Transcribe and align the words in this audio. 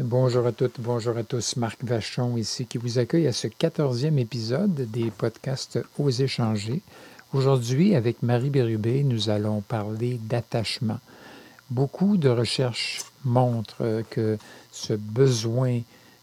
Bonjour 0.00 0.46
à 0.46 0.52
toutes, 0.52 0.78
bonjour 0.78 1.16
à 1.16 1.24
tous. 1.24 1.56
Marc 1.56 1.82
Vachon 1.82 2.36
ici 2.36 2.66
qui 2.66 2.78
vous 2.78 3.00
accueille 3.00 3.26
à 3.26 3.32
ce 3.32 3.48
quatorzième 3.48 4.16
épisode 4.20 4.72
des 4.72 5.10
podcasts 5.10 5.80
Aux 5.98 6.08
échanger. 6.08 6.82
Aujourd'hui, 7.32 7.96
avec 7.96 8.22
Marie 8.22 8.50
Bérubé, 8.50 9.02
nous 9.02 9.28
allons 9.28 9.60
parler 9.60 10.20
d'attachement. 10.22 11.00
Beaucoup 11.70 12.16
de 12.16 12.28
recherches 12.28 13.00
montrent 13.24 14.04
que 14.08 14.38
ce 14.70 14.92
besoin 14.92 15.80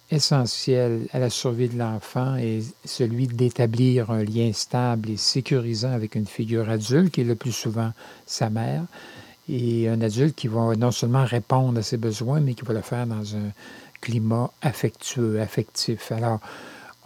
essentiel 0.09 1.09
à 1.11 1.19
la 1.19 1.29
survie 1.29 1.67
de 1.67 1.77
l'enfant 1.77 2.37
est 2.37 2.63
celui 2.85 3.27
d'établir 3.27 4.09
un 4.09 4.23
lien 4.23 4.53
stable 4.53 5.09
et 5.09 5.17
sécurisant 5.17 5.91
avec 5.91 6.15
une 6.15 6.27
figure 6.27 6.69
adulte, 6.69 7.11
qui 7.11 7.21
est 7.21 7.25
le 7.25 7.35
plus 7.35 7.51
souvent 7.51 7.91
sa 8.25 8.49
mère, 8.49 8.85
et 9.47 9.87
un 9.89 10.01
adulte 10.01 10.35
qui 10.35 10.47
va 10.47 10.75
non 10.75 10.91
seulement 10.91 11.25
répondre 11.25 11.79
à 11.79 11.83
ses 11.83 11.97
besoins, 11.97 12.39
mais 12.39 12.53
qui 12.53 12.63
va 12.63 12.73
le 12.73 12.81
faire 12.81 13.05
dans 13.05 13.35
un 13.35 13.51
climat 14.01 14.51
affectueux, 14.61 15.39
affectif. 15.39 16.11
Alors, 16.11 16.39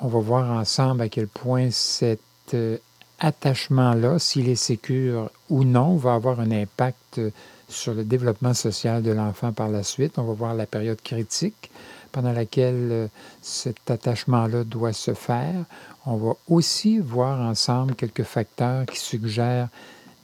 on 0.01 0.07
va 0.07 0.19
voir 0.19 0.51
ensemble 0.51 1.01
à 1.01 1.09
quel 1.09 1.27
point 1.27 1.69
cet 1.71 2.19
euh, 2.53 2.77
attachement-là, 3.19 4.19
s'il 4.19 4.47
est 4.49 4.55
sécure 4.55 5.29
ou 5.49 5.63
non, 5.63 5.95
va 5.95 6.13
avoir 6.13 6.39
un 6.39 6.51
impact 6.51 7.19
sur 7.67 7.93
le 7.93 8.03
développement 8.03 8.53
social 8.53 9.03
de 9.03 9.11
l'enfant 9.11 9.53
par 9.53 9.69
la 9.69 9.83
suite. 9.83 10.17
On 10.17 10.23
va 10.23 10.33
voir 10.33 10.53
la 10.55 10.65
période 10.65 11.01
critique 11.01 11.69
pendant 12.11 12.31
laquelle 12.31 12.89
euh, 12.91 13.07
cet 13.41 13.91
attachement-là 13.91 14.63
doit 14.63 14.93
se 14.93 15.13
faire. 15.13 15.65
On 16.05 16.17
va 16.17 16.33
aussi 16.47 16.99
voir 16.99 17.39
ensemble 17.39 17.95
quelques 17.95 18.23
facteurs 18.23 18.85
qui 18.85 18.97
suggèrent 18.97 19.69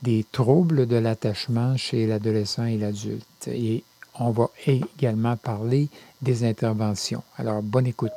des 0.02 0.24
troubles 0.30 0.86
de 0.86 0.96
l'attachement 0.96 1.76
chez 1.76 2.06
l'adolescent 2.06 2.64
et 2.64 2.78
l'adulte. 2.78 3.48
Et 3.48 3.82
on 4.18 4.30
va 4.30 4.50
également 4.66 5.36
parler 5.36 5.88
des 6.22 6.44
interventions. 6.44 7.22
Alors, 7.38 7.62
bonne 7.62 7.86
écoute. 7.86 8.12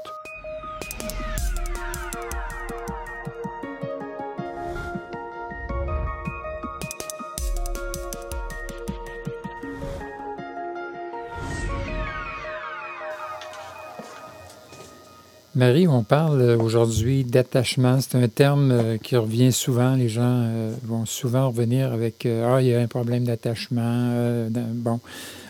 Marie, 15.60 15.90
on 15.90 16.04
parle 16.04 16.42
aujourd'hui 16.62 17.26
d'attachement. 17.26 18.00
C'est 18.00 18.16
un 18.16 18.30
terme 18.30 18.72
euh, 18.72 18.98
qui 18.98 19.18
revient 19.18 19.52
souvent. 19.52 19.94
Les 19.96 20.08
gens 20.08 20.22
euh, 20.24 20.74
vont 20.86 21.06
souvent 21.06 21.50
revenir 21.50 21.92
avec 21.92 22.26
euh, 22.26 22.50
Ah, 22.50 22.62
il 22.62 22.70
y 22.70 22.74
a 22.74 22.80
un 22.80 22.88
problème 22.88 23.26
d'attachement. 23.26 24.48
bon, 24.50 25.02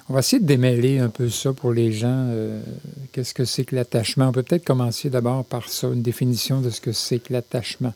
on 0.10 0.14
va 0.14 0.22
essayer 0.22 0.42
de 0.42 0.48
démêler 0.48 0.98
un 0.98 1.10
peu 1.10 1.30
ça 1.30 1.54
pour 1.54 1.74
les 1.74 1.92
gens. 1.92 2.26
Qu'est-ce 3.12 3.36
que 3.36 3.46
c'est 3.46 3.66
que 3.66 3.76
l'attachement? 3.76 4.30
On 4.30 4.32
peut 4.32 4.42
peut-être 4.42 4.66
commencer 4.66 5.12
d'abord 5.12 5.46
par 5.46 5.70
ça, 5.70 5.86
une 5.86 6.02
définition 6.02 6.60
de 6.60 6.72
ce 6.72 6.82
que 6.82 6.92
c'est 6.92 7.20
que 7.20 7.32
l'attachement. 7.32 7.94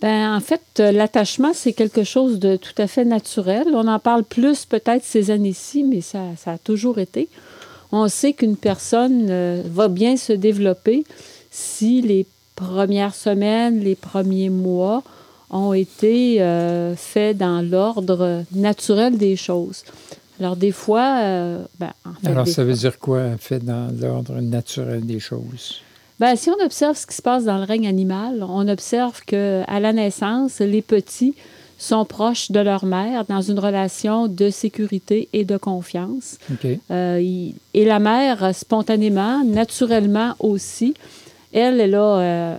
Ben, 0.00 0.34
en 0.34 0.40
fait, 0.40 0.62
l'attachement, 0.78 1.52
c'est 1.52 1.74
quelque 1.74 2.02
chose 2.02 2.38
de 2.38 2.56
tout 2.56 2.72
à 2.78 2.86
fait 2.86 3.04
naturel. 3.04 3.66
On 3.74 3.88
en 3.88 3.98
parle 3.98 4.24
plus 4.24 4.64
peut-être 4.64 5.04
ces 5.04 5.30
années-ci, 5.30 5.84
mais 5.84 6.00
ça, 6.00 6.22
ça 6.38 6.52
a 6.52 6.58
toujours 6.58 6.98
été 6.98 7.28
on 7.92 8.08
sait 8.08 8.32
qu'une 8.32 8.56
personne 8.56 9.28
euh, 9.30 9.62
va 9.66 9.88
bien 9.88 10.16
se 10.16 10.32
développer 10.32 11.04
si 11.50 12.02
les 12.02 12.26
premières 12.56 13.14
semaines, 13.14 13.80
les 13.80 13.94
premiers 13.94 14.50
mois 14.50 15.02
ont 15.50 15.72
été 15.72 16.42
euh, 16.42 16.94
faits 16.96 17.38
dans 17.38 17.62
l'ordre 17.62 18.44
naturel 18.52 19.16
des 19.16 19.36
choses. 19.36 19.84
Alors, 20.40 20.56
des 20.56 20.72
fois. 20.72 21.20
Euh, 21.20 21.64
ben, 21.78 21.92
Alors, 22.24 22.46
ça 22.46 22.64
veut 22.64 22.74
dire 22.74 22.98
quoi, 22.98 23.36
fait 23.38 23.64
dans 23.64 23.90
l'ordre 23.98 24.40
naturel 24.40 25.04
des 25.04 25.18
choses? 25.18 25.80
Bien, 26.20 26.36
si 26.36 26.50
on 26.50 26.64
observe 26.64 26.96
ce 26.96 27.06
qui 27.06 27.14
se 27.14 27.22
passe 27.22 27.44
dans 27.44 27.58
le 27.58 27.64
règne 27.64 27.86
animal, 27.86 28.44
on 28.48 28.66
observe 28.68 29.22
qu'à 29.24 29.80
la 29.80 29.92
naissance, 29.92 30.58
les 30.58 30.82
petits 30.82 31.34
sont 31.78 32.04
proches 32.04 32.50
de 32.50 32.58
leur 32.58 32.84
mère 32.84 33.24
dans 33.24 33.40
une 33.40 33.60
relation 33.60 34.26
de 34.26 34.50
sécurité 34.50 35.28
et 35.32 35.44
de 35.44 35.56
confiance. 35.56 36.38
Euh, 36.90 37.50
et 37.72 37.84
la 37.84 38.00
mère, 38.00 38.54
spontanément, 38.54 39.44
naturellement 39.44 40.34
aussi, 40.40 40.94
elle, 41.52 41.80
elle 41.80 41.94
a 41.94 42.18
euh, 42.18 42.58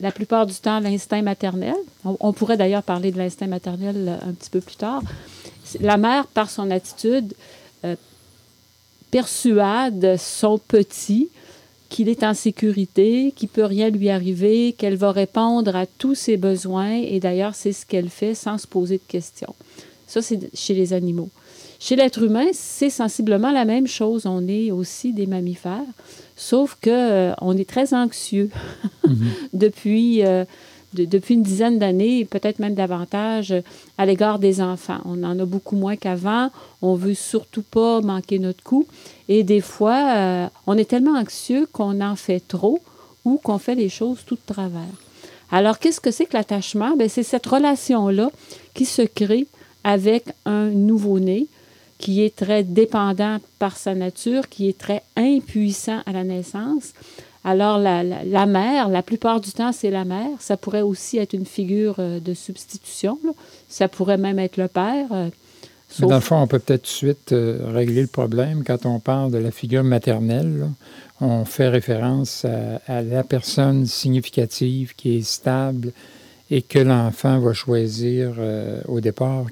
la 0.00 0.10
plupart 0.10 0.46
du 0.46 0.54
temps 0.54 0.80
l'instinct 0.80 1.22
maternel. 1.22 1.76
On, 2.04 2.32
pourrait 2.32 2.56
d'ailleurs 2.56 2.82
parler 2.82 3.12
de 3.12 3.18
l'instinct 3.18 3.46
maternel 3.46 3.94
euh, 3.96 4.28
un 4.28 4.32
petit 4.32 4.50
peu 4.50 4.60
plus 4.60 4.76
tard. 4.76 5.02
La 5.80 5.96
mère, 5.96 6.26
par 6.26 6.50
son 6.50 6.70
attitude, 6.70 7.32
persuade 9.10 10.16
son 10.18 10.58
petit 10.58 11.28
qu'il 11.88 12.08
est 12.08 12.22
en 12.22 12.34
sécurité, 12.34 13.32
qu'il 13.36 13.48
peut 13.48 13.64
rien 13.64 13.90
lui 13.90 14.10
arriver, 14.10 14.74
qu'elle 14.76 14.96
va 14.96 15.12
répondre 15.12 15.76
à 15.76 15.86
tous 15.86 16.14
ses 16.14 16.36
besoins. 16.36 16.96
Et 16.96 17.20
d'ailleurs, 17.20 17.54
c'est 17.54 17.72
ce 17.72 17.86
qu'elle 17.86 18.08
fait 18.08 18.34
sans 18.34 18.58
se 18.58 18.66
poser 18.66 18.96
de 18.96 19.02
questions. 19.06 19.54
Ça, 20.06 20.22
c'est 20.22 20.54
chez 20.54 20.74
les 20.74 20.92
animaux. 20.92 21.30
Chez 21.80 21.96
l'être 21.96 22.22
humain, 22.22 22.46
c'est 22.52 22.90
sensiblement 22.90 23.52
la 23.52 23.64
même 23.64 23.86
chose. 23.86 24.26
On 24.26 24.46
est 24.48 24.70
aussi 24.70 25.12
des 25.12 25.26
mammifères, 25.26 25.82
sauf 26.36 26.78
que 26.80 26.90
euh, 26.90 27.34
on 27.40 27.56
est 27.56 27.68
très 27.68 27.92
anxieux 27.92 28.48
mhm. 29.06 29.26
depuis 29.52 30.24
euh, 30.24 30.44
depuis 30.94 31.34
une 31.34 31.42
dizaine 31.42 31.78
d'années, 31.78 32.24
peut-être 32.24 32.58
même 32.58 32.74
davantage, 32.74 33.54
à 33.98 34.06
l'égard 34.06 34.38
des 34.38 34.60
enfants. 34.60 35.00
On 35.04 35.22
en 35.24 35.38
a 35.38 35.44
beaucoup 35.44 35.76
moins 35.76 35.96
qu'avant. 35.96 36.50
On 36.82 36.94
veut 36.94 37.14
surtout 37.14 37.62
pas 37.62 38.00
manquer 38.00 38.38
notre 38.38 38.62
coup. 38.62 38.86
Et 39.28 39.42
des 39.42 39.60
fois, 39.60 40.14
euh, 40.14 40.46
on 40.66 40.78
est 40.78 40.88
tellement 40.88 41.18
anxieux 41.18 41.66
qu'on 41.72 42.00
en 42.00 42.16
fait 42.16 42.40
trop 42.46 42.80
ou 43.24 43.38
qu'on 43.42 43.58
fait 43.58 43.74
les 43.74 43.88
choses 43.88 44.18
tout 44.26 44.36
de 44.36 44.54
travers. 44.54 44.82
Alors, 45.50 45.78
qu'est-ce 45.78 46.00
que 46.00 46.10
c'est 46.10 46.26
que 46.26 46.36
l'attachement? 46.36 46.96
Ben, 46.96 47.08
c'est 47.08 47.22
cette 47.22 47.46
relation-là 47.46 48.30
qui 48.74 48.86
se 48.86 49.02
crée 49.02 49.46
avec 49.84 50.24
un 50.46 50.70
nouveau-né 50.70 51.46
qui 51.98 52.22
est 52.22 52.34
très 52.34 52.64
dépendant 52.64 53.38
par 53.58 53.76
sa 53.76 53.94
nature, 53.94 54.48
qui 54.48 54.68
est 54.68 54.76
très 54.76 55.02
impuissant 55.16 56.00
à 56.06 56.12
la 56.12 56.24
naissance, 56.24 56.92
alors, 57.46 57.78
la, 57.78 58.46
mère, 58.46 58.88
la 58.88 59.02
plupart 59.02 59.38
du 59.38 59.52
temps, 59.52 59.72
c'est 59.72 59.90
la 59.90 60.06
mère. 60.06 60.30
Ça 60.40 60.56
pourrait 60.56 60.80
aussi 60.80 61.18
être 61.18 61.34
une 61.34 61.44
figure 61.44 61.96
euh, 61.98 62.18
de 62.18 62.32
substitution. 62.32 63.18
Ça 63.68 63.86
pourrait 63.86 64.16
même 64.16 64.38
être 64.38 64.56
le 64.56 64.66
père. 64.66 65.08
Euh, 65.12 65.28
Mais 66.00 66.06
dans 66.06 66.14
le 66.14 66.20
fond, 66.22 66.40
on 66.40 66.46
peut 66.46 66.58
peut-être 66.58 66.82
tout 66.82 66.86
de 66.86 67.12
suite 67.12 67.32
euh, 67.32 67.58
régler 67.66 68.00
le 68.00 68.08
problème. 68.08 68.64
Quand 68.64 68.86
on 68.86 68.98
parle 68.98 69.30
de 69.30 69.36
la 69.36 69.50
figure 69.50 69.84
maternelle, 69.84 70.70
on 71.20 71.44
fait 71.44 71.68
référence 71.68 72.46
à, 72.46 73.02
la 73.02 73.22
personne 73.22 73.84
significative 73.84 74.94
qui 74.96 75.18
est 75.18 75.22
stable 75.22 75.92
et 76.56 76.62
que 76.62 76.78
l'enfant 76.78 77.38
va 77.40 77.52
choisir 77.52 78.34
au 78.86 79.00
départ 79.00 79.46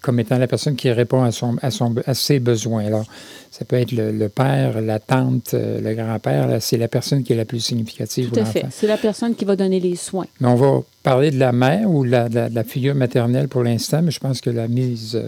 comme 0.00 0.20
étant 0.20 0.38
la 0.38 0.46
personne 0.46 0.76
qui 0.76 0.90
répond 0.90 1.22
à, 1.22 1.32
son, 1.32 1.56
à, 1.62 1.70
son, 1.70 1.94
à 2.06 2.14
ses 2.14 2.38
besoins. 2.38 2.86
Alors, 2.86 3.04
ça 3.50 3.64
peut 3.64 3.76
être 3.76 3.92
le, 3.92 4.28
père, 4.28 4.80
la 4.80 4.98
tante, 4.98 5.54
euh, 5.54 5.80
le 5.80 5.94
grand-père. 5.94 6.58
C'est 6.60 6.76
la 6.76 6.88
personne 6.88 7.22
qui 7.22 7.32
est 7.32 7.36
la 7.36 7.44
plus 7.44 7.60
significative 7.60 8.30
Tout 8.30 8.40
à 8.40 8.44
fait. 8.44 8.66
C'est 8.70 8.86
la 8.86 8.96
personne 8.96 9.34
qui 9.34 9.44
va 9.44 9.56
donner 9.56 9.80
les 9.80 9.96
soins. 9.96 10.26
Mais 10.40 10.48
on 10.48 10.54
va 10.54 10.82
parler 11.02 11.30
de 11.30 11.38
la 11.38 11.52
mère 11.52 11.90
ou 11.90 12.04
la, 12.04 12.28
la, 12.28 12.64
figure 12.64 12.94
maternelle 12.94 13.48
pour 13.48 13.62
l'instant, 13.62 14.02
mais 14.02 14.10
je 14.10 14.20
pense 14.20 14.40
que 14.40 14.50
la 14.50 14.68
mise, 14.68 15.20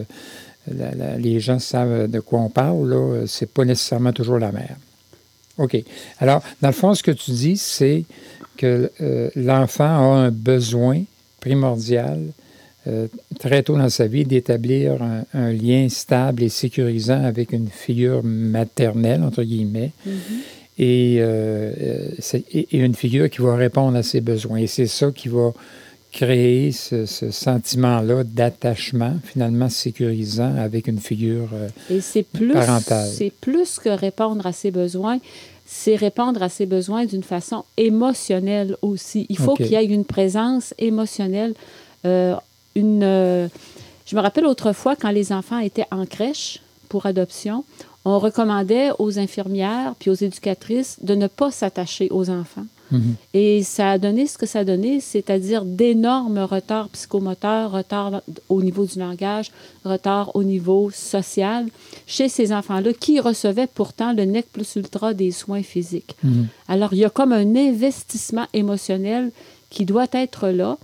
euh, 0.68 1.16
les 1.18 1.40
gens 1.40 1.58
savent 1.58 2.08
de 2.08 2.20
quoi 2.20 2.40
on 2.40 2.50
parle. 2.50 2.88
Là, 2.88 3.26
c'est 3.26 3.50
pas 3.50 3.64
nécessairement 3.64 4.12
toujours 4.12 4.38
la 4.38 4.52
mère. 4.52 4.76
OK. 5.58 5.76
Alors, 6.20 6.42
dans 6.62 6.68
le 6.68 6.74
fond, 6.74 6.94
ce 6.94 7.02
que 7.02 7.10
tu 7.10 7.32
dis, 7.32 7.56
c'est 7.56 8.04
que 8.58 8.90
euh, 9.00 9.30
l'enfant 9.36 9.84
a 9.84 10.18
un 10.18 10.30
besoin 10.30 11.02
primordial 11.40 12.20
euh, 12.86 13.06
très 13.38 13.62
tôt 13.62 13.76
dans 13.76 13.88
sa 13.88 14.06
vie 14.06 14.24
d'établir 14.24 14.98
un, 15.02 15.52
lien 15.52 15.88
stable 15.88 16.42
et 16.42 16.48
sécurisant 16.48 17.24
avec 17.24 17.52
une 17.52 17.68
figure 17.68 18.22
maternelle, 18.22 19.22
entre 19.22 19.42
guillemets, 19.42 19.92
mm-hmm. 20.06 20.80
euh, 20.80 22.10
et, 22.52 22.68
et, 22.72 22.78
une 22.78 22.94
figure 22.94 23.30
qui 23.30 23.40
va 23.40 23.56
répondre 23.56 23.96
à 23.96 24.02
ses 24.02 24.20
besoins. 24.20 24.58
Et 24.58 24.66
c'est 24.66 24.86
ça 24.86 25.10
qui 25.10 25.28
va 25.28 25.52
créer 26.12 26.72
ce, 26.72 27.06
sentiment-là 27.06 28.24
d'attachement, 28.24 29.16
finalement 29.24 29.68
sécurisant 29.68 30.56
avec 30.56 30.86
une 30.88 30.98
figure 30.98 31.48
euh, 31.52 32.00
et 32.14 32.22
plus, 32.22 32.52
parentale. 32.52 33.08
C'est 33.12 33.32
plus 33.40 33.78
que 33.78 33.90
répondre 33.90 34.46
à 34.46 34.52
ses 34.52 34.70
besoins, 34.70 35.18
c'est 35.70 35.96
répondre 35.96 36.42
à 36.42 36.48
ses 36.48 36.64
besoins 36.64 37.04
d'une 37.04 37.22
façon 37.22 37.64
émotionnelle 37.76 38.76
aussi. 38.80 39.26
Il 39.28 39.36
faut 39.36 39.54
qu'il 39.54 39.66
y 39.66 39.74
ait 39.74 39.84
une 39.84 40.06
présence 40.06 40.72
émotionnelle 40.78 41.54
une. 42.74 43.02
Euh, 43.02 43.48
je 44.06 44.16
me 44.16 44.22
rappelle 44.22 44.46
autrefois, 44.46 44.96
quand 44.96 45.10
les 45.10 45.30
enfants 45.30 45.58
étaient 45.58 45.84
en 45.90 46.06
crèche 46.06 46.60
pour 46.88 47.04
adoption, 47.04 47.64
on 48.06 48.18
recommandait 48.18 48.90
aux 48.98 49.18
infirmières 49.18 49.94
puis 49.98 50.08
aux 50.08 50.14
éducatrices 50.14 50.96
de 51.02 51.14
ne 51.14 51.26
pas 51.26 51.50
s'attacher 51.50 52.08
aux 52.10 52.30
enfants 52.30 52.64
Mhm. 52.90 53.14
Et 53.34 53.62
ça 53.62 53.92
a 53.92 53.98
donné 53.98 54.26
ce 54.26 54.38
que 54.38 54.46
ça 54.46 54.60
a 54.60 54.64
donné, 54.64 55.00
c'est-à-dire 55.00 55.64
d'énormes 55.64 56.38
retards 56.38 56.88
psychomoteurs, 56.90 57.72
retards 57.72 58.22
au 58.48 58.62
niveau 58.62 58.84
du 58.86 58.98
langage, 58.98 59.50
retards 59.84 60.34
au 60.34 60.42
niveau 60.42 60.90
social 60.90 61.66
chez 62.06 62.28
ces 62.28 62.52
enfants-là 62.52 62.92
qui 62.92 63.20
recevaient 63.20 63.66
pourtant 63.66 64.12
le 64.12 64.24
nec 64.24 64.46
plus 64.52 64.76
ultra 64.76 65.14
des 65.14 65.30
soins 65.30 65.62
physiques. 65.62 66.16
Mhm. 66.22 66.46
Alors, 66.68 66.92
il 66.92 66.98
y 66.98 67.04
a 67.04 67.10
comme 67.10 67.32
un 67.32 67.56
investissement 67.56 68.46
émotionnel 68.52 69.30
qui 69.70 69.84
doit 69.84 70.06
être 70.12 70.48
là. 70.48 70.78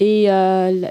Et 0.00 0.30
euh, 0.30 0.88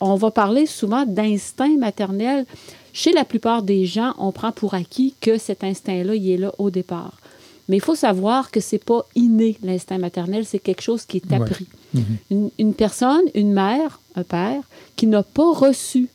on 0.00 0.16
va 0.16 0.30
parler 0.30 0.66
souvent 0.66 1.06
d'instinct 1.06 1.76
maternel. 1.78 2.44
Chez 2.92 3.12
la 3.12 3.24
plupart 3.24 3.62
des 3.62 3.86
gens, 3.86 4.14
on 4.18 4.32
prend 4.32 4.52
pour 4.52 4.74
acquis 4.74 5.14
que 5.20 5.38
cet 5.38 5.64
instinct-là, 5.64 6.14
il 6.14 6.30
est 6.30 6.36
là 6.36 6.52
au 6.58 6.70
départ. 6.70 7.21
Mais 7.68 7.76
il 7.76 7.82
faut 7.82 7.94
savoir 7.94 8.50
que 8.50 8.60
c'est 8.60 8.82
pas 8.84 9.06
inné, 9.14 9.56
l'instinct 9.62 9.98
maternel, 9.98 10.44
c'est 10.44 10.58
quelque 10.58 10.82
chose 10.82 11.04
qui 11.04 11.18
est 11.18 11.30
Ouais. 11.30 11.36
appris. 11.36 11.66
Mhm. 11.94 12.04
Une, 12.30 12.50
une 12.58 12.74
personne, 12.74 13.22
une 13.34 13.52
mère, 13.52 14.00
un 14.16 14.24
père, 14.24 14.62
qui 14.96 15.06
n'a 15.06 15.22
pas 15.22 15.52
reçu 15.52 16.08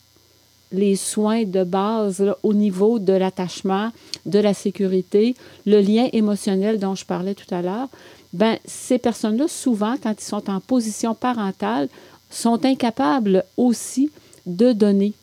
les 0.72 0.96
soins 0.98 1.44
de 1.46 1.64
base 1.64 2.20
là, 2.20 2.38
au 2.44 2.54
niveau 2.54 3.00
de 3.00 3.14
l'attachement, 3.14 3.92
de 4.26 4.40
la 4.40 4.54
sécurité, 4.54 5.36
le 5.66 5.80
lien 5.80 6.10
émotionnel 6.12 6.78
dont 6.80 6.96
je 6.96 7.06
parlais 7.06 7.36
tout 7.36 7.54
à 7.56 7.62
l'heure, 7.62 7.88
ben, 8.34 8.58
ces 8.66 8.98
personnes-là, 8.98 9.48
souvent, 9.48 9.96
quand 10.02 10.14
ils 10.20 10.24
sont 10.24 10.50
en 10.50 10.60
position 10.60 11.16
parentale, 11.16 11.88
sont 12.30 12.66
incapables 12.66 13.46
aussi 13.56 14.12
de 14.46 14.74
donner. 14.74 15.14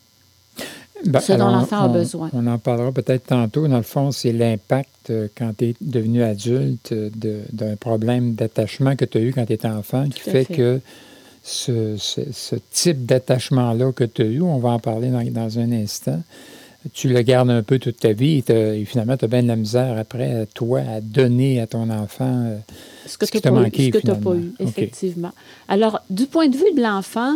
Ben, 1.03 1.19
Ce 1.19 1.33
dont 1.33 1.47
l'enfant 1.49 1.81
a 1.83 1.87
besoin. 1.89 2.29
On 2.33 2.47
en 2.47 2.57
parlera 2.57 2.91
peut-être 2.91 3.25
tantôt. 3.27 3.67
Dans 3.67 3.77
le 3.77 3.83
fond, 3.83 4.11
c'est 4.11 4.31
l'impact 4.31 4.89
euh, 5.09 5.27
quand 5.37 5.51
tu 5.57 5.65
es 5.65 5.75
devenu 5.81 6.23
adulte 6.23 6.91
euh, 6.93 7.09
de- 7.15 7.41
d'un 7.51 7.75
problème 7.75 8.33
d'attachement 8.35 8.95
que 8.95 9.05
tu 9.05 9.17
as 9.17 9.21
eu 9.21 9.33
quand 9.33 9.45
tu 9.45 9.53
étais 9.53 9.67
enfant 9.67 10.05
qui 10.09 10.19
fait, 10.21 10.45
fait. 10.45 10.53
que 10.53 10.79
ce, 11.43 11.95
ce- 11.97 12.31
ce 12.31 12.55
type 12.71 13.05
d'attachement-là 13.05 13.91
que 13.91 14.03
tu 14.05 14.21
as 14.21 14.25
eu, 14.25 14.41
on 14.41 14.57
va 14.57 14.69
en 14.69 14.79
parler 14.79 15.09
dans, 15.09 15.21
dans 15.31 15.59
un 15.59 15.71
instant, 15.73 16.21
tu 16.93 17.09
le 17.09 17.21
gardes 17.23 17.49
un 17.49 17.61
peu 17.63 17.77
toute 17.77 17.97
ta 17.97 18.13
vie 18.13 18.43
et, 18.47 18.85
finalement, 18.85 19.17
tu 19.17 19.25
as 19.25 19.27
bien 19.27 19.43
de 19.43 19.47
la 19.47 19.55
misère 19.55 19.97
après, 19.97 20.47
toi, 20.53 20.79
à 20.79 21.01
donner 21.01 21.59
à 21.59 21.67
ton 21.67 21.89
enfant. 21.89 22.45
euh, 22.47 22.57
Ce 23.05 23.17
que 23.17 23.25
tu 23.25 23.35
n'as 23.37 23.41
pas, 23.41 23.51
manqué, 23.51 23.83
eu, 23.87 23.91
ce 23.91 23.97
que 23.97 24.05
t'as 24.05 24.13
pas 24.15 24.19
finalement. 24.21 24.35
eu, 24.35 24.53
effectivement. 24.59 25.31
Alors, 25.67 26.01
du 26.09 26.25
point 26.25 26.47
de 26.47 26.55
vue 26.55 26.73
de 26.75 26.81
l'enfant, 26.81 27.35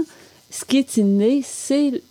ce 0.49 0.65
qui 0.65 0.77
est 0.77 0.97
inné, 0.97 1.41
c'est 1.43 2.01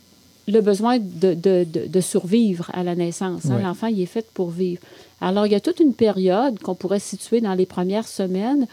le 0.48 0.60
besoin 0.60 0.98
de, 0.98 1.34
de- 1.34 1.64
de- 1.64 1.86
de 1.86 2.00
survivre 2.00 2.70
à 2.72 2.82
la 2.82 2.94
naissance. 2.94 3.46
hein. 3.46 3.56
Ouais. 3.56 3.62
L'enfant, 3.62 3.86
il 3.86 4.00
est 4.00 4.06
fait 4.06 4.26
pour 4.32 4.50
vivre. 4.50 4.80
Alors, 5.20 5.46
il 5.46 5.52
y 5.52 5.54
a 5.54 5.60
toute 5.60 5.78
une 5.80 5.94
période 5.94 6.58
qu'on 6.60 6.74
pourrait 6.74 7.00
situer 7.00 7.40
dans 7.40 7.54
les 7.54 7.66
premières 7.66 8.08
semaines 8.08 8.66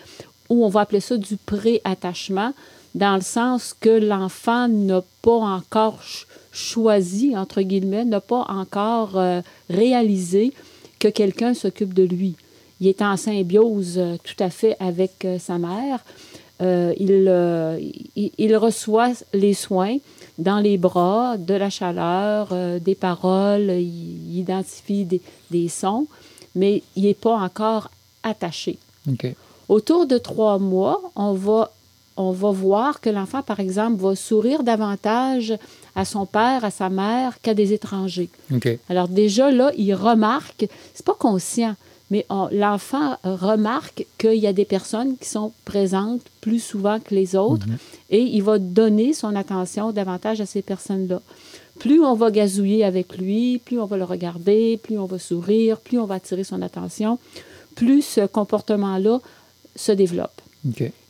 où 0.50 0.64
on 0.66 0.70
va 0.70 0.82
appeler 0.82 1.00
ça 1.02 1.18
du 1.18 1.38
pré-attachement, 1.38 2.54
dans 2.94 3.16
le 3.16 3.22
sens 3.22 3.76
que 3.80 3.90
l'enfant 3.90 4.68
n'a 4.70 5.04
pas 5.22 5.32
encore 5.60 6.00
ch- 6.02 6.28
choisi, 6.54 7.36
entre 7.36 7.62
guillemets, 7.62 8.06
n'a 8.06 8.22
pas 8.22 8.46
encore 8.48 9.18
euh, 9.18 9.42
réalisé 9.70 10.54
que 11.00 11.08
quelqu'un 11.10 11.54
s'occupe 11.54 11.94
de 11.94 12.04
lui. 12.04 12.36
Il 12.80 12.88
est 12.88 13.02
en 13.02 13.18
symbiose 13.18 13.96
euh, 13.98 14.16
tout 14.24 14.42
à 14.42 14.50
fait 14.50 14.76
avec 14.80 15.26
euh, 15.26 15.40
sa 15.40 15.58
mère. 15.58 16.00
Il, 16.62 17.30
il, 18.16 18.32
il 18.38 18.56
reçoit 18.56 19.12
les 19.34 19.54
soins 19.54 19.98
dans 20.38 20.60
les 20.60 20.78
bras, 20.78 21.38
de 21.38 21.54
la 21.54 21.70
chaleur, 21.70 22.50
euh, 22.52 22.80
des 22.80 22.96
paroles, 22.96 23.70
il 23.72 24.38
identifie 24.38 25.06
des, 25.06 25.22
des 25.52 25.70
sons, 25.70 26.08
mais 26.56 26.84
il 26.96 27.04
n'est 27.04 27.14
pas 27.14 27.36
encore 27.36 27.90
attaché. 28.24 28.78
OK. 29.10 29.34
Autour 29.70 30.06
de 30.06 30.18
trois 30.18 30.60
mois, 30.60 31.02
on 31.16 31.34
va, 31.34 31.72
on 32.18 32.32
va 32.32 32.52
voir 32.52 33.02
que 33.02 33.10
l'enfant, 33.10 33.42
par 33.42 33.60
exemple, 33.60 34.02
va 34.02 34.16
sourire 34.16 34.64
davantage 34.64 35.54
à 35.96 36.06
son 36.06 36.26
père, 36.26 36.64
à 36.66 36.72
sa 36.72 36.90
mère 36.90 37.40
qu'à 37.42 37.54
des 37.54 37.74
étrangers. 37.74 38.30
OK. 38.54 38.68
Alors 38.90 39.08
déjà, 39.08 39.52
là, 39.52 39.72
il 39.78 39.94
remarque, 39.94 40.68
c'est 40.94 41.06
pas 41.06 41.16
conscient, 41.18 41.76
mais 42.12 42.26
on- 42.30 42.48
l'enfant 42.52 43.18
remarque 43.24 44.06
qu'il 44.18 44.36
y 44.36 44.48
a 44.48 44.54
des 44.54 44.66
personnes 44.66 45.18
qui 45.18 45.28
sont 45.30 45.52
présentes 45.66 46.22
plus 46.42 46.60
souvent 46.60 47.00
que 47.00 47.14
les 47.16 47.36
autres 47.36 47.68
Mhm. 47.68 47.78
et 48.12 48.22
il 48.22 48.42
va 48.44 48.60
donner 48.60 49.14
son 49.14 49.36
attention 49.36 49.92
davantage 49.92 50.42
à 50.42 50.46
ces 50.46 50.62
personnes-là. 50.62 51.22
Plus 51.80 52.02
on 52.04 52.14
va 52.14 52.32
gazouiller 52.32 52.84
avec 52.86 53.18
lui, 53.18 53.58
plus 53.58 53.80
on 53.80 53.86
va 53.86 53.98
le 53.98 54.04
regarder, 54.06 54.78
plus 54.82 54.98
on 54.98 55.06
va 55.06 55.20
sourire, 55.20 55.80
plus 55.80 56.00
on 56.00 56.06
va 56.06 56.16
attirer 56.16 56.44
son 56.44 56.62
attention, 56.62 57.20
plus 57.76 58.02
ce 58.02 58.26
comportement-là 58.26 59.20
se 59.76 59.92
développe. 59.92 60.42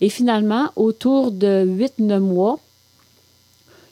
Et 0.02 0.10
finalement, 0.10 0.70
autour 0.76 1.32
de 1.32 1.64
8-9 1.66 2.20
mois, 2.22 2.60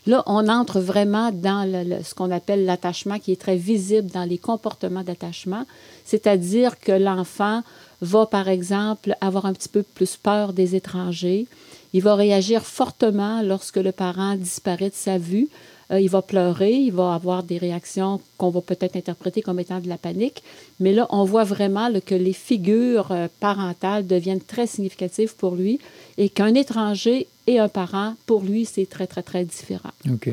là, 0.05 0.23
on 0.25 0.47
entre 0.49 0.79
vraiment 0.79 1.31
dans 1.31 1.69
ce 2.03 2.13
qu'on 2.13 2.31
appelle 2.31 2.65
l'attachement 2.65 3.19
qui 3.19 3.31
est 3.31 3.41
très 3.41 3.55
visible 3.55 4.09
dans 4.11 4.23
les 4.23 4.37
comportements 4.37 5.03
d'attachement, 5.03 5.65
c'est-à-dire 6.05 6.79
que 6.79 6.91
l'enfant 6.91 7.61
va, 8.01 8.25
par 8.25 8.49
exemple, 8.49 9.15
avoir 9.21 9.45
un 9.45 9.53
petit 9.53 9.69
peu 9.69 9.83
plus 9.83 10.17
peur 10.17 10.53
des 10.53 10.75
étrangers. 10.75 11.47
Il 11.93 12.01
va 12.01 12.15
réagir 12.15 12.63
fortement 12.63 13.41
lorsque 13.41 13.77
le 13.77 13.91
parent 13.91 14.35
disparaît 14.35 14.89
de 14.89 14.95
sa 14.95 15.17
vue. 15.17 15.47
Euh, 15.91 15.99
il 15.99 16.09
va 16.09 16.21
pleurer, 16.21 16.73
il 16.73 16.91
va 16.91 17.13
avoir 17.13 17.43
des 17.43 17.57
réactions 17.57 18.19
qu'on 18.37 18.49
va 18.49 18.61
peut-être 18.61 18.95
interpréter 18.95 19.41
comme 19.41 19.59
étant 19.59 19.79
de 19.79 19.87
la 19.87 19.97
panique. 19.97 20.43
Mais 20.79 20.93
là, 20.93 21.07
on 21.11 21.23
voit 21.23 21.43
vraiment 21.43 21.89
que 22.05 22.15
les 22.15 22.33
figures 22.33 23.11
euh, 23.11 23.27
parentales 23.39 24.07
deviennent 24.07 24.41
très 24.41 24.67
significatives 24.67 25.35
pour 25.35 25.55
lui 25.55 25.79
et 26.17 26.29
qu'un 26.29 26.53
étranger 26.53 27.27
et 27.47 27.59
un 27.59 27.67
parent, 27.69 28.15
pour 28.25 28.41
lui, 28.41 28.65
c'est 28.65 28.85
très, 28.89 29.07
très, 29.07 29.23
très 29.23 29.45
différent. 29.45 29.91
OK. 30.11 30.29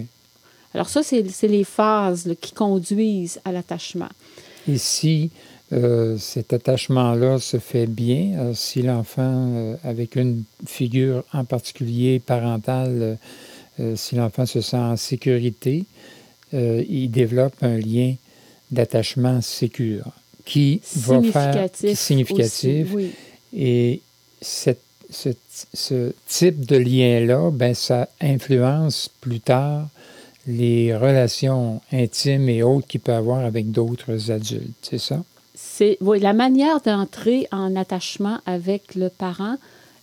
Alors 0.74 0.88
ça, 0.88 1.02
c'est 1.02 1.22
les 1.48 1.64
phases 1.64 2.26
là, 2.26 2.34
qui 2.40 2.52
conduisent 2.52 3.40
à 3.44 3.50
l'attachement. 3.52 4.08
Et 4.68 4.78
si 4.78 5.30
euh, 5.72 6.16
cet 6.18 6.52
attachement-là 6.52 7.38
se 7.38 7.58
fait 7.58 7.86
bien, 7.86 8.38
euh, 8.38 8.54
si 8.54 8.82
l'enfant, 8.82 9.22
euh, 9.54 9.76
avec 9.82 10.16
une 10.16 10.44
figure 10.66 11.24
en 11.32 11.44
particulier 11.44 12.18
parentale, 12.20 13.18
si 13.94 14.14
l'enfant 14.14 14.44
se 14.44 14.60
sent 14.60 14.76
en 14.76 14.96
sécurité, 14.98 15.86
il 16.52 17.08
développe 17.10 17.54
un 17.62 17.78
lien 17.78 18.14
d'attachement 18.70 19.40
sécure 19.40 20.04
qui 20.44 20.82
va 20.96 21.22
faire 21.22 21.70
qui 21.72 21.86
est 21.86 21.94
significatif. 21.94 22.92
aussi, 22.92 22.94
oui. 22.94 23.10
Et 23.56 24.02
cette- 24.42 24.82
ce, 25.10 25.30
ce 25.74 26.12
type 26.26 26.66
de 26.66 26.76
lien-là, 26.76 27.50
ben, 27.50 27.74
ça 27.74 28.08
influence 28.20 29.10
plus 29.20 29.40
tard 29.40 29.88
les 30.46 30.94
relations 30.96 31.80
intimes 31.92 32.48
et 32.48 32.62
autres 32.62 32.86
qu'il 32.86 33.00
peut 33.00 33.12
avoir 33.12 33.44
avec 33.44 33.70
d'autres 33.70 34.30
adultes, 34.30 34.74
c'est 34.82 34.98
ça? 34.98 35.22
C'est 35.54 35.98
oui, 36.00 36.20
la 36.20 36.32
manière 36.32 36.80
d'entrer 36.80 37.46
en 37.52 37.76
attachement 37.76 38.38
avec 38.46 38.94
le 38.94 39.10
parent 39.10 39.56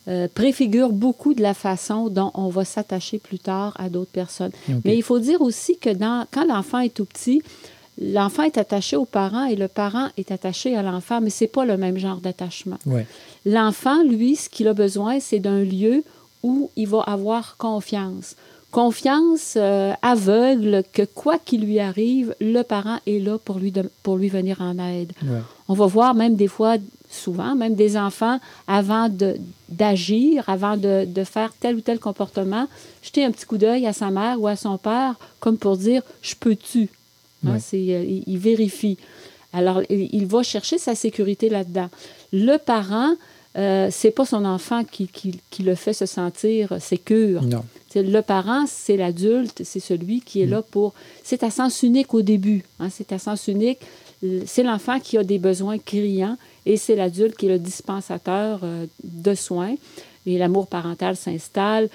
euh, 0.07 0.27
préfigure 0.33 0.93
beaucoup 0.93 1.33
de 1.33 1.41
la 1.41 1.53
façon 1.53 2.07
dont 2.09 2.31
on 2.35 2.49
va 2.49 2.63
s'attacher 2.63 3.17
plus 3.17 3.39
tard 3.39 3.73
à 3.77 3.89
d'autres 3.89 4.11
personnes. 4.11 4.51
Mais 4.85 4.95
il 4.95 5.03
faut 5.03 5.19
dire 5.19 5.41
aussi 5.41 5.77
que 5.77 5.89
dans, 5.89 6.25
quand 6.31 6.45
l'enfant 6.45 6.79
est 6.79 6.93
tout 6.93 7.05
petit, 7.05 7.41
l'enfant 7.99 8.43
est 8.43 8.57
attaché 8.57 8.95
au 8.95 9.05
parent 9.05 9.45
et 9.45 9.55
le 9.55 9.67
parent 9.67 10.07
est 10.17 10.31
attaché 10.31 10.75
à 10.75 10.81
l'enfant, 10.83 11.19
mais 11.21 11.29
c'est 11.29 11.47
pas 11.47 11.65
le 11.65 11.77
même 11.77 11.97
genre 11.97 12.17
d'attachement. 12.21 12.77
Ouais. 12.85 13.05
L'enfant, 13.45 14.03
lui, 14.03 14.35
ce 14.35 14.49
qu'il 14.49 14.67
a 14.67 14.73
besoin, 14.73 15.19
c'est 15.19 15.39
d'un 15.39 15.63
lieu 15.63 16.03
où 16.43 16.69
il 16.75 16.87
va 16.87 17.01
avoir 17.01 17.57
confiance. 17.57 18.35
Confiance 18.71 19.53
euh, 19.55 19.93
aveugle 20.01 20.83
que 20.93 21.01
quoi 21.03 21.39
qu'il 21.39 21.61
lui 21.65 21.79
arrive, 21.79 22.35
le 22.41 22.61
parent 22.63 22.99
est 23.07 23.19
là 23.19 23.37
pour 23.37 23.57
lui, 23.59 23.71
de- 23.71 23.89
pour 24.03 24.17
lui 24.17 24.27
venir 24.27 24.61
en 24.61 24.77
aide. 24.77 25.13
Ouais. 25.23 25.39
On 25.69 25.73
va 25.73 25.85
voir 25.85 26.13
même 26.13 26.35
des 26.35 26.49
fois, 26.49 26.75
souvent, 27.09 27.55
même 27.55 27.75
des 27.75 27.97
enfants, 27.97 28.39
avant 28.67 29.07
d'agir, 29.69 30.43
avant 30.47 30.77
de, 30.77 31.05
de 31.05 31.23
faire 31.23 31.53
tel 31.59 31.75
ou 31.77 31.81
tel 31.81 31.99
comportement, 31.99 32.67
jeter 33.01 33.23
un 33.25 33.31
petit 33.31 33.45
coup 33.45 33.57
d'œil 33.57 33.87
à 33.87 33.93
sa 33.93 34.11
mère 34.11 34.39
ou 34.41 34.47
à 34.47 34.55
son 34.55 34.77
père, 34.77 35.15
comme 35.39 35.57
pour 35.57 35.77
dire 35.77 36.01
Je 36.21 36.35
peux-tu 36.35 36.89
Hein, 37.45 37.53
Ouais. 37.53 37.59
c'est, 37.59 37.77
euh, 37.95 38.03
il, 38.03 38.23
il 38.27 38.37
vérifie. 38.37 38.97
Alors, 39.53 39.81
il, 39.89 40.09
il 40.13 40.25
va 40.25 40.43
chercher 40.43 40.77
sa 40.77 40.95
sécurité 40.95 41.49
là-dedans. 41.49 41.89
Le 42.33 42.57
parent, 42.57 43.13
euh, 43.57 43.87
c'est 43.91 44.11
pas 44.11 44.25
son 44.25 44.43
enfant 44.45 44.83
qui, 44.83 45.07
qui- 45.07 45.39
qui 45.49 45.63
le 45.63 45.75
fait 45.75 45.93
se 45.93 46.05
sentir 46.05 46.79
sécure. 46.81 47.41
Non. 47.43 47.63
C'est 47.89 48.03
le 48.03 48.21
parent, 48.21 48.65
c'est 48.67 48.97
l'adulte, 48.97 49.61
c'est 49.63 49.79
celui 49.79 50.21
qui 50.21 50.41
est 50.41 50.45
Mm. 50.45 50.51
là 50.51 50.61
pour. 50.61 50.93
C'est 51.23 51.43
à 51.43 51.49
sens 51.49 51.81
unique 51.83 52.13
au 52.13 52.21
début. 52.21 52.63
hein, 52.79 52.89
c'est 52.91 53.11
à 53.13 53.19
sens 53.19 53.47
unique. 53.47 53.79
C'est 54.45 54.63
l'enfant 54.63 54.99
qui 54.99 55.17
a 55.17 55.23
des 55.23 55.37
besoins 55.37 55.77
criants 55.77 56.37
et 56.65 56.75
c'est 56.75 56.95
l'adulte 56.95 57.35
qui 57.37 57.45
est 57.45 57.49
le 57.49 57.59
dispensateur 57.59 58.59
euh, 58.63 58.85
de 59.03 59.33
soins. 59.35 59.75
Et 60.25 60.37
l'amour 60.37 60.67
parental 60.67 61.15
s'installe. 61.15 61.87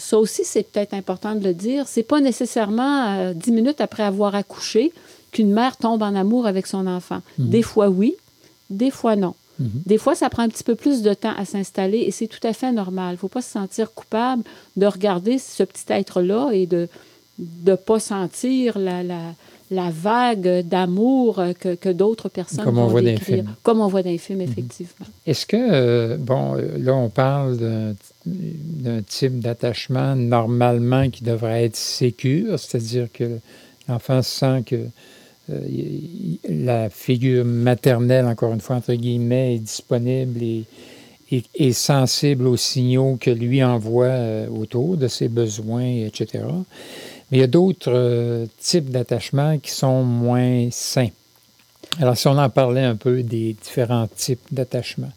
Ça 0.00 0.18
aussi, 0.18 0.44
c'est 0.44 0.64
peut-être 0.64 0.94
important 0.94 1.34
de 1.34 1.44
le 1.44 1.54
dire. 1.54 1.86
C'est 1.86 2.02
pas 2.02 2.20
nécessairement 2.20 3.18
euh, 3.18 3.32
dix 3.34 3.52
minutes 3.52 3.80
après 3.80 4.02
avoir 4.02 4.34
accouché 4.34 4.92
qu'une 5.30 5.52
mère 5.52 5.76
tombe 5.76 6.02
en 6.02 6.14
amour 6.14 6.46
avec 6.46 6.66
son 6.66 6.86
enfant. 6.86 7.22
Mhm. 7.38 7.50
Des 7.50 7.62
fois, 7.62 7.88
oui. 7.88 8.16
Des 8.68 8.90
fois, 8.90 9.16
non. 9.16 9.34
Des 9.60 9.98
fois, 9.98 10.14
ça 10.14 10.30
prend 10.30 10.42
un 10.42 10.48
petit 10.48 10.64
peu 10.64 10.74
plus 10.74 11.02
de 11.02 11.12
temps 11.12 11.34
à 11.36 11.44
s'installer 11.44 11.98
et 11.98 12.10
c'est 12.10 12.28
tout 12.28 12.44
à 12.46 12.54
fait 12.54 12.72
normal. 12.72 13.10
Il 13.10 13.12
ne 13.12 13.18
faut 13.18 13.28
pas 13.28 13.42
se 13.42 13.50
sentir 13.50 13.92
coupable 13.92 14.42
de 14.76 14.86
regarder 14.86 15.36
ce 15.36 15.62
petit 15.62 15.84
être-là 15.90 16.50
et 16.52 16.66
de 16.66 16.88
ne 17.38 17.74
pas 17.74 18.00
sentir 18.00 18.78
la, 18.78 19.02
la, 19.02 19.20
la 19.70 19.90
vague 19.90 20.66
d'amour 20.66 21.40
que, 21.60 21.74
que 21.76 21.88
d'autres 21.90 22.28
personnes 22.28 22.64
Comme 22.64 22.78
on 22.78 22.88
voit 22.88 23.02
dans 23.02 23.16
films. 23.18 23.54
Comme 23.62 23.80
on 23.80 23.86
voit 23.88 24.02
dans 24.02 24.10
les 24.10 24.18
films, 24.18 24.40
Mhm. 24.40 24.48
effectivement. 24.50 25.06
Est-ce 25.26 25.46
que, 25.46 25.56
euh, 25.56 26.16
bon, 26.18 26.56
euh, 26.56 26.76
là, 26.78 26.94
on 26.94 27.08
parle 27.08 27.56
d'un 27.56 27.94
d'un 28.26 29.00
type 29.02 29.40
d'attachement 29.40 30.14
normalement 30.14 31.08
qui 31.08 31.24
devrait 31.24 31.64
être 31.64 31.76
sécure, 31.76 32.58
c'est-à-dire 32.58 33.08
que 33.12 33.38
l'enfant 33.88 34.20
sent 34.22 34.62
que 34.66 34.76
euh, 35.50 35.60
la 36.48 36.90
figure 36.90 37.44
maternelle, 37.44 38.26
encore 38.26 38.52
une 38.52 38.60
fois, 38.60 38.76
entre 38.76 38.92
guillemets, 38.94 39.54
est 39.56 39.58
disponible 39.58 40.42
et, 40.42 40.64
et- 41.32 41.44
et 41.54 41.72
sensible 41.72 42.46
aux 42.46 42.56
signaux 42.58 43.16
que 43.20 43.30
lui 43.30 43.62
envoie 43.64 44.04
euh, 44.06 44.48
autour 44.48 44.96
de 44.96 45.08
ses 45.08 45.28
besoins, 45.28 45.86
etc. 46.06 46.44
Mais 47.30 47.38
il 47.38 47.40
y 47.40 47.44
a 47.44 47.48
d'autres 47.48 47.92
euh, 47.92 48.46
types 48.58 48.90
d'attachements 48.90 49.58
qui 49.58 49.70
sont 49.70 50.02
moins 50.02 50.68
sains. 50.70 51.08
Alors, 52.00 52.16
si 52.16 52.28
on 52.28 52.38
en 52.38 52.50
parlait 52.50 52.84
un 52.84 52.96
peu 52.96 53.22
des 53.22 53.54
différents 53.54 54.08
types 54.16 54.40
d'attachements. 54.50 55.12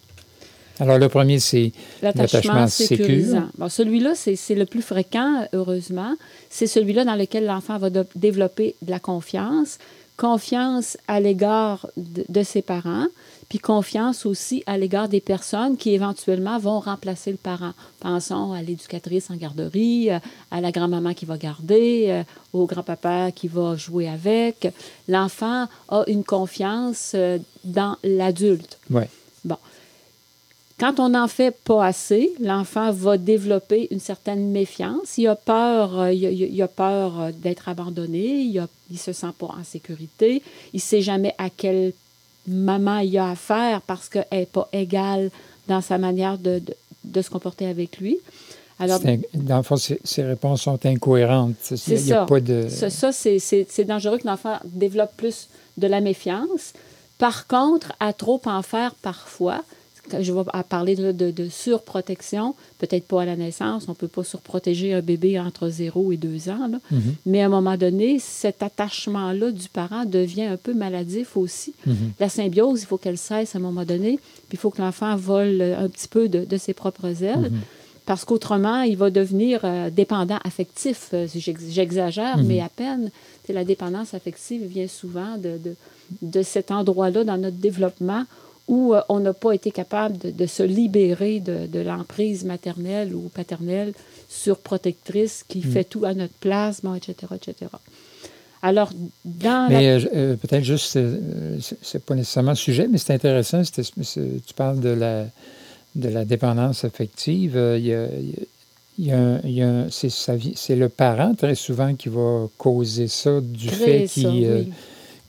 Alors, 0.79 0.97
le 0.97 1.07
premier, 1.07 1.39
c'est 1.39 1.71
L'attachement 2.01 2.67
sécurisant. 2.67 3.47
Bon, 3.57 3.69
celui-là, 3.69 4.13
c'est 4.15 4.35
c'est 4.35 4.55
le 4.55 4.65
plus 4.65 4.81
fréquent, 4.81 5.47
heureusement. 5.53 6.15
C'est 6.49 6.65
celui-là 6.67 7.05
dans 7.05 7.15
lequel 7.15 7.45
l'enfant 7.45 7.77
va 7.77 7.89
de- 7.91 8.07
développer 8.15 8.75
de 8.81 8.89
la 8.89 8.99
confiance. 8.99 9.77
Confiance 10.17 10.97
à 11.07 11.19
l'égard 11.19 11.87
de, 11.97 12.25
de 12.27 12.43
ses 12.43 12.61
parents, 12.63 13.05
puis 13.49 13.59
confiance 13.59 14.25
aussi 14.25 14.63
à 14.65 14.77
l'égard 14.77 15.09
des 15.09 15.21
personnes 15.21 15.77
qui 15.77 15.93
éventuellement 15.93 16.57
vont 16.59 16.79
remplacer 16.79 17.31
le 17.31 17.37
parent. 17.37 17.73
Pensons 17.99 18.53
à 18.53 18.61
l'éducatrice 18.61 19.29
en 19.29 19.35
garderie, 19.35 20.11
euh, 20.11 20.19
à 20.51 20.61
la 20.61 20.71
grand-maman 20.71 21.13
qui 21.13 21.25
va 21.25 21.37
garder, 21.37 22.05
euh, 22.09 22.23
au 22.53 22.65
grand-papa 22.65 23.31
qui 23.31 23.47
va 23.47 23.75
jouer 23.75 24.07
avec. 24.07 24.67
L'enfant 25.07 25.67
a 25.89 26.03
une 26.07 26.23
confiance 26.23 27.11
euh, 27.15 27.37
dans 27.63 27.97
l'adulte. 28.03 28.79
ouais, 28.89 29.09
Quand 30.79 30.99
on 30.99 31.09
n'en 31.09 31.27
fait 31.27 31.55
pas 31.63 31.85
assez, 31.85 32.33
l'enfant 32.39 32.91
va 32.91 33.17
développer 33.17 33.87
une 33.91 33.99
certaine 33.99 34.51
méfiance. 34.51 35.17
Il 35.17 35.27
a 35.27 35.35
peur, 35.35 36.09
il 36.09 36.25
a, 36.25 36.31
il 36.31 36.61
a 36.61 36.67
peur 36.67 37.31
d'être 37.33 37.69
abandonné, 37.69 38.41
il 38.41 38.67
ne 38.89 38.97
se 38.97 39.13
sent 39.13 39.33
pas 39.37 39.47
en 39.59 39.63
sécurité, 39.63 40.41
il 40.73 40.77
ne 40.77 40.81
sait 40.81 41.01
jamais 41.01 41.35
à 41.37 41.49
quelle 41.49 41.93
maman 42.47 42.99
il 42.99 43.17
a 43.17 43.29
affaire 43.31 43.81
parce 43.81 44.09
qu'elle 44.09 44.25
n'est 44.31 44.45
pas 44.45 44.67
égale 44.73 45.29
dans 45.67 45.81
sa 45.81 45.97
manière 45.97 46.37
de, 46.37 46.59
de- 46.59 46.75
de 47.03 47.21
se 47.21 47.29
comporter 47.29 47.65
avec 47.67 47.97
lui. 47.97 48.17
Alors, 48.79 48.99
dans 49.33 49.57
le 49.57 49.63
fond, 49.63 49.75
ces 49.77 50.23
réponses 50.23 50.63
sont 50.63 50.83
incohérentes. 50.85 51.55
C'est 51.61 51.97
ça? 51.97 52.25
pas 52.25 52.39
de... 52.39 52.67
Ça, 52.69 52.89
ça, 52.89 53.11
c'est- 53.11 53.83
dangereux 53.85 54.17
que 54.17 54.27
l'enfant 54.27 54.57
développe 54.65 55.11
plus 55.15 55.47
de 55.77 55.87
la 55.87 56.01
méfiance. 56.01 56.73
Par 57.17 57.47
contre, 57.47 57.93
à 57.99 58.13
trop 58.13 58.41
en 58.45 58.61
faire 58.61 58.95
parfois, 58.95 59.63
je 60.19 60.31
vais 60.33 60.41
parler 60.69 60.95
de, 60.95 61.11
de- 61.11 61.31
de 61.31 61.47
surprotection, 61.49 62.55
peut-être 62.79 63.07
pas 63.07 63.21
à 63.21 63.25
la 63.25 63.35
naissance, 63.35 63.85
on 63.87 63.91
ne 63.91 63.95
peut 63.95 64.07
pas 64.07 64.23
surprotéger 64.23 64.93
un 64.93 65.01
bébé 65.01 65.39
entre 65.39 65.69
0 65.69 66.11
et 66.11 66.17
2 66.17 66.49
ans, 66.49 66.67
là. 66.67 66.79
Mhm, 66.91 67.01
mais 67.25 67.41
à 67.41 67.45
un 67.45 67.49
moment 67.49 67.77
donné, 67.77 68.19
cet 68.19 68.63
attachement-là 68.63 69.51
du 69.51 69.69
parent 69.69 70.05
devient 70.05 70.43
un 70.43 70.57
peu 70.57 70.73
maladif 70.73 71.37
aussi. 71.37 71.73
mhm. 71.85 71.95
La 72.19 72.29
symbiose, 72.29 72.81
il 72.81 72.85
faut 72.85 72.97
qu'elle 72.97 73.17
cesse 73.17 73.55
à 73.55 73.59
un 73.59 73.61
moment 73.61 73.85
donné, 73.85 74.17
puis 74.49 74.53
il 74.53 74.57
faut 74.59 74.69
que 74.71 74.81
l'enfant 74.81 75.15
vole 75.15 75.61
un 75.61 75.87
petit 75.87 76.07
peu 76.07 76.27
de, 76.29 76.43
de 76.45 76.57
ses 76.57 76.73
propres 76.73 77.23
ailes. 77.23 77.49
Mhm. 77.51 77.59
Parce 78.05 78.25
qu'autrement, 78.25 78.81
il 78.81 78.97
va 78.97 79.09
devenir 79.09 79.61
euh, 79.63 79.89
dépendant 79.89 80.37
affectif. 80.43 81.11
Euh, 81.13 81.25
j'ex- 81.33 81.63
J'exagère, 81.69 82.37
mais 82.43 82.59
à 82.59 82.67
peine. 82.67 83.09
La 83.47 83.63
dépendance 83.63 84.13
affective 84.13 84.65
vient 84.65 84.89
souvent 84.89 85.37
de, 85.37 85.57
de, 85.57 85.75
de 86.21 86.41
cet 86.43 86.71
endroit-là 86.71 87.23
dans 87.23 87.37
notre 87.37 87.55
développement 87.57 88.25
où 88.67 88.93
euh, 88.93 89.01
on 89.09 89.19
n'a 89.19 89.33
pas 89.33 89.51
été 89.51 89.71
capable 89.71 90.17
de, 90.17 90.31
de 90.31 90.45
se 90.45 90.63
libérer 90.63 91.39
de, 91.39 91.67
de 91.67 91.79
l'emprise 91.79 92.45
maternelle 92.45 93.13
ou 93.13 93.29
paternelle 93.33 93.93
surprotectrice 94.29 95.43
qui 95.47 95.59
Mhm. 95.59 95.71
fait 95.71 95.83
tout 95.83 96.05
à 96.05 96.13
notre 96.13 96.33
place, 96.33 96.81
bon, 96.83 96.95
etc., 96.95 97.13
etc. 97.35 97.71
Alors, 98.61 98.91
dans 99.25 99.69
la... 99.71 99.77
Mais 99.79 99.87
euh, 99.89 99.99
euh, 100.15 100.35
peut-être 100.37 100.63
juste, 100.63 100.95
euh, 100.95 101.57
c'est- 101.59 101.77
c'est 101.81 102.03
pas 102.03 102.15
nécessairement 102.15 102.51
le 102.51 102.55
sujet, 102.55 102.87
mais 102.89 102.97
c'est 102.97 103.13
intéressant. 103.13 103.61
c'est- 103.63 103.83
c'est- 104.01 104.45
tu 104.45 104.53
parles 104.53 104.79
de 104.79 104.89
la, 104.89 105.25
de 105.95 106.09
la 106.09 106.23
dépendance 106.23 106.85
affective. 106.85 107.55
Il 107.77 107.85
y 107.85 107.93
a, 107.93 108.07
il 108.99 109.05
y 109.05 109.11
a 109.11 109.17
un- 109.19 109.39
il 109.43 109.51
y 109.51 109.61
a 109.61 109.67
un- 109.69 109.89
c'est 109.89 110.09
ça 110.09 110.35
vi- 110.35 110.53
c'est 110.55 110.75
le 110.77 110.87
parent 110.87 111.33
très 111.35 111.55
souvent 111.55 111.93
qui 111.95 112.07
va 112.09 112.47
causer 112.57 113.07
ça 113.09 113.41
du 113.41 113.67
créer 113.67 114.07
fait 114.07 114.07
ça, 114.07 114.13
qu'il, 114.29 114.45
euh. 114.45 114.63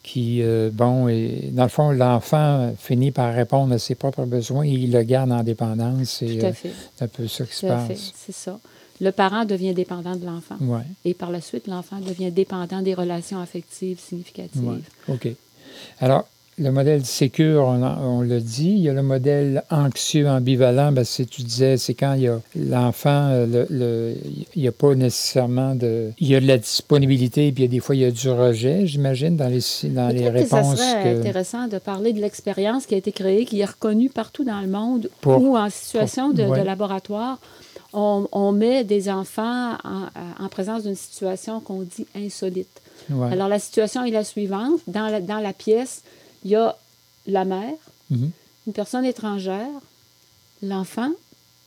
Qui, 0.05 0.43
euh, 0.43 0.71
bon, 0.73 1.09
et 1.09 1.49
dans 1.53 1.63
le 1.65 1.69
fond, 1.71 1.91
l'enfant 1.91 2.73
finit 2.79 3.11
par 3.11 3.35
répondre 3.35 3.75
à 3.75 3.79
ses 3.79 3.95
propres 3.95 4.27
besoins 4.27 4.65
et 4.65 4.71
il 4.71 4.93
le 4.93 5.03
garde 5.03 5.33
en 5.33 5.43
dépendance. 5.43 6.23
Et, 6.23 6.39
Tout 6.39 6.45
à 6.45 6.49
euh, 6.51 6.53
fait. 6.53 6.71
c'est 6.95 7.05
un 7.05 7.09
peu 7.09 7.27
ça 7.27 7.45
qui 7.47 7.55
se 7.55 7.67
à 7.67 7.71
passe. 7.77 8.13
C'est 8.15 8.35
ça. 8.35 8.61
Le 9.01 9.11
parent 9.11 9.45
devient 9.45 9.75
dépendant 9.75 10.15
de 10.15 10.25
l'enfant. 10.25 10.57
Oui, 10.61 10.81
Et 11.05 11.15
par 11.15 11.31
la 11.31 11.41
suite, 11.41 11.67
l'enfant 11.67 11.99
devient 11.99 12.31
dépendant 12.31 12.83
des 12.83 12.95
relations 12.95 13.41
affectives 13.41 13.99
significatives. 13.99 14.63
ouais. 14.63 14.79
OK. 15.09 15.29
Alors, 16.01 16.29
le 16.57 16.71
modèle 16.71 17.05
sécure, 17.05 17.65
on, 17.67 17.83
on 17.83 18.21
l'a 18.23 18.39
dit. 18.41 18.71
Il 18.71 18.79
y 18.79 18.89
a 18.89 18.93
le 18.93 19.03
modèle 19.03 19.63
anxieux 19.71 20.29
ambivalent. 20.29 20.93
Ben, 20.93 21.03
c'est, 21.05 21.25
tu 21.27 21.43
disais, 21.43 21.77
c'est 21.77 21.95
quand 21.95 22.15
il 22.15 22.23
y 22.23 22.29
a 22.29 22.41
l'enfant, 22.57 23.29
euh, 23.31 23.47
le, 23.47 23.67
le- 23.71 24.15
il 24.55 24.63
n'y 24.63 24.69
a 24.69 24.73
pas 24.73 24.95
nécessairement 24.95 25.75
de. 25.75 26.11
Il 26.21 26.29
y 26.29 26.37
a 26.37 26.41
de 26.41 26.47
la 26.47 26.59
disponibilité, 26.59 27.51
puis 27.53 27.65
il 27.65 27.67
y 27.67 27.69
a 27.69 27.71
des 27.71 27.81
fois, 27.81 27.97
il 27.97 28.03
y 28.03 28.05
a 28.05 28.11
du 28.11 28.31
rejet, 28.31 28.87
j'imagine, 28.87 29.37
dans 29.37 29.49
les, 29.49 29.61
dans 29.91 30.09
les 30.09 30.31
Peut-être 30.31 30.43
que 30.45 30.49
ça 30.49 30.57
réponses. 30.57 30.77
serait 30.79 31.03
que- 31.15 31.19
intéressant 31.21 31.67
de 31.69 31.79
parler 31.79 32.13
de 32.13 32.21
l'expérience 32.21 32.87
qui 32.87 32.95
a 32.95 32.99
été 32.99 33.11
créée, 33.13 33.45
qui 33.45 33.61
est 33.61 33.65
reconnue 33.65 34.11
partout 34.11 34.45
dans 34.45 34.61
le 34.61 34.69
monde, 34.69 35.11
Pour- 35.21 35.43
où 35.43 35.57
en 35.57 35.71
situation 35.71 36.31
de, 36.31 36.43
de 36.43 36.49
ouais. 36.49 36.65
laboratoire, 36.65 37.39
on, 37.93 38.27
on 38.33 38.53
met 38.53 38.83
des 38.85 39.09
enfants 39.09 39.73
en, 39.85 40.45
en 40.45 40.49
présence 40.49 40.83
d'une 40.85 40.97
situation 40.97 41.61
qu'on 41.61 41.83
dit 41.83 42.07
insolite. 42.17 42.81
Ouais. 43.11 43.33
Alors 43.33 43.49
la 43.49 43.59
situation 43.59 44.05
est 44.05 44.11
la 44.11 44.25
suivante. 44.25 44.81
Dans 44.89 45.09
la, 45.09 45.21
dans 45.21 45.39
la 45.39 45.53
pièce, 45.53 46.03
il 46.45 46.51
y 46.51 46.57
a 46.57 46.77
la 47.27 47.45
mère, 47.45 47.75
Mhm. 48.11 48.31
une 48.67 48.73
personne 48.73 49.05
étrangère, 49.05 49.71
l'enfant 50.63 51.11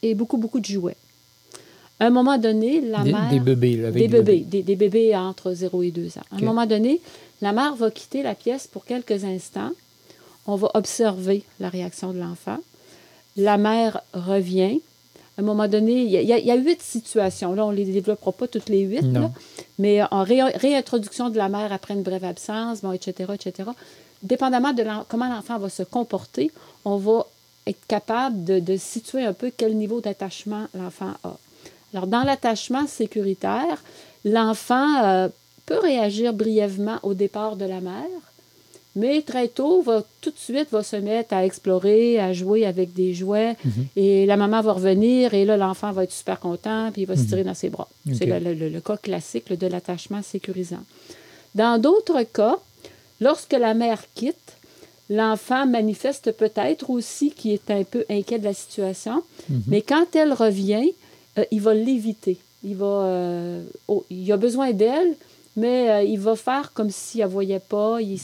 et 0.04 0.14
beaucoup, 0.16 0.38
beaucoup 0.38 0.60
de 0.60 0.66
jouets. 0.66 0.96
À 2.00 2.06
un 2.06 2.10
moment 2.12 2.38
donné, 2.38 2.80
la 2.82 3.04
des, 3.04 3.12
mère... 3.12 3.30
des 3.30 3.40
bébés, 3.40 3.76
là, 3.78 3.88
avec 3.88 4.02
Des 4.04 4.08
bébés, 4.08 4.40
des, 4.42 4.62
des 4.62 4.76
bébés 4.76 5.16
entre 5.16 5.54
0 5.54 5.82
et 5.84 5.92
2 5.92 6.18
ans. 6.20 6.22
À 6.32 6.36
un 6.36 6.42
moment 6.42 6.66
donné, 6.68 7.02
la 7.42 7.54
mère 7.54 7.76
va 7.76 7.90
quitter 7.90 8.22
la 8.22 8.36
pièce 8.36 8.68
pour 8.68 8.86
quelques 8.86 9.24
instants. 9.24 9.72
On 10.46 10.56
va 10.56 10.70
observer 10.76 11.44
la 11.60 11.70
réaction 11.70 12.14
de 12.14 12.20
l'enfant. 12.20 12.60
La 13.36 13.58
mère 13.58 14.02
revient. 14.14 14.80
À 15.38 15.42
un 15.42 15.44
moment 15.44 15.68
donné, 15.68 16.04
il 16.04 16.10
y 16.10 16.24
y 16.26 16.34
a- 16.34 16.38
il 16.40 16.46
y 16.46 16.52
a 16.52 16.56
huit 16.56 16.82
situations. 16.82 17.54
Là, 17.54 17.66
on 17.66 17.72
ne 17.72 17.76
les 17.78 17.86
développera 17.86 18.32
pas 18.32 18.48
toutes 18.48 18.70
les 18.70 18.82
huit, 18.82 19.02
là. 19.02 19.32
mais 19.80 20.02
en 20.10 20.24
ré- 20.24 20.42
réintroduction 20.56 21.30
de 21.32 21.38
la 21.38 21.50
mère 21.50 21.72
après 21.74 21.94
une 21.96 22.04
brève 22.04 22.24
absence, 22.24 22.82
bon, 22.82 22.92
etc., 22.92 23.34
etc. 23.34 23.70
Dépendamment 24.24 24.74
de 24.74 24.84
comment 25.08 25.28
l'enfant 25.30 25.58
va 25.60 25.70
se 25.70 25.84
comporter, 25.84 26.52
on 26.86 26.98
va 26.98 27.26
être 27.68 27.86
capable 27.88 28.44
de, 28.44 28.60
de 28.60 28.78
situer 28.78 29.24
un 29.24 29.34
peu 29.34 29.52
quel 29.56 29.76
niveau 29.76 30.02
d'attachement 30.02 30.68
l'enfant 30.74 31.14
a. 31.24 31.38
Alors, 31.94 32.08
dans 32.08 32.24
l'attachement 32.24 32.88
sécuritaire, 32.88 33.84
l'enfant 34.26 35.04
euh, 35.04 35.28
peut 35.66 35.80
réagir 35.80 36.34
brièvement 36.34 36.98
au 37.04 37.14
départ 37.14 37.56
de 37.56 37.66
la 37.66 37.80
mère, 37.82 38.22
mais 38.96 39.22
très 39.22 39.48
tôt, 39.48 39.82
va 39.82 40.04
tout 40.22 40.32
de 40.32 40.38
suite 40.40 40.70
va 40.72 40.82
se 40.82 40.96
mettre 40.96 41.34
à 41.34 41.46
explorer, 41.46 42.20
à 42.20 42.34
jouer 42.34 42.66
avec 42.66 42.94
des 42.94 43.14
jouets, 43.14 43.56
Mhm. 43.64 43.86
et 43.96 44.26
la 44.26 44.38
maman 44.38 44.62
va 44.62 44.74
revenir, 44.74 45.34
et 45.34 45.46
là, 45.46 45.56
l'enfant 45.58 45.92
va 45.92 46.04
être 46.06 46.12
super 46.12 46.40
content, 46.40 46.90
puis 46.92 47.04
il 47.04 47.06
va 47.06 47.16
se 47.16 47.22
Mhm. 47.22 47.28
tirer 47.28 47.44
dans 47.44 47.54
ses 47.54 47.70
bras. 47.70 47.88
C'est 48.18 48.26
le, 48.26 48.54
le- 48.54 48.70
le 48.70 48.82
cas 48.82 48.98
classique 48.98 49.52
de 49.54 49.68
l'attachement 49.68 50.24
sécurisant. 50.24 50.84
Dans 51.54 51.80
d'autres 51.80 52.24
cas, 52.24 52.58
lorsque 53.22 53.54
la 53.54 53.74
mère 53.74 54.02
quitte, 54.16 54.54
l'enfant 55.10 55.66
manifeste 55.66 56.32
peut-être 56.34 56.90
aussi 56.90 57.32
qu'il 57.32 57.52
est 57.54 57.72
un 57.72 57.84
peu 57.84 58.04
inquiet 58.10 58.40
de 58.40 58.44
la 58.44 58.54
situation, 58.54 59.24
Mhm. 59.50 59.62
mais 59.68 59.82
quand 59.82 60.06
elle 60.16 60.34
revient, 60.34 60.92
euh, 61.38 61.44
il 61.52 61.62
va 61.62 61.74
l'éviter. 61.74 62.38
Il 62.64 62.76
va, 62.76 62.86
euh, 62.86 63.64
oh, 63.88 64.04
il 64.10 64.30
a 64.32 64.38
besoin 64.38 64.72
d'elle, 64.72 65.14
mais 65.56 65.90
euh, 65.90 66.04
il 66.04 66.20
va 66.20 66.36
faire 66.36 66.72
comme 66.74 66.90
s'il 66.90 67.20
ne 67.20 67.26
la 67.26 67.28
voyait 67.30 67.60
pas, 67.60 68.00
il 68.02 68.20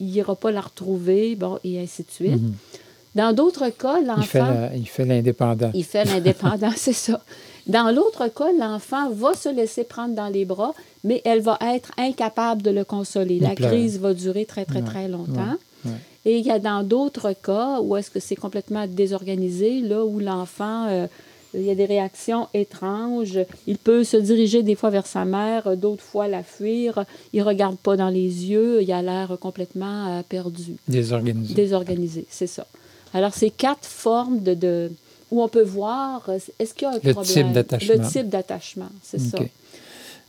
n'ira 0.00 0.34
pas 0.36 0.50
la 0.50 0.60
retrouver, 0.62 1.34
bon, 1.36 1.58
et 1.64 1.78
ainsi 1.80 2.02
de 2.02 2.10
suite. 2.10 2.40
Mhm. 2.42 2.54
Dans 3.14 3.32
d'autres 3.32 3.68
cas, 3.70 3.98
Il 4.00 4.04
fait 4.24 4.38
l'enfant, 4.38 4.52
la- 4.54 4.74
il 4.76 4.86
fait 4.88 5.04
l'indépendant. 5.04 5.70
il 5.74 5.84
fait 5.84 6.04
l'indépendant, 6.04 6.70
c'est 6.76 6.92
ça. 6.92 7.20
Dans 7.66 7.90
l'autre 7.94 8.28
cas, 8.28 8.52
l'enfant 8.58 9.10
va 9.10 9.34
se 9.34 9.48
laisser 9.48 9.84
prendre 9.84 10.14
dans 10.14 10.28
les 10.28 10.44
bras, 10.44 10.72
mais 11.04 11.20
elle 11.24 11.40
va 11.40 11.58
être 11.60 11.90
incapable 11.98 12.62
de 12.62 12.70
le 12.70 12.84
consoler. 12.84 13.36
Il 13.36 13.42
La 13.42 13.50
pleure. 13.50 13.70
crise 13.70 13.98
va 13.98 14.14
durer 14.14 14.44
très, 14.44 14.64
très, 14.64 14.80
Ouais, 14.80 14.84
très 14.86 15.08
longtemps. 15.08 15.56
ouais. 15.84 15.90
Et 16.24 16.38
il 16.38 16.46
y 16.46 16.50
a 16.50 16.58
dans 16.58 16.82
d'autres 16.82 17.32
cas 17.32 17.80
où 17.80 17.96
est-ce 17.96 18.10
que 18.10 18.20
c'est 18.20 18.36
complètement 18.36 18.86
désorganisé, 18.86 19.80
là 19.80 20.04
où 20.04 20.18
l'enfant, 20.18 20.86
euh, 20.88 21.06
il 21.54 21.62
y 21.62 21.70
a 21.70 21.74
des 21.76 21.84
réactions 21.86 22.48
étranges. 22.52 23.38
Il 23.66 23.78
peut 23.78 24.02
se 24.04 24.16
diriger 24.16 24.62
des 24.64 24.74
fois 24.74 24.90
vers 24.90 25.06
sa 25.06 25.24
mère, 25.24 25.76
d'autres 25.76 26.02
fois 26.02 26.26
la 26.28 26.42
fuir. 26.42 27.04
Il 27.32 27.40
ne 27.40 27.44
regarde 27.46 27.76
pas 27.76 27.96
dans 27.96 28.08
les 28.10 28.46
yeux. 28.50 28.82
Il 28.82 28.90
a 28.92 29.02
l'air 29.02 29.36
complètement 29.40 30.18
euh, 30.18 30.22
perdu. 30.28 30.74
Désorganisé. 30.88 31.54
Désorganisé, 31.54 32.26
c'est 32.28 32.46
ça. 32.48 32.66
Alors, 33.14 33.32
c'est 33.32 33.50
quatre 33.50 33.86
formes 33.86 34.40
de, 34.40 34.54
de, 34.54 34.90
où 35.30 35.42
on 35.42 35.48
peut 35.48 35.62
voir, 35.62 36.22
euh, 36.28 36.38
est-ce 36.58 36.74
qu'il 36.74 36.88
y 36.88 36.90
a 36.90 36.94
un 36.94 37.00
le 37.02 37.12
problème? 37.12 37.24
Type 37.24 37.52
d'attachement. 37.52 37.94
Le 37.94 38.08
type 38.08 38.28
d'attachement, 38.28 38.90
c'est 39.02 39.20
ça. 39.20 39.38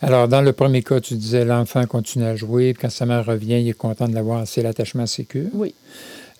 Alors, 0.01 0.27
dans 0.27 0.41
le 0.41 0.53
premier 0.53 0.83
cas, 0.83 0.99
tu 0.99 1.15
disais 1.15 1.43
l'enfant 1.43 1.85
continue 1.85 2.25
à 2.25 2.35
jouer, 2.35 2.75
quand 2.79 2.89
sa 2.89 3.05
mère 3.05 3.25
revient, 3.25 3.59
il 3.61 3.69
est 3.69 3.73
content 3.73 4.07
de 4.07 4.13
l'avoir, 4.13 4.47
c'est 4.47 4.61
l'attachement 4.61 5.05
sécure. 5.07 5.49
Oui. 5.53 5.73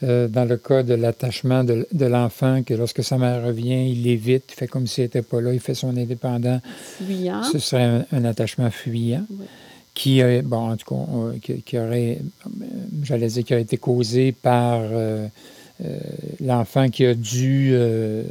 Euh, 0.04 0.28
dans 0.28 0.46
le 0.46 0.58
cas 0.58 0.84
de 0.84 0.94
l'attachement 0.94 1.64
de, 1.64 1.88
de 1.92 2.06
l'enfant, 2.06 2.62
que 2.62 2.76
lorsque 2.76 3.04
sa 3.04 3.18
mère 3.18 3.44
revient, 3.44 3.90
il 3.92 4.04
l'évite, 4.04 4.44
il 4.52 4.54
fait 4.54 4.68
comme 4.68 4.86
s'il 4.86 5.06
n'était 5.06 5.24
pas 5.24 5.42
là, 5.42 5.54
il 5.54 5.60
fait 5.60 5.74
son 5.74 5.98
indépendant. 5.98 6.62
Fuyant. 7.04 7.42
Ce 7.44 7.58
serait 7.58 7.84
un, 7.84 8.06
un 8.12 8.26
attachement 8.26 8.70
fuyant. 8.70 9.26
Oui. 9.32 9.46
Qui, 9.96 10.22
euh, 10.22 10.44
bon, 10.46 10.70
en 10.70 10.78
tout 10.78 10.94
cas, 10.94 11.12
euh, 11.12 11.40
qui, 11.42 11.64
qui, 11.64 11.80
aurait, 11.80 12.20
j'allais 13.02 13.26
dire, 13.26 13.44
qui 13.44 13.54
a 13.56 13.60
été 13.60 13.78
causé 13.78 14.32
par 14.32 14.82
euh, 14.84 15.28
l'enfant 16.41 16.89
qui 16.89 17.05
a 17.05 17.13
dû, 17.13 17.69
euh, 17.74 18.24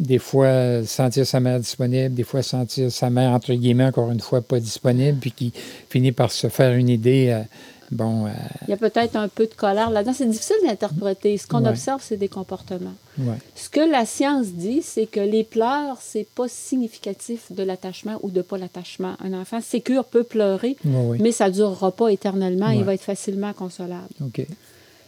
des 0.00 0.18
fois, 0.18 0.84
sentir 0.84 1.26
sa 1.26 1.40
mère 1.40 1.58
disponible, 1.60 2.14
des 2.14 2.22
fois 2.24 2.42
sentir 2.42 2.90
sa 2.90 3.10
mère, 3.10 3.32
entre 3.32 3.52
guillemets, 3.54 3.84
encore 3.86 4.10
une 4.10 4.20
fois, 4.20 4.40
pas 4.40 4.60
disponible, 4.60 5.18
puis 5.18 5.32
qui 5.32 5.52
finit 5.90 6.12
par 6.12 6.32
se 6.32 6.48
faire 6.48 6.74
une 6.74 6.88
idée. 6.88 7.28
Euh, 7.30 7.42
bon, 7.90 8.26
Il 8.66 8.70
y 8.70 8.72
a 8.72 8.76
peut-être 8.76 9.16
un 9.16 9.28
peu 9.28 9.46
de 9.46 9.54
colère 9.54 9.90
là-dedans. 9.90 10.14
C'est 10.16 10.28
difficile 10.28 10.56
d'interpréter. 10.66 11.36
Ce 11.38 11.46
qu'on 11.46 11.62
Ouais. 11.64 11.68
observe, 11.70 12.00
c'est 12.02 12.16
des 12.16 12.28
comportements. 12.28 12.94
ouais, 13.18 13.36
Ce 13.54 13.68
que 13.68 13.80
la 13.80 14.06
science 14.06 14.46
dit, 14.48 14.80
c'est 14.82 15.06
que 15.06 15.20
les 15.20 15.44
pleurs, 15.44 15.98
c'est 16.00 16.26
pas 16.34 16.48
significatif 16.48 17.52
de 17.52 17.62
l'attachement 17.62 18.18
ou 18.22 18.30
de 18.30 18.42
pas 18.42 18.58
l'attachement. 18.58 19.16
Un 19.22 19.34
enfant 19.34 19.60
sécure 19.60 20.04
peut 20.04 20.24
pleurer, 20.24 20.76
mais 21.20 21.32
ça 21.32 21.50
durera 21.50 21.92
pas 21.92 22.08
éternellement. 22.08 22.70
Il 22.70 22.84
va 22.84 22.94
être 22.94 23.02
facilement 23.02 23.52
consolable. 23.52 24.08
OK. 24.24 24.46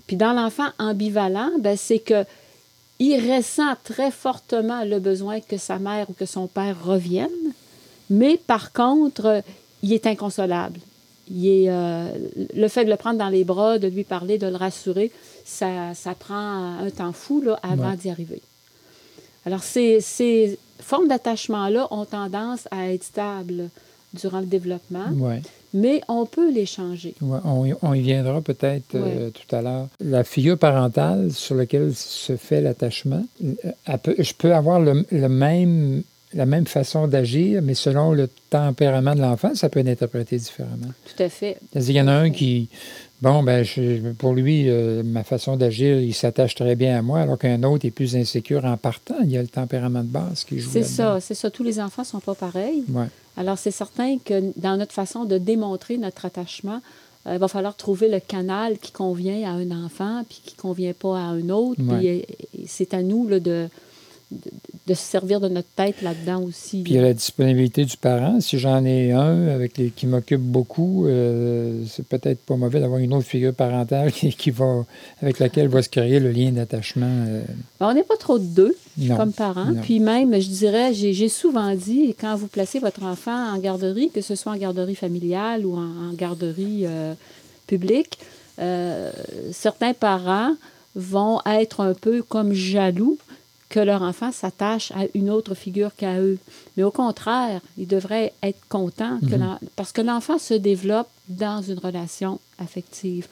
Puis 0.08 0.16
dans 0.16 0.32
l'enfant 0.32 0.66
ambivalent, 0.80 1.50
ben, 1.60 1.76
c'est 1.76 2.00
que 2.00 2.24
il 2.98 3.14
ressent 3.32 3.74
très 3.84 4.10
fortement 4.10 4.82
le 4.84 4.98
besoin 4.98 5.38
que 5.40 5.56
sa 5.56 5.78
mère 5.78 6.10
ou 6.10 6.14
que 6.14 6.26
son 6.26 6.48
père 6.48 6.74
reviennent, 6.84 7.28
mais 8.10 8.36
par 8.36 8.72
contre, 8.72 9.26
euh, 9.26 9.40
il 9.84 9.92
est 9.92 10.04
inconsolable. 10.08 10.80
Il 11.30 11.46
est, 11.46 11.66
euh, 11.68 12.08
le 12.56 12.66
fait 12.68 12.84
de 12.84 12.90
le 12.90 12.96
prendre 12.96 13.18
dans 13.18 13.28
les 13.28 13.44
bras, 13.44 13.78
de 13.78 13.86
lui 13.86 14.02
parler, 14.02 14.38
de 14.38 14.48
le 14.48 14.56
rassurer, 14.56 15.12
ça, 15.44 15.94
ça 15.94 16.14
prend 16.16 16.78
un 16.80 16.90
temps 16.90 17.12
fou 17.12 17.40
là, 17.42 17.60
avant 17.62 17.90
Ouais. 17.90 17.96
d'y 17.96 18.10
arriver. 18.10 18.42
Alors, 19.46 19.62
ces, 19.62 20.00
ces 20.00 20.58
formes 20.80 21.06
d'attachement-là 21.06 21.86
ont 21.92 22.04
tendance 22.06 22.66
à 22.72 22.90
être 22.92 23.04
stables 23.04 23.68
durant 24.14 24.40
le 24.40 24.46
développement, 24.46 25.10
Ouais. 25.12 25.42
Mais 25.74 26.00
on 26.08 26.26
peut 26.26 26.50
les 26.52 26.66
changer. 26.66 27.14
Ouais, 27.20 27.38
on, 27.44 27.64
y- 27.66 27.74
on 27.82 27.94
y 27.94 28.00
viendra 28.00 28.40
peut-être 28.40 28.94
euh, 28.94 29.30
tout 29.30 29.54
à 29.56 29.62
l'heure. 29.62 29.88
La 30.00 30.24
figure 30.24 30.58
parentale 30.58 31.30
sur 31.32 31.54
laquelle 31.54 31.94
se 31.94 32.36
fait 32.36 32.60
l'attachement, 32.60 33.24
euh, 33.44 33.96
je 34.18 34.32
peux 34.32 34.54
avoir 34.54 34.80
le, 34.80 35.04
le 35.10 35.28
même, 35.28 36.02
la 36.34 36.46
même 36.46 36.66
façon 36.66 37.06
d'agir, 37.08 37.62
mais 37.62 37.74
selon 37.74 38.12
le 38.12 38.28
tempérament 38.50 39.14
de 39.14 39.20
l'enfant, 39.20 39.54
ça 39.54 39.68
peut 39.68 39.80
être 39.80 39.88
interprété 39.88 40.36
différemment. 40.38 40.92
Tout 41.16 41.22
à 41.22 41.28
fait. 41.28 41.58
Qu'il 41.72 41.92
y 41.92 42.00
en 42.00 42.08
a 42.08 42.12
un 42.12 42.30
qui, 42.30 42.68
bon, 43.22 43.42
ben, 43.42 43.62
je- 43.62 44.12
pour 44.12 44.34
lui, 44.34 44.68
euh, 44.68 45.02
ma 45.02 45.24
façon 45.24 45.56
d'agir, 45.56 45.98
il 46.00 46.14
s'attache 46.14 46.54
très 46.54 46.76
bien 46.76 46.98
à 46.98 47.02
moi, 47.02 47.20
alors 47.20 47.38
qu'un 47.38 47.62
autre 47.62 47.84
est 47.86 47.90
plus 47.90 48.14
insécure 48.16 48.64
en 48.64 48.76
partant. 48.76 49.16
Il 49.22 49.30
y 49.30 49.36
a 49.38 49.42
le 49.42 49.48
tempérament 49.48 50.02
de 50.02 50.08
base 50.08 50.44
qui 50.44 50.58
joue 50.60 50.70
C'est 50.72 50.82
ça, 50.82 51.18
c'est 51.20 51.34
ça. 51.34 51.50
Tous 51.50 51.62
les 51.64 51.80
enfants 51.80 52.02
ne 52.02 52.06
sont 52.06 52.20
pas 52.20 52.34
pareils. 52.34 52.84
Ouais. 52.90 53.06
Alors, 53.38 53.56
c'est 53.56 53.70
certain 53.70 54.18
que 54.18 54.52
dans 54.56 54.76
notre 54.76 54.92
façon 54.92 55.24
de 55.24 55.38
démontrer 55.38 55.96
notre 55.96 56.24
attachement, 56.24 56.80
euh, 57.26 57.34
il 57.34 57.38
va 57.38 57.46
falloir 57.46 57.76
trouver 57.76 58.08
le 58.08 58.18
canal 58.18 58.78
qui 58.78 58.90
convient 58.90 59.48
à 59.48 59.52
un 59.52 59.70
enfant 59.70 60.24
puis 60.28 60.40
qui 60.44 60.56
ne 60.56 60.60
convient 60.60 60.92
pas 60.92 61.18
à 61.18 61.22
un 61.22 61.48
autre. 61.48 61.80
Ouais. 61.80 62.26
Puis, 62.52 62.66
c'est 62.66 62.94
à 62.94 63.02
nous 63.02 63.28
là, 63.28 63.38
de, 63.38 63.68
de, 64.30 64.94
se 64.94 65.02
servir 65.02 65.40
de 65.40 65.48
notre 65.48 65.68
tête 65.76 66.02
là-dedans 66.02 66.42
aussi. 66.42 66.82
Puis 66.82 66.92
il 66.92 66.96
y 66.96 66.98
a 66.98 67.02
la 67.02 67.14
disponibilité 67.14 67.84
du 67.84 67.96
parent. 67.96 68.40
Si 68.40 68.58
j'en 68.58 68.84
ai 68.84 69.12
un 69.12 69.48
avec 69.48 69.78
les, 69.78 69.90
qui 69.90 70.06
m'occupe 70.06 70.40
beaucoup, 70.40 71.06
euh, 71.06 71.84
c'est 71.88 72.06
peut-être 72.06 72.40
pas 72.40 72.56
mauvais 72.56 72.80
d'avoir 72.80 73.00
une 73.00 73.14
autre 73.14 73.26
figure 73.26 73.54
parentale 73.54 74.12
qui, 74.12 74.30
qui 74.32 74.50
va, 74.50 74.84
avec 75.22 75.38
laquelle 75.38 75.68
va 75.68 75.82
se 75.82 75.88
créer 75.88 76.20
le 76.20 76.30
lien 76.30 76.52
d'attachement. 76.52 77.24
euh, 77.28 77.42
on 77.80 77.94
n'est 77.94 78.02
pas 78.02 78.16
trop 78.16 78.38
de 78.38 78.44
deux 78.44 78.76
non. 78.98 79.16
comme 79.16 79.32
parents. 79.32 79.72
non. 79.72 79.80
Puis 79.82 80.00
même, 80.00 80.38
je 80.40 80.48
dirais, 80.48 80.92
j'ai 80.92 81.28
souvent 81.28 81.74
dit, 81.74 82.14
quand 82.20 82.36
vous 82.36 82.48
placez 82.48 82.78
votre 82.78 83.02
enfant 83.02 83.54
en 83.54 83.58
garderie, 83.58 84.10
que 84.10 84.20
ce 84.20 84.34
soit 84.34 84.52
en 84.52 84.56
garderie 84.56 84.94
familiale 84.94 85.64
ou 85.64 85.76
en, 85.76 86.10
en 86.10 86.12
garderie 86.12 86.82
euh, 86.84 87.14
publique, 87.66 88.18
euh, 88.58 89.10
certains 89.52 89.94
parents 89.94 90.54
vont 90.96 91.40
être 91.46 91.80
un 91.80 91.94
peu 91.94 92.22
comme 92.22 92.52
jaloux 92.52 93.18
que 93.68 93.80
leur 93.80 94.02
enfant 94.02 94.32
s'attache 94.32 94.92
à 94.92 95.02
une 95.14 95.28
autre 95.30 95.54
figure 95.54 95.90
qu'à 95.96 96.18
eux. 96.20 96.38
Mais 96.76 96.82
au 96.82 96.90
contraire, 96.90 97.60
ils 97.76 97.86
devraient 97.86 98.32
être 98.42 98.60
contents 98.68 99.18
que 99.20 99.34
Mhm. 99.36 99.58
parce 99.76 99.92
que 99.92 100.00
l'enfant 100.00 100.38
se 100.38 100.54
développe 100.54 101.08
dans 101.28 101.60
une 101.62 101.78
relation 101.78 102.40
affective. 102.58 103.28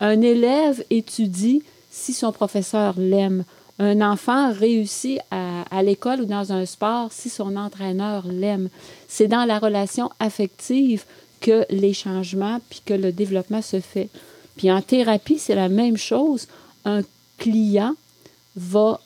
Un 0.00 0.20
élève 0.22 0.82
étudie 0.90 1.62
si 1.90 2.12
son 2.14 2.32
professeur 2.32 2.94
l'aime. 2.98 3.44
Un 3.78 4.00
enfant 4.00 4.52
réussit 4.52 5.18
à, 5.30 5.62
à 5.70 5.82
l'école 5.82 6.22
ou 6.22 6.24
dans 6.26 6.52
un 6.52 6.64
sport 6.64 7.12
si 7.12 7.28
son 7.28 7.56
entraîneur 7.56 8.26
l'aime. 8.26 8.68
C'est 9.08 9.28
dans 9.28 9.44
la 9.44 9.58
relation 9.58 10.10
affective 10.20 11.04
que 11.40 11.66
les 11.70 11.92
changements 11.92 12.58
puis 12.70 12.80
que 12.84 12.94
le 12.94 13.12
développement 13.12 13.62
se 13.62 13.80
fait. 13.80 14.08
Puis 14.56 14.70
en 14.72 14.80
thérapie, 14.80 15.38
c'est 15.38 15.54
la 15.56 15.68
même 15.68 15.96
chose. 15.96 16.46
Un 16.84 17.02
client 17.38 17.94
va 18.56 19.00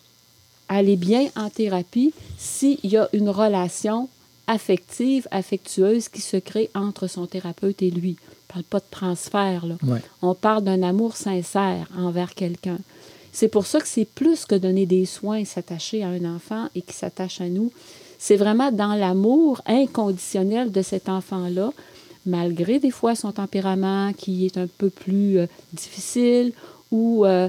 aller 0.69 0.97
bien 0.97 1.29
en 1.37 1.51
thérapie 1.51 2.13
s'il 2.37 2.79
y 2.85 2.97
a 2.97 3.09
une 3.13 3.31
relation 3.31 4.09
affective, 4.47 5.29
affectueuse 5.31 6.09
qui 6.09 6.21
se 6.21 6.37
crée 6.37 6.71
entre 6.75 7.07
son 7.07 7.27
thérapeute 7.27 7.83
et 7.83 7.91
lui. 7.91 8.17
On 8.55 8.59
ne 8.59 8.63
parle 8.63 8.65
pas 8.65 8.79
de 8.81 8.85
transfert, 8.91 9.67
là. 9.67 9.77
Ouais. 9.83 10.01
On 10.23 10.35
parle 10.35 10.65
d'un 10.65 10.83
amour 10.83 11.17
sincère 11.17 11.87
envers 11.97 12.35
quelqu'un. 12.35 12.79
C'est 13.33 13.49
pour 13.49 13.67
ça 13.67 13.81
que 13.81 13.87
c'est 13.87 14.07
plus 14.07 14.47
que 14.47 14.55
donner 14.55 14.87
des 14.87 15.05
soins, 15.05 15.45
s'attacher 15.45 16.03
à 16.03 16.09
un 16.09 16.25
enfant 16.25 16.69
et 16.75 16.81
qui 16.81 16.95
s'attache 16.95 17.41
à 17.41 17.49
nous. 17.49 17.71
C'est 18.19 18.37
vraiment 18.37 18.73
dans 18.73 18.95
l'amour 18.95 19.61
inconditionnel 19.67 20.73
de 20.73 20.83
cet 20.83 21.09
enfant-là, 21.09 21.73
malgré 22.27 22.81
des 22.81 22.91
fois 22.91 23.15
son 23.15 23.33
tempérament 23.33 24.13
qui 24.15 24.47
est 24.47 24.57
un 24.59 24.67
peu 24.67 24.91
plus 24.91 25.39
euh, 25.39 25.47
difficile 25.73 26.53
ou 26.91 27.25
euh, 27.25 27.49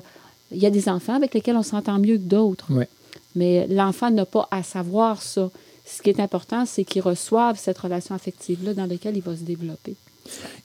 il 0.51 0.59
y 0.59 0.65
a 0.65 0.69
des 0.69 0.89
enfants 0.89 1.15
avec 1.15 1.33
lesquels 1.33 1.55
on 1.55 1.63
s'entend 1.63 1.97
mieux 1.97 2.17
que 2.17 2.23
d'autres. 2.23 2.71
Ouais. 2.71 2.87
Mais 3.35 3.67
l'enfant 3.67 4.11
n'a 4.11 4.25
pas 4.25 4.47
à 4.51 4.63
savoir 4.63 5.21
ça. 5.21 5.49
Ce 5.85 6.01
qui 6.01 6.09
est 6.09 6.19
important, 6.19 6.65
c'est 6.65 6.83
qu'il 6.83 7.01
reçoive 7.01 7.57
cette 7.57 7.77
relation 7.77 8.13
affective-là 8.13 8.73
dans 8.73 8.85
laquelle 8.85 9.17
il 9.17 9.23
va 9.23 9.35
se 9.35 9.43
développer. 9.43 9.95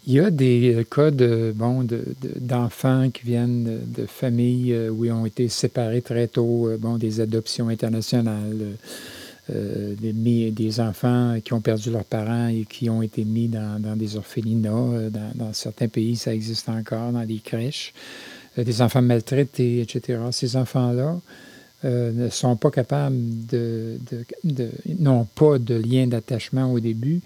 Il 0.07 0.13
y 0.13 0.21
a 0.21 0.31
des 0.31 0.75
euh, 0.75 0.85
cas 0.85 1.11
de, 1.11 1.53
bon, 1.55 1.83
de- 1.83 2.05
de- 2.21 2.39
d'enfants 2.39 3.09
qui 3.11 3.25
viennent 3.25 3.81
de, 3.87 4.07
familles 4.07 4.73
euh, 4.73 4.91
où 4.91 5.05
ils 5.05 5.13
ont 5.13 5.25
été 5.25 5.49
séparés 5.49 6.03
très 6.03 6.27
tôt, 6.29 6.69
euh, 6.69 6.77
bon, 6.77 6.99
des 6.99 7.21
adoptions 7.21 7.69
internationales, 7.69 8.77
des, 9.49 10.81
enfants 10.81 11.37
qui 11.45 11.53
ont 11.53 11.61
perdu 11.61 11.91
leurs 11.91 12.05
parents 12.05 12.49
et 12.49 12.67
qui 12.69 12.89
ont 12.89 13.03
été 13.03 13.25
mis 13.25 13.49
dans, 13.49 13.97
des 13.97 14.17
orphelinats. 14.17 15.11
Dans, 15.35 15.53
certains 15.53 15.89
pays, 15.89 16.17
ça 16.17 16.35
existe 16.35 16.69
encore, 16.71 17.13
dans 17.13 17.25
des 17.27 17.41
crèches. 17.41 17.93
Des 18.57 18.81
enfants 18.81 19.03
maltraités, 19.03 19.81
etc. 19.81 20.19
Ces 20.31 20.57
enfants-là 20.57 21.21
euh, 21.85 22.13
ne 22.13 22.29
sont 22.31 22.57
pas 22.57 22.71
capables 22.71 23.17
de, 23.51 23.99
n'ont 24.99 25.27
pas 25.35 25.59
de 25.59 25.75
lien 25.75 26.07
d'attachement 26.07 26.73
au 26.73 26.81
début 26.81 27.21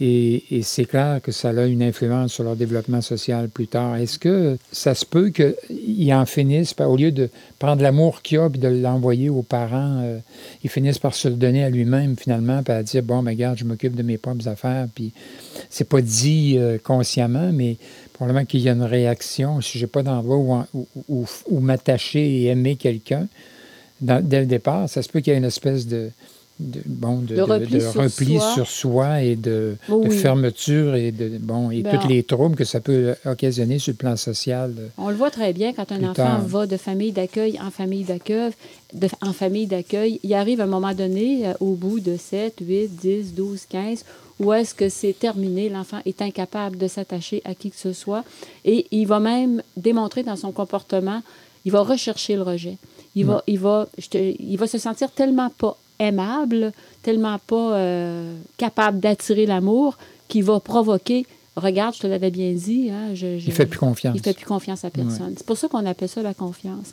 et, 0.00 0.44
c'est 0.62 0.84
clair 0.84 1.20
que 1.22 1.32
ça 1.32 1.48
a 1.50 1.66
une 1.66 1.82
influence 1.82 2.32
sur 2.32 2.44
leur 2.44 2.54
développement 2.56 3.00
social 3.00 3.48
plus 3.48 3.66
tard. 3.66 3.96
Est-ce 3.96 4.18
que 4.18 4.56
ça 4.70 4.94
se 4.94 5.04
peut 5.04 5.30
qu'ils 5.30 6.12
en 6.14 6.24
finissent, 6.24 6.74
au 6.78 6.96
lieu 6.96 7.10
de 7.10 7.28
prendre 7.58 7.82
l'amour 7.82 8.22
qu'il 8.22 8.38
a 8.38 8.46
et 8.46 8.58
de 8.58 8.68
l'envoyer 8.68 9.28
aux 9.28 9.42
parents, 9.42 10.00
euh, 10.04 10.18
ils 10.62 10.70
finissent 10.70 10.98
par 11.00 11.14
se 11.14 11.26
le 11.28 11.34
donner 11.34 11.64
à 11.64 11.70
lui-même 11.70 12.16
finalement, 12.16 12.62
puis 12.62 12.72
à 12.72 12.82
dire, 12.82 13.02
bon, 13.02 13.22
ben 13.22 13.32
regarde, 13.32 13.58
je 13.58 13.64
m'occupe 13.64 13.96
de 13.96 14.02
mes 14.02 14.18
propres 14.18 14.46
affaires, 14.46 14.86
puis 14.94 15.12
c'est 15.68 15.88
pas 15.88 16.00
dit 16.00 16.54
euh, 16.58 16.78
consciemment, 16.82 17.50
mais 17.52 17.76
probablement 18.12 18.44
qu'il 18.44 18.60
y 18.60 18.68
a 18.68 18.72
une 18.72 18.82
réaction. 18.82 19.60
Si 19.60 19.78
j'ai 19.78 19.86
pas 19.88 20.02
d'endroit 20.04 20.36
où, 20.36 20.52
en- 20.52 20.66
où, 20.74 20.86
où- 21.08 21.26
où 21.50 21.60
m'attacher 21.60 22.20
et 22.42 22.44
aimer 22.46 22.76
quelqu'un, 22.76 23.26
dans- 24.00 24.24
dès 24.24 24.40
le 24.40 24.46
départ, 24.46 24.88
ça 24.88 25.02
se 25.02 25.08
peut 25.08 25.20
qu'il 25.20 25.32
y 25.32 25.34
ait 25.34 25.38
une 25.38 25.44
espèce 25.44 25.86
de, 25.86 26.10
de, 26.60 26.80
bon, 26.86 27.18
de, 27.18 27.40
repli, 27.40 28.38
sur, 28.54 28.66
soi. 28.66 29.22
et 29.22 29.36
de, 29.36 29.76
oh 29.88 30.08
fermeture 30.10 30.96
et 30.96 31.12
de 31.12 31.38
bon 31.38 31.70
et 31.70 31.82
ben, 31.82 31.98
tous 31.98 32.08
les 32.08 32.22
troubles 32.24 32.56
que 32.56 32.64
ça 32.64 32.80
peut 32.80 33.14
occasionner 33.24 33.78
sur 33.78 33.92
le 33.92 33.96
plan 33.96 34.16
social. 34.16 34.74
Euh, 34.78 34.88
On 34.98 35.08
le 35.10 35.14
voit 35.16 35.30
très 35.30 35.52
bien 35.52 35.72
quand 35.72 35.92
un 35.92 36.02
enfant 36.10 36.38
va 36.44 36.66
de 36.66 36.76
famille 36.76 37.12
d'accueil 37.12 37.58
en 37.64 37.70
famille 37.70 38.04
d'accueil, 38.04 38.50
en 39.22 39.32
famille 39.32 39.66
d'accueil, 39.66 40.18
il 40.24 40.34
arrive 40.34 40.60
à 40.60 40.64
un 40.64 40.68
moment 40.68 40.94
donné, 40.94 41.46
euh, 41.46 41.52
au 41.60 41.74
bout 41.74 42.00
de 42.00 42.16
7, 42.16 42.56
8, 42.60 42.88
10, 43.00 43.34
12, 43.34 43.60
15, 43.68 44.04
où 44.40 44.52
est-ce 44.52 44.74
que 44.74 44.88
c'est 44.88 45.12
terminé, 45.18 45.68
l'enfant 45.68 45.98
est 46.06 46.22
incapable 46.22 46.76
de 46.78 46.86
s'attacher 46.88 47.42
à 47.44 47.54
qui 47.54 47.70
que 47.70 47.76
ce 47.76 47.92
soit, 47.92 48.24
et 48.64 48.86
il 48.90 49.06
va 49.06 49.18
même 49.20 49.62
démontrer 49.76 50.22
dans 50.22 50.36
son 50.36 50.50
comportement, 50.52 51.22
il 51.64 51.72
va 51.72 51.82
rechercher 51.82 52.34
le 52.36 52.42
rejet. 52.42 52.76
Il, 53.18 53.26
va, 53.26 53.42
il, 53.46 53.58
va, 53.58 53.88
il 54.14 54.56
va 54.56 54.66
se 54.66 54.78
sentir 54.78 55.10
tellement 55.10 55.50
pas 55.50 55.76
aimable, 55.98 56.72
tellement 57.02 57.38
pas 57.46 57.74
euh, 57.74 58.34
capable 58.56 59.00
d'attirer 59.00 59.46
l'amour, 59.46 59.98
qui 60.28 60.42
va 60.42 60.60
provoquer 60.60 61.26
Regarde, 61.58 61.94
je 61.94 62.00
te 62.00 62.06
l'avais 62.06 62.30
bien 62.30 62.52
dit. 62.52 62.90
Hein, 62.90 63.14
je, 63.14 63.26
il 63.26 63.52
fait 63.52 63.66
plus 63.66 63.78
confiance. 63.78 64.14
Il 64.16 64.22
fait 64.22 64.34
plus 64.34 64.46
confiance 64.46 64.84
à 64.84 64.90
personne. 64.90 65.34
C'est 65.36 65.46
pour 65.46 65.58
ça 65.58 65.68
qu'on 65.68 65.84
appelle 65.86 66.08
ça 66.08 66.22
la 66.22 66.34
confiance. 66.34 66.92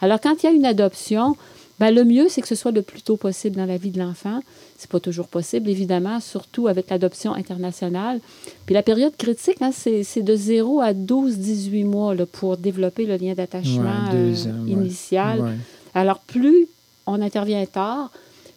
Alors, 0.00 0.20
quand 0.20 0.42
il 0.42 0.46
y 0.46 0.48
a 0.48 0.52
une 0.52 0.66
adoption, 0.66 1.36
ben, 1.78 1.90
le 1.90 2.04
mieux, 2.04 2.28
c'est 2.28 2.40
que 2.42 2.48
ce 2.48 2.54
soit 2.54 2.70
le 2.70 2.82
plus 2.82 3.02
tôt 3.02 3.16
possible 3.16 3.56
dans 3.56 3.66
la 3.66 3.76
vie 3.76 3.90
de 3.90 3.98
l'enfant. 3.98 4.40
C'est 4.78 4.90
pas 4.90 5.00
toujours 5.00 5.28
possible, 5.28 5.68
évidemment, 5.68 6.20
surtout 6.20 6.68
avec 6.68 6.90
l'adoption 6.90 7.34
internationale. 7.34 8.20
Puis 8.66 8.74
la 8.74 8.82
période 8.82 9.16
critique, 9.16 9.60
hein, 9.60 9.70
c'est 9.72 10.22
de 10.22 10.36
0 10.36 10.80
à 10.80 10.92
12-18 10.92 11.84
mois 11.84 12.14
là, 12.14 12.26
pour 12.26 12.56
développer 12.56 13.06
le 13.06 13.16
lien 13.16 13.34
d'attachement 13.34 14.10
euh, 14.12 14.34
initial. 14.66 15.56
Alors, 15.94 16.20
plus 16.20 16.68
on 17.06 17.20
intervient 17.20 17.64
tard, 17.66 18.10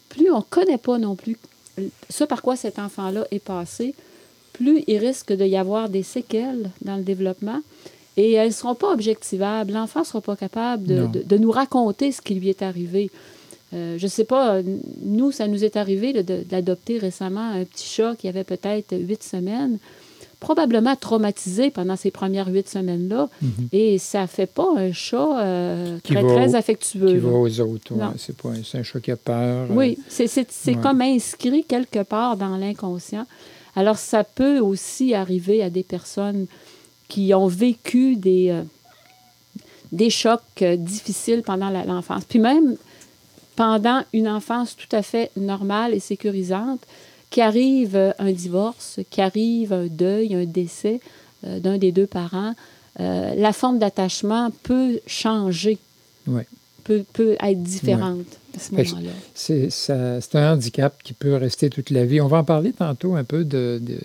plus 0.10 0.32
on 0.32 0.38
ne 0.38 0.44
connaît 0.44 0.78
pas 0.78 0.98
non 0.98 1.16
plus 1.16 1.38
ce 2.10 2.24
par 2.24 2.42
quoi 2.42 2.56
cet 2.56 2.80
enfant-là 2.80 3.26
est 3.32 3.40
passé, 3.40 3.94
plus 4.54 4.84
il 4.88 4.98
risque 4.98 5.34
de 5.34 5.46
y 5.46 5.58
avoir 5.58 5.90
des 5.90 6.04
séquelles 6.04 6.70
dans 6.82 6.96
le 6.96 7.04
développement 7.04 7.62
et 8.18 8.34
elles 8.34 8.48
ne 8.48 8.54
seront 8.54 8.76
pas 8.76 8.92
objectivables. 8.92 9.74
L'enfant 9.74 10.02
ne 10.02 10.06
sera 10.06 10.22
pas 10.22 10.36
capable 10.36 10.86
de, 10.86 11.38
nous 11.38 11.52
raconter 11.52 12.12
ce 12.12 12.22
qui 12.22 12.36
lui 12.36 12.50
est 12.50 12.62
arrivé. 12.62 13.10
Euh, 13.74 13.98
je 13.98 14.06
ne 14.06 14.10
sais 14.10 14.26
pas, 14.26 14.62
nous, 15.04 15.32
ça 15.32 15.48
nous 15.48 15.64
est 15.64 15.76
arrivé 15.76 16.14
d'adopter 16.24 16.98
récemment 16.98 17.50
un 17.52 17.66
petit 17.66 17.88
chat 17.88 18.16
qui 18.16 18.28
avait 18.28 18.44
peut-être 18.44 18.96
huit 18.96 19.24
semaines 19.24 19.80
probablement 20.40 20.96
traumatisé 20.96 21.72
pendant 21.72 21.96
ces 21.96 22.12
premières 22.12 22.48
huit 22.48 22.70
semaines-là. 22.70 23.30
Mhm. 23.42 23.50
Et 23.72 23.98
ça 23.98 24.24
ne 24.24 24.28
fait 24.28 24.46
pas 24.46 24.70
un 24.78 24.92
chat 24.92 25.40
euh, 25.40 25.98
très, 26.04 26.22
très 26.22 26.56
affectueux. 26.56 27.08
Qui 27.08 27.18
va 27.18 27.30
aux 27.30 27.60
autres. 27.62 27.94
c'est, 28.18 28.38
pas, 28.38 28.50
un 28.50 28.84
chat 28.84 29.00
qui 29.00 29.12
a 29.12 29.16
peur. 29.16 29.68
Oui, 29.72 29.98
c'est, 30.08 30.76
comme 30.82 31.02
inscrit 31.02 31.64
quelque 31.64 32.04
part 32.04 32.38
dans 32.38 32.58
l'inconscient. 32.58 33.26
Alors, 33.76 33.98
ça 33.98 34.24
peut 34.24 34.60
aussi 34.60 35.14
arriver 35.14 35.62
à 35.62 35.70
des 35.70 35.84
personnes 35.84 36.46
qui 37.08 37.34
ont 37.34 37.48
vécu 37.48 38.16
des, 38.16 38.50
euh, 38.50 38.64
des 39.96 40.10
chocs 40.10 40.42
euh, 40.62 40.76
difficiles 40.76 41.42
pendant 41.44 41.70
l'enfance. 41.70 42.24
Puis 42.26 42.40
même 42.40 42.76
pendant 43.56 44.04
une 44.14 44.28
enfance 44.28 44.76
tout 44.76 44.94
à 44.94 45.02
fait 45.02 45.32
normale 45.38 45.94
et 45.94 46.00
sécurisante, 46.00 46.82
qu'arrive 47.30 47.96
euh, 47.96 48.12
un 48.20 48.32
divorce, 48.32 49.00
qu'arrive 49.10 49.74
un 49.74 49.88
deuil, 49.88 50.36
un 50.36 50.46
décès 50.46 51.00
euh, 51.46 51.60
d'un 51.60 51.78
des 51.78 51.92
deux 51.92 52.08
parents, 52.08 52.54
la 52.98 53.52
forme 53.52 53.78
d'attachement 53.78 54.52
peut 54.64 55.02
changer, 55.06 55.78
peut, 56.86 57.04
peut, 57.12 57.36
être 57.42 57.62
différente 57.62 58.26
à 58.56 58.60
ce 58.60 58.72
moment-là. 58.74 59.12
C'est 59.34 60.36
un 60.36 60.54
handicap 60.54 61.04
qui 61.04 61.12
peut 61.12 61.36
rester 61.36 61.70
toute 61.70 61.90
la 61.90 62.06
vie. 62.06 62.22
On 62.22 62.30
va 62.30 62.38
en 62.38 62.46
parler 62.46 62.72
tantôt 62.72 63.16
un 63.16 63.26
peu 63.26 63.44
de, 63.44 63.82
de 63.82 64.00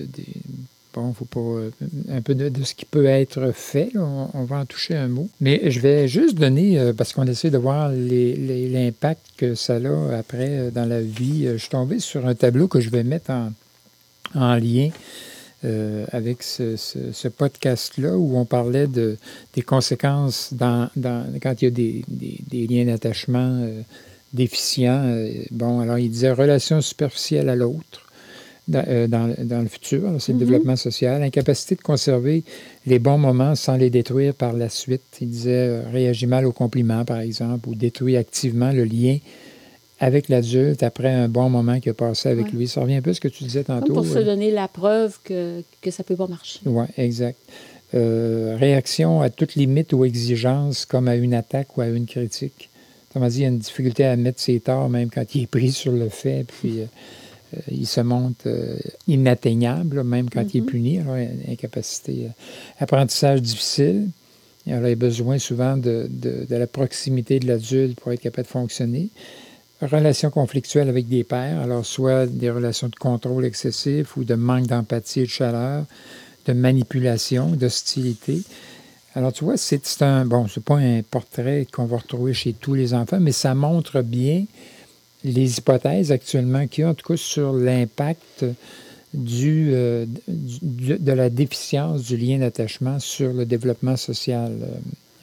bon, 0.94 1.12
faut 1.12 1.24
pas 1.24 1.40
euh, 1.40 1.70
un 2.10 2.20
peu 2.20 2.34
de, 2.34 2.64
ce 2.64 2.74
qui 2.74 2.84
peut 2.84 3.06
être 3.06 3.52
fait. 3.52 3.90
on, 3.96 4.44
va 4.44 4.58
en 4.58 4.66
toucher 4.66 4.96
un 4.96 5.08
mot. 5.08 5.28
Mais 5.40 5.70
je 5.70 5.80
vais 5.80 6.08
juste 6.08 6.36
donner, 6.36 6.78
euh, 6.78 6.92
parce 6.92 7.12
qu'on 7.12 7.26
essaie 7.26 7.50
de 7.50 7.58
voir 7.58 7.90
l'impact 7.90 9.20
que 9.36 9.54
ça 9.54 9.76
a 9.76 10.16
après 10.16 10.48
euh, 10.50 10.70
dans 10.70 10.86
la 10.86 11.00
vie. 11.00 11.46
Je 11.46 11.56
suis 11.56 11.70
tombé 11.70 12.00
sur 12.00 12.26
un 12.26 12.34
tableau 12.34 12.68
que 12.68 12.80
je 12.80 12.90
vais 12.90 13.04
mettre 13.04 13.30
en, 14.34 14.54
lien 14.56 14.90
avec 16.12 16.42
ce, 16.42 17.28
podcast-là 17.28 18.16
où 18.16 18.38
on 18.38 18.44
parlait 18.44 18.86
de, 18.86 19.18
des 19.54 19.62
conséquences 19.62 20.54
dans, 20.54 20.88
quand 21.42 21.60
il 21.60 21.64
y 21.64 21.68
a 21.68 21.70
des 21.70 22.66
liens 22.66 22.86
d'attachement 22.86 23.68
déficients. 24.32 25.26
bon, 25.50 25.80
alors 25.80 25.98
il 25.98 26.10
disait 26.10 26.30
relation 26.30 26.80
superficielle 26.80 27.48
à 27.48 27.56
l'autre 27.56 28.09
euh, 28.74 29.06
dans, 29.06 29.62
le 29.62 29.68
futur. 29.68 30.02
C'est 30.18 30.32
le 30.32 30.36
mm-hmm. 30.36 30.38
développement 30.38 30.76
social. 30.76 31.22
Incapacité 31.22 31.74
de 31.74 31.82
conserver 31.82 32.44
les 32.86 32.98
bons 32.98 33.18
moments 33.18 33.54
sans 33.54 33.76
les 33.76 33.90
détruire 33.90 34.34
par 34.34 34.52
la 34.52 34.68
suite. 34.68 35.02
Il 35.20 35.30
disait 35.30 35.50
euh, 35.50 35.82
réagit 35.92 36.26
mal 36.26 36.46
aux 36.46 36.52
compliments, 36.52 37.04
par 37.04 37.20
exemple, 37.20 37.68
ou 37.68 37.74
détruit 37.74 38.16
activement 38.16 38.72
le 38.72 38.84
lien 38.84 39.18
avec 40.00 40.30
l'adulte 40.30 40.82
après 40.82 41.10
un 41.10 41.28
bon 41.28 41.50
moment 41.50 41.78
qu'il 41.78 41.90
a 41.90 41.94
passé 41.94 42.30
avec 42.30 42.52
lui. 42.52 42.66
Ça 42.66 42.80
revient 42.80 42.94
un 42.94 43.02
peu 43.02 43.10
à 43.10 43.14
ce 43.14 43.20
que 43.20 43.28
tu 43.28 43.44
disais 43.44 43.64
tantôt. 43.64 43.92
pour 43.92 44.06
se 44.06 44.18
donner 44.18 44.50
la 44.50 44.66
preuve 44.66 45.18
que, 45.22 45.62
que 45.82 45.90
ça 45.90 46.02
ne 46.02 46.06
peut 46.06 46.16
pas 46.16 46.26
marcher. 46.26 46.60
Oui, 46.64 46.86
exact. 46.96 47.38
Euh, 47.92 48.56
réaction 48.58 49.20
à 49.20 49.30
toute 49.30 49.56
limite 49.56 49.92
ou 49.92 50.04
exigence, 50.04 50.86
comme 50.86 51.08
à 51.08 51.16
une 51.16 51.34
attaque 51.34 51.76
ou 51.76 51.80
à 51.80 51.88
une 51.88 52.06
critique. 52.06 52.70
Autrement 53.10 53.26
dit, 53.28 53.38
il 53.38 53.42
y 53.42 53.44
a 53.44 53.48
une 53.48 53.58
difficulté 53.58 54.04
à 54.04 54.14
mettre 54.14 54.40
ses 54.40 54.60
torts, 54.60 54.88
même 54.88 55.10
quand 55.10 55.34
il 55.34 55.42
est 55.42 55.46
pris 55.46 55.72
sur 55.72 55.90
le 55.90 56.08
fait. 56.08 56.46
Puis, 56.46 56.80
euh, 56.80 56.84
il 57.70 57.86
se 57.86 58.00
montre 58.00 58.46
euh, 58.46 58.76
inatteignable, 59.06 60.04
même 60.04 60.30
quand 60.30 60.54
il 60.54 60.58
est 60.58 60.60
mm-hmm. 60.60 60.66
puni. 60.66 60.98
Alors, 60.98 61.16
incapacité. 61.48 62.26
Euh, 62.26 62.28
apprentissage 62.78 63.42
difficile. 63.42 64.08
Il 64.66 64.74
a 64.74 64.94
besoin 64.94 65.38
souvent 65.38 65.76
de, 65.76 66.06
de, 66.10 66.54
la 66.54 66.66
proximité 66.66 67.40
de 67.40 67.46
l'adulte 67.46 67.98
pour 67.98 68.12
être 68.12 68.20
capable 68.20 68.46
de 68.46 68.52
fonctionner. 68.52 69.08
Relations 69.80 70.30
conflictuelles 70.30 70.90
avec 70.90 71.08
des 71.08 71.24
pères, 71.24 71.58
alors 71.60 71.86
soit 71.86 72.26
des 72.26 72.50
relations 72.50 72.88
de 72.88 72.96
contrôle 72.96 73.46
excessif 73.46 74.16
ou 74.18 74.24
de 74.24 74.34
manque 74.34 74.66
d'empathie 74.66 75.20
et 75.20 75.24
de 75.24 75.30
chaleur, 75.30 75.86
de 76.44 76.52
manipulation, 76.52 77.48
d'hostilité. 77.48 78.42
Alors, 79.14 79.32
tu 79.32 79.44
vois, 79.44 79.56
c'est 79.56 80.02
un. 80.02 80.26
Bon, 80.26 80.46
c'est 80.46 80.62
pas 80.62 80.76
un 80.76 81.02
portrait 81.02 81.66
qu'on 81.72 81.86
va 81.86 81.96
retrouver 81.96 82.34
chez 82.34 82.52
tous 82.52 82.74
les 82.74 82.92
enfants, 82.94 83.18
mais 83.18 83.32
ça 83.32 83.54
montre 83.54 84.02
bien 84.02 84.44
les 85.24 85.58
hypothèses 85.58 86.12
actuellement 86.12 86.66
qu'il 86.66 86.82
y 86.82 86.84
a, 86.84 86.90
en 86.90 86.94
tout 86.94 87.06
cas 87.06 87.16
sur 87.16 87.52
l'impact 87.52 88.44
du, 89.12 89.70
euh, 89.72 90.06
de 90.28 91.12
la 91.12 91.30
déficience 91.30 92.04
du 92.04 92.16
lien 92.16 92.38
d'attachement 92.38 92.98
sur 93.00 93.32
le 93.32 93.44
développement 93.44 93.96
social 93.96 94.56
euh, 94.62 94.66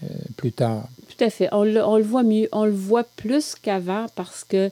euh, 0.04 0.08
plus 0.36 0.52
tard. 0.52 0.88
Tout 1.08 1.24
à 1.24 1.30
fait. 1.30 1.48
On 1.52 1.64
le, 1.64 2.04
voit 2.04 2.24
mieux, 2.24 2.50
on 2.52 2.66
le 2.66 2.72
voit 2.72 3.06
plus 3.06 3.56
qu'avant 3.56 4.08
parce 4.16 4.44
que 4.44 4.70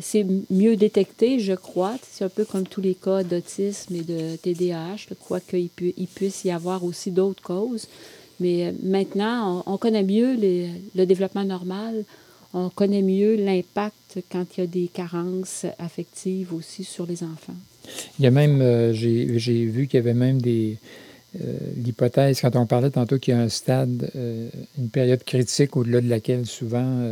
c'est 0.00 0.26
mieux 0.50 0.76
détecté, 0.76 1.38
je 1.38 1.52
crois. 1.52 1.96
C'est 2.08 2.24
un 2.24 2.28
peu 2.28 2.44
comme 2.44 2.66
tous 2.66 2.80
les 2.80 2.94
cas 2.94 3.22
d'autisme 3.22 3.94
et 3.94 4.02
de 4.02 4.36
TDAH, 4.36 5.14
quoi 5.20 5.40
qu'il 5.40 5.68
il 5.78 6.06
puisse 6.08 6.44
y 6.44 6.50
avoir 6.50 6.84
aussi 6.84 7.10
d'autres 7.10 7.42
causes. 7.42 7.86
Mais 8.40 8.74
maintenant, 8.82 9.62
on, 9.66 9.78
connaît 9.78 10.02
mieux 10.02 10.36
le 10.94 11.04
développement 11.06 11.44
normal 11.44 12.04
on 12.56 12.70
connaît 12.70 13.02
mieux 13.02 13.36
l'impact 13.36 14.20
quand 14.32 14.44
il 14.56 14.60
y 14.60 14.64
a 14.64 14.66
des 14.66 14.88
carences 14.88 15.66
affectives 15.78 16.54
aussi 16.54 16.84
sur 16.84 17.04
les 17.04 17.22
enfants. 17.22 17.54
Il 18.18 18.24
y 18.24 18.26
a 18.26 18.30
même, 18.30 18.62
euh, 18.62 18.92
j'ai 18.94 19.66
vu 19.66 19.86
qu'il 19.86 19.98
y 19.98 20.02
avait 20.02 20.14
même 20.14 20.40
des, 20.40 20.78
euh, 21.38 21.58
l'hypothèse, 21.76 22.40
quand 22.40 22.56
on 22.56 22.64
parlait 22.64 22.90
tantôt 22.90 23.18
qu'il 23.18 23.34
y 23.34 23.36
a 23.36 23.40
un 23.40 23.50
stade, 23.50 24.10
euh, 24.16 24.48
une 24.78 24.88
période 24.88 25.22
critique 25.22 25.76
au-delà 25.76 26.00
de 26.00 26.08
laquelle 26.08 26.46
souvent 26.46 27.04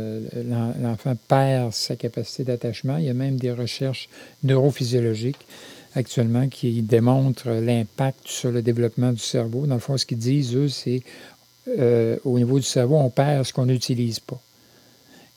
l'enfant 0.81 1.15
perd 1.27 1.73
sa 1.73 1.95
capacité 1.95 2.43
d'attachement, 2.43 2.97
il 2.97 3.05
y 3.05 3.09
a 3.09 3.13
même 3.13 3.37
des 3.37 3.51
recherches 3.51 4.09
neurophysiologiques 4.43 5.45
actuellement 5.93 6.49
qui 6.49 6.81
démontrent 6.81 7.51
l'impact 7.51 8.27
sur 8.27 8.51
le 8.51 8.63
développement 8.63 9.13
du 9.13 9.19
cerveau. 9.19 9.67
Dans 9.67 9.75
le 9.75 9.79
fond, 9.79 9.95
ce 9.95 10.07
qu'ils 10.07 10.17
disent, 10.17 10.55
eux, 10.55 10.69
c'est 10.69 11.03
au 12.25 12.37
niveau 12.37 12.57
du 12.57 12.65
cerveau, 12.65 12.95
on 12.95 13.09
perd 13.09 13.45
ce 13.45 13.53
qu'on 13.53 13.67
n'utilise 13.67 14.19
pas. 14.19 14.41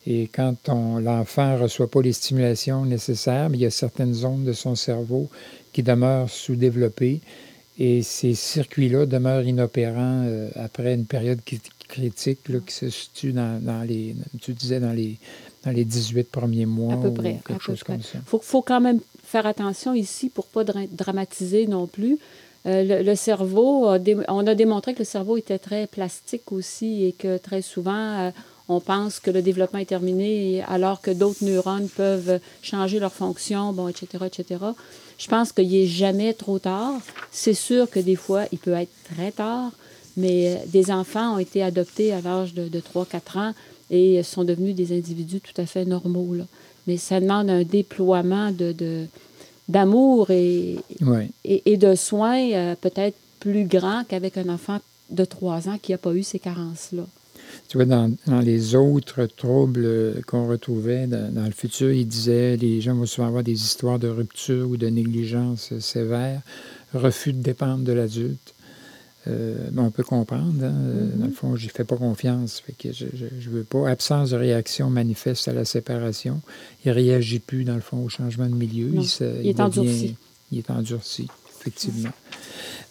Et 0.07 0.27
quand 0.27 0.55
l'enfant 0.67 1.55
ne 1.57 1.63
reçoit 1.63 1.89
pas 1.89 2.01
les 2.01 2.13
stimulations 2.13 2.85
nécessaires, 2.85 3.49
il 3.53 3.59
y 3.59 3.65
a 3.65 3.69
certaines 3.69 4.13
zones 4.13 4.45
de 4.45 4.53
son 4.53 4.75
cerveau 4.75 5.29
qui 5.73 5.83
demeurent 5.83 6.29
sous-développées 6.29 7.21
et 7.77 8.01
ces 8.03 8.33
circuits-là 8.33 9.05
demeurent 9.05 9.43
inopérants 9.47 10.25
euh, 10.25 10.49
après 10.55 10.93
une 10.93 11.05
période 11.05 11.39
critique 11.87 12.43
qui 12.65 12.73
se 12.73 12.89
situe 12.89 13.31
dans, 13.31 13.87
les, 13.87 14.15
tu 14.41 14.53
disais, 14.53 14.81
dans 14.81 14.91
les, 14.91 15.17
dans 15.65 15.71
les 15.71 15.85
18 15.85 16.29
premiers 16.29 16.65
mois. 16.65 16.95
À 16.95 16.97
peu 16.97 17.13
près. 17.13 17.39
Ou 17.39 17.47
quelque 17.47 17.63
chose 17.63 17.83
comme 17.83 18.01
ça. 18.01 18.19
Il 18.33 18.39
faut, 18.41 18.61
quand 18.61 18.81
même 18.81 18.99
faire 19.23 19.45
attention 19.45 19.93
ici 19.93 20.29
pour 20.29 20.45
ne 20.55 20.63
pas 20.63 20.85
dramatiser 20.91 21.67
non 21.67 21.87
plus. 21.87 22.17
Euh, 22.65 23.03
le, 23.03 23.15
cerveau, 23.15 23.87
on 24.27 24.47
a 24.47 24.55
démontré 24.55 24.93
que 24.93 24.99
le 24.99 25.05
cerveau 25.05 25.37
était 25.37 25.59
très 25.59 25.87
plastique 25.87 26.51
aussi 26.51 27.05
et 27.05 27.13
que 27.13 27.37
très 27.37 27.61
souvent, 27.61 28.19
euh, 28.19 28.31
on 28.69 28.79
pense 28.79 29.19
que 29.19 29.31
le 29.31 29.41
développement 29.41 29.79
est 29.79 29.85
terminé 29.85 30.63
alors 30.67 31.01
que 31.01 31.09
d'autres 31.09 31.43
neurones 31.43 31.89
peuvent 31.89 32.39
changer 32.61 32.99
leur 32.99 33.11
fonction, 33.11 33.73
bon, 33.73 33.87
etc., 33.87 34.25
etc. 34.27 34.59
Je 35.17 35.27
pense 35.27 35.51
qu'il 35.51 35.69
n'est 35.69 35.87
jamais 35.87 36.33
trop 36.33 36.59
tard. 36.59 36.93
C'est 37.31 37.55
sûr 37.55 37.89
que 37.89 37.99
des 37.99 38.15
fois, 38.15 38.43
il 38.51 38.59
peut 38.59 38.73
être 38.73 38.91
très 39.15 39.31
tard, 39.31 39.71
mais 40.15 40.53
euh, 40.53 40.55
des 40.67 40.91
enfants 40.91 41.35
ont 41.35 41.39
été 41.39 41.63
adoptés 41.63 42.13
à 42.13 42.21
l'âge 42.21 42.53
de, 42.53 42.69
3-4 42.79 43.37
ans 43.39 43.53
et 43.89 44.21
sont 44.21 44.43
devenus 44.43 44.75
des 44.75 44.95
individus 44.95 45.41
tout 45.41 45.59
à 45.59 45.65
fait 45.65 45.83
normaux. 45.83 46.35
Mais 46.85 46.97
ça 46.97 47.19
demande 47.19 47.49
un 47.49 47.63
déploiement 47.63 48.51
de, 48.51 49.07
d'amour 49.67 50.29
et, 50.29 50.77
et, 51.43 51.77
de 51.77 51.95
soins 51.95 52.51
euh, 52.51 52.75
peut-être 52.79 53.17
plus 53.39 53.65
grand 53.65 54.03
qu'avec 54.07 54.37
un 54.37 54.49
enfant 54.49 54.79
de 55.09 55.25
3 55.25 55.69
ans 55.69 55.79
qui 55.81 55.91
n'a 55.91 55.97
pas 55.97 56.13
eu 56.13 56.21
ces 56.21 56.37
carences-là. 56.37 57.03
Tu 57.67 57.77
vois, 57.77 57.85
dans, 57.85 58.11
les 58.41 58.75
autres 58.75 59.25
troubles 59.25 60.21
qu'on 60.25 60.47
retrouvait 60.47 61.07
dans, 61.07 61.45
le 61.45 61.51
futur, 61.51 61.91
il 61.91 62.07
disait 62.07 62.57
les 62.57 62.81
gens 62.81 62.95
vont 62.95 63.05
souvent 63.05 63.27
avoir 63.27 63.43
des 63.43 63.53
histoires 63.53 63.99
de 63.99 64.07
rupture 64.07 64.69
ou 64.69 64.77
de 64.77 64.87
négligence 64.87 65.77
sévère, 65.79 66.41
refus 66.93 67.33
de 67.33 67.41
dépendre 67.41 67.83
de 67.83 67.93
l'adulte. 67.93 68.53
Euh, 69.27 69.69
on 69.75 69.91
peut 69.91 70.03
comprendre. 70.03 70.63
Hein, 70.63 70.73
euh, 70.81 71.09
dans 71.15 71.25
le 71.25 71.31
mm-hmm. 71.31 71.33
fond, 71.33 71.55
je 71.55 71.67
fais 71.69 71.83
pas 71.83 71.97
confiance. 71.97 72.61
Fait 72.65 72.73
que 72.73 72.93
je 72.93 73.05
ne 73.05 73.51
veux 73.51 73.63
pas. 73.63 73.89
Absence 73.89 74.31
de 74.31 74.37
réaction 74.37 74.89
manifeste 74.89 75.47
à 75.47 75.53
la 75.53 75.65
séparation. 75.65 76.41
Il 76.85 76.89
ne 76.89 76.93
réagit 76.93 77.39
plus, 77.39 77.63
dans 77.63 77.75
le 77.75 77.81
fond, 77.81 78.03
au 78.03 78.09
changement 78.09 78.47
de 78.47 78.55
milieu. 78.55 78.91
il, 78.93 79.47
est 79.47 79.59
endurci. 79.59 80.15
Il 80.51 80.59
est 80.59 80.71
endurci, 80.71 81.27
effectivement. 81.59 82.09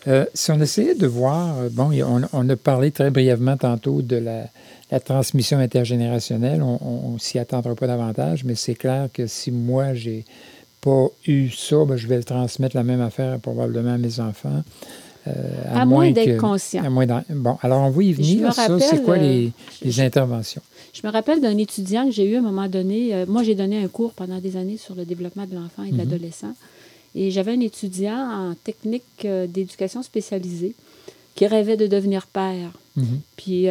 Euh, 0.06 0.24
si 0.32 0.50
on 0.52 0.60
essayait 0.60 0.94
de 0.94 1.06
voir, 1.06 1.56
bon, 1.70 1.90
on, 2.32 2.48
a 2.48 2.56
parlé 2.56 2.90
très 2.90 3.10
brièvement 3.10 3.56
tantôt 3.56 4.00
de 4.00 4.16
la, 4.16 5.00
transmission 5.00 5.58
intergénérationnelle. 5.58 6.62
On 6.62 7.12
ne 7.14 7.18
s'y 7.18 7.38
attendra 7.38 7.74
pas 7.74 7.86
davantage, 7.86 8.44
mais 8.44 8.54
c'est 8.54 8.74
clair 8.74 9.08
que 9.12 9.26
si 9.26 9.50
moi, 9.50 9.92
j'ai 9.92 10.24
pas 10.80 11.08
eu 11.26 11.50
ça, 11.50 11.84
ben, 11.84 11.96
je 11.96 12.06
vais 12.06 12.16
le 12.16 12.24
transmettre 12.24 12.76
la 12.76 12.84
même 12.84 13.00
affaire 13.00 13.38
probablement 13.38 13.94
à 13.94 13.98
mes 13.98 14.20
enfants. 14.20 14.62
Euh, 15.26 15.32
à, 15.74 15.84
moins, 15.84 16.10
d'être 16.10 16.38
conscient. 16.38 16.82
bon, 16.90 17.58
alors 17.62 17.82
on 17.82 17.90
va 17.90 18.02
y 18.02 18.12
venir. 18.12 18.52
ça, 18.52 18.68
c'est 18.78 19.02
quoi 19.02 19.18
les, 19.18 19.52
euh, 19.84 20.02
interventions? 20.02 20.62
Je 20.94 21.06
me 21.06 21.12
rappelle 21.12 21.40
d'un 21.40 21.56
étudiant 21.58 22.06
que 22.06 22.12
j'ai 22.12 22.24
eu 22.24 22.36
à 22.36 22.38
un 22.38 22.42
moment 22.42 22.68
donné. 22.68 23.14
Euh, 23.14 23.26
moi, 23.28 23.42
j'ai 23.42 23.54
donné 23.54 23.82
un 23.82 23.88
cours 23.88 24.12
pendant 24.12 24.38
des 24.38 24.56
années 24.56 24.76
sur 24.76 24.94
le 24.94 25.04
développement 25.04 25.44
de 25.44 25.54
l'enfant 25.54 25.84
et 25.84 25.90
de 25.90 25.92
mhm. 25.92 25.98
l'adolescent. 25.98 26.54
Et 27.14 27.30
j'avais 27.30 27.52
un 27.52 27.60
étudiant 27.60 28.50
en 28.50 28.54
technique 28.54 29.26
d'éducation 29.48 30.02
spécialisée 30.02 30.74
qui 31.34 31.46
rêvait 31.46 31.76
de 31.76 31.86
devenir 31.86 32.26
père. 32.26 32.70
Mhm. 32.96 33.20
Puis 33.36 33.68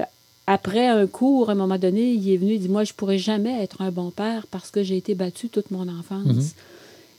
après 0.48 0.88
un 0.88 1.06
cours, 1.08 1.50
à 1.50 1.52
un 1.52 1.56
moment 1.56 1.78
donné, 1.78 2.14
il 2.14 2.32
est 2.32 2.38
venu 2.38 2.54
et 2.54 2.58
dit 2.58 2.70
Moi, 2.70 2.86
je 2.86 2.94
ne 2.94 2.96
pourrais 2.96 3.18
jamais 3.18 3.62
être 3.62 3.82
un 3.82 3.92
bon 3.92 4.12
père 4.12 4.48
parce 4.48 4.72
que 4.72 4.84
j'ai 4.84 4.98
été 4.98 5.16
battu 5.16 5.50
toute 5.50 5.72
mon 5.72 5.88
enfance. 5.88 6.26
Mhm. 6.26 6.50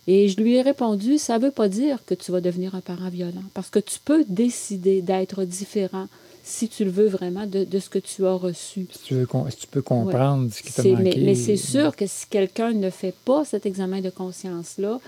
Et 0.08 0.28
je 0.28 0.40
lui 0.40 0.54
ai 0.54 0.62
répondu, 0.62 1.18
ça 1.18 1.38
ne 1.38 1.44
veut 1.44 1.50
pas 1.50 1.68
dire 1.68 1.98
que 2.06 2.14
tu 2.14 2.32
vas 2.32 2.40
devenir 2.40 2.74
un 2.74 2.80
parent 2.80 3.10
violent, 3.10 3.44
parce 3.52 3.68
que 3.68 3.78
tu 3.78 3.98
peux 4.02 4.24
décider 4.26 5.02
d'être 5.02 5.44
différent 5.44 6.08
si 6.48 6.68
tu 6.68 6.84
le 6.84 6.90
veux 6.90 7.08
vraiment 7.08 7.46
de, 7.46 7.66
ce 7.78 7.90
que 7.90 7.98
tu 7.98 8.24
as 8.24 8.32
reçu. 8.32 8.86
Si 8.90 9.02
tu, 9.04 9.14
veux, 9.14 9.26
tu 9.26 9.66
peux 9.66 9.82
comprendre 9.82 10.50
ce 10.50 10.62
qui 10.62 10.72
t'a 10.72 10.82
manqué. 10.82 11.02
Mais, 11.02 11.14
mais 11.18 11.34
c'est 11.34 11.58
sûr 11.58 11.94
que 11.94 12.06
si 12.06 12.26
quelqu'un 12.26 12.72
ne 12.72 12.88
fait 12.88 13.14
pas 13.26 13.44
cet 13.44 13.66
examen 13.66 14.00
de 14.00 14.08
conscience-là 14.08 14.98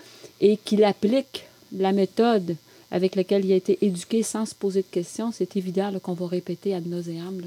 et 0.43 0.59
qu'il 0.59 0.85
applique 0.85 1.47
la 1.73 1.93
méthode 1.93 2.57
avec 2.91 3.17
laquelle 3.17 3.45
il 3.47 3.53
a 3.53 3.57
été 3.57 3.79
éduqué 3.81 4.23
sans 4.23 4.45
se 4.45 4.55
poser 4.55 4.83
de 4.83 4.89
questions, 4.91 5.33
c'est 5.33 5.57
évident 5.57 5.91
qu'on 6.03 6.13
va 6.13 6.27
répéter 6.27 6.75
ad 6.75 6.87
nauseam 6.87 7.41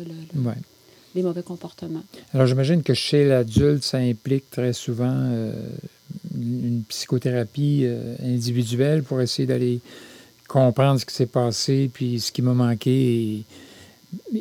les 1.15 1.21
mauvais 1.21 1.43
comportements. 1.43 2.03
Alors 2.33 2.47
j'imagine 2.47 2.81
que 2.81 2.95
chez 2.95 3.27
l'adulte, 3.27 3.83
ça 3.83 3.99
implique 3.99 4.49
très 4.49 4.73
souvent 4.73 5.13
euh, 5.13 5.53
une 6.35 6.81
psychothérapie 6.89 7.81
euh, 7.83 8.15
individuelle 8.23 9.03
pour 9.03 9.21
essayer 9.21 9.45
d'aller 9.45 9.79
comprendre 10.47 10.99
ce 10.99 11.05
qui 11.05 11.13
s'est 11.13 11.27
passé, 11.27 11.91
puis 11.93 12.19
ce 12.19 12.31
qui 12.31 12.41
m'a 12.41 12.55
manqué, 12.55 12.89
et, 12.91 13.43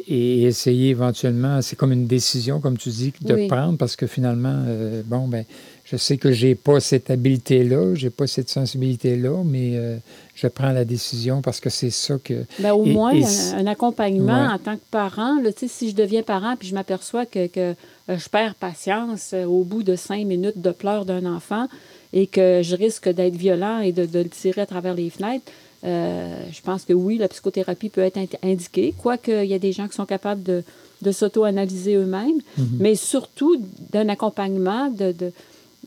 essayer 0.08 0.90
éventuellement, 0.90 1.62
c'est 1.62 1.76
comme 1.76 1.92
une 1.92 2.06
décision, 2.06 2.61
comme 2.61 2.78
tu 2.78 2.88
dis, 2.88 3.12
de 3.20 3.46
prendre, 3.48 3.78
parce 3.78 3.96
que 3.96 4.06
finalement, 4.06 4.62
euh, 4.66 5.02
bon, 5.04 5.28
ben, 5.28 5.44
je 5.85 5.96
sais 5.96 6.16
que 6.16 6.32
j'ai 6.32 6.54
pas 6.54 6.80
cette 6.80 7.11
habileté-là, 7.11 7.94
j'ai 7.94 8.11
pas 8.11 8.26
cette 8.26 8.48
sensibilité-là, 8.48 9.42
mais 9.44 9.72
euh, 9.74 9.96
je 10.35 10.46
prends 10.46 10.72
la 10.72 10.85
décision 10.85 11.42
parce 11.42 11.61
que 11.61 11.70
c'est 11.70 11.90
ça 11.90 12.16
que... 12.22 12.44
Bien, 12.58 12.74
au 12.74 12.85
moins, 12.85 13.12
un, 13.54 13.66
accompagnement 13.66 14.48
en 14.52 14.58
tant 14.58 14.76
que 14.76 14.82
parent, 14.90 15.40
là, 15.42 15.50
si 15.56 15.90
je 15.90 15.94
deviens 15.94 16.22
parent, 16.22 16.56
puis 16.58 16.68
je 16.68 16.74
m'aperçois 16.74 17.26
que, 17.26 17.46
que 17.46 17.74
je 18.08 18.28
perds 18.28 18.54
patience 18.54 19.35
au 19.35 19.64
bout 19.64 19.82
de 19.82 19.96
cinq 19.96 20.26
minutes 20.26 20.61
de 20.61 20.70
pleurs 20.70 21.04
d'un 21.04 21.26
enfant, 21.26 21.68
et 22.12 22.26
que 22.26 22.61
je 22.62 22.76
risque 22.76 23.08
d'être 23.08 23.37
violent 23.37 23.80
et 23.80 23.92
de, 23.92 24.02
le 24.02 24.28
tirer 24.28 24.62
à 24.62 24.66
travers 24.66 24.94
les 24.94 25.11
fenêtres, 25.11 25.50
euh, 25.84 26.44
je 26.52 26.60
pense 26.62 26.84
que 26.84 26.92
oui, 26.92 27.18
la 27.18 27.28
psychothérapie 27.28 27.88
peut 27.88 28.02
être 28.02 28.18
indiquée, 28.42 28.94
quoique 28.96 29.44
il 29.44 29.50
y 29.50 29.54
a 29.54 29.58
des 29.58 29.72
gens 29.72 29.88
qui 29.88 29.94
sont 29.94 30.06
capables 30.06 30.42
de, 30.42 31.10
s'auto-analyser 31.10 31.96
eux-mêmes, 31.96 32.38
mm-hmm. 32.58 32.64
mais 32.78 32.94
surtout 32.94 33.56
d'un 33.90 34.08
accompagnement, 34.08 34.88
de, 34.90 35.12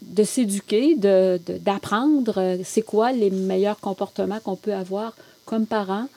de, 0.02 0.24
s'éduquer, 0.24 0.96
d'apprendre 0.96 2.34
euh, 2.38 2.58
c'est 2.66 2.82
quoi 2.82 3.14
les 3.14 3.30
meilleurs 3.30 3.80
comportements 3.80 4.40
qu'on 4.44 4.58
peut 4.58 4.74
avoir 4.74 5.16
comme 5.46 5.66
parent, 5.66 6.08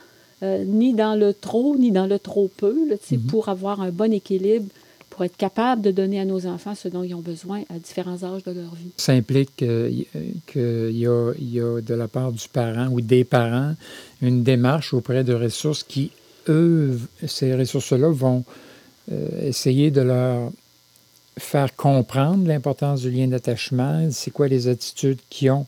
euh, 0.43 0.65
ni 0.65 0.93
dans 0.95 1.15
le 1.15 1.33
trop, 1.33 1.77
ni 1.77 1.93
dans 1.93 2.07
le 2.07 2.19
trop 2.19 2.51
peu, 2.57 2.75
mm-hmm. 2.75 3.27
pour 3.27 3.49
avoir 3.49 3.81
un 3.81 3.91
bon 3.91 4.13
équilibre 4.13 4.67
pour 5.11 5.25
être 5.25 5.37
capable 5.37 5.83
de 5.83 5.91
donner 5.91 6.21
à 6.21 6.25
nos 6.25 6.47
enfants 6.47 6.75
ce 6.75 6.89
dont 6.89 7.03
ils 7.03 7.15
ont 7.15 7.21
besoin 7.21 7.63
à 7.71 7.79
différents 7.79 8.23
âges 8.23 8.45
de 8.45 8.53
leur 8.53 8.75
vie. 8.75 8.91
Ça 8.97 9.13
implique 9.13 9.57
qu'il 9.57 10.07
y, 10.53 11.07
a, 11.07 11.81
de 11.81 11.95
la 11.95 12.09
part 12.09 12.33
du 12.33 12.49
parent 12.49 12.89
ou 12.89 13.01
des 13.01 13.25
parents 13.25 13.75
une 14.23 14.43
démarche 14.43 14.95
auprès 14.95 15.25
de 15.25 15.35
ressources 15.35 15.83
qui, 15.83 16.11
eux, 16.49 16.99
ces 17.27 17.55
ressources-là 17.55 18.11
vont 18.11 18.45
euh, 19.11 19.49
essayer 19.49 19.91
de 19.91 20.01
leur 20.01 20.51
faire 21.39 21.75
comprendre 21.77 22.47
l'importance 22.47 23.03
du 23.03 23.11
lien 23.11 23.29
d'attachement, 23.29 24.09
c'est 24.11 24.31
quoi 24.31 24.49
les 24.49 24.69
attitudes 24.69 25.21
qu'ils 25.31 25.53
ont 25.53 25.67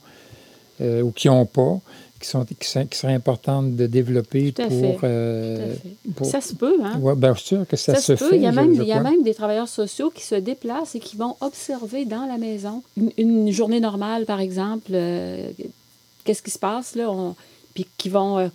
euh, 0.81 1.03
ou 1.03 1.13
qui 1.13 1.29
n'ont 1.29 1.47
pas, 1.47 1.81
qui, 2.21 2.29
sont, 2.29 2.45
qui, 2.45 2.69
seraient 2.99 3.15
importantes 3.15 3.75
de 3.75 3.87
développer 3.87 4.53
pour, 4.53 5.01
euh, 5.05 5.75
pour, 6.15 6.27
Ça 6.27 6.41
se 6.41 6.55
peut, 6.55 6.77
hein? 6.83 6.99
Oui, 7.01 7.15
bien 7.17 7.35
sûr 7.35 7.67
que 7.67 7.77
ça, 7.77 7.97
se, 7.97 8.15
fait. 8.15 8.37
Il 8.37 8.43
y, 8.43 8.47
a 8.47 8.53
même, 8.53 8.75
il 8.75 8.85
y 8.85 8.93
a 8.93 9.01
même 9.01 9.23
des 9.23 9.35
travailleurs 9.35 9.69
sociaux 9.69 10.11
qui 10.11 10.23
se 10.23 10.35
déplacent 10.35 10.95
et 10.95 11.01
qui 11.01 11.17
vont 11.17 11.37
observer 11.41 12.05
dans 12.05 12.27
la 12.27 12.37
maison 12.37 12.83
une, 13.17 13.51
journée 13.51 13.81
normale, 13.81 14.27
par 14.27 14.41
exemple, 14.41 14.91
euh, 14.93 15.51
qu'est-ce 16.25 16.43
qui 16.43 16.51
se 16.51 16.59
passe 16.59 16.95
là, 16.95 17.11
puis 17.75 17.87
qui 17.97 18.11
vont 18.11 18.39
euh, 18.39 18.49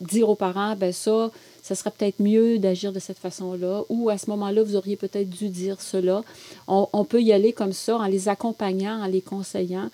dire 0.00 0.28
aux 0.28 0.34
parents, 0.34 0.74
ben 0.74 0.92
ça, 0.92 1.30
ça 1.62 1.74
serait 1.74 1.90
peut-être 1.90 2.20
mieux 2.20 2.58
d'agir 2.58 2.92
de 2.92 2.98
cette 2.98 3.18
façon-là, 3.18 3.82
ou 3.90 4.08
à 4.08 4.16
ce 4.16 4.30
moment-là, 4.30 4.62
vous 4.62 4.76
auriez 4.76 4.96
peut-être 4.96 5.28
dû 5.28 5.50
dire 5.50 5.80
cela. 5.80 6.22
On, 6.66 6.88
on 6.94 7.04
peut 7.04 7.22
y 7.22 7.32
aller 7.32 7.52
comme 7.52 7.72
ça 7.72 7.98
en 7.98 8.06
les 8.06 8.30
accompagnant, 8.30 9.02
en 9.02 9.06
les 9.06 9.20
conseillant 9.20 9.90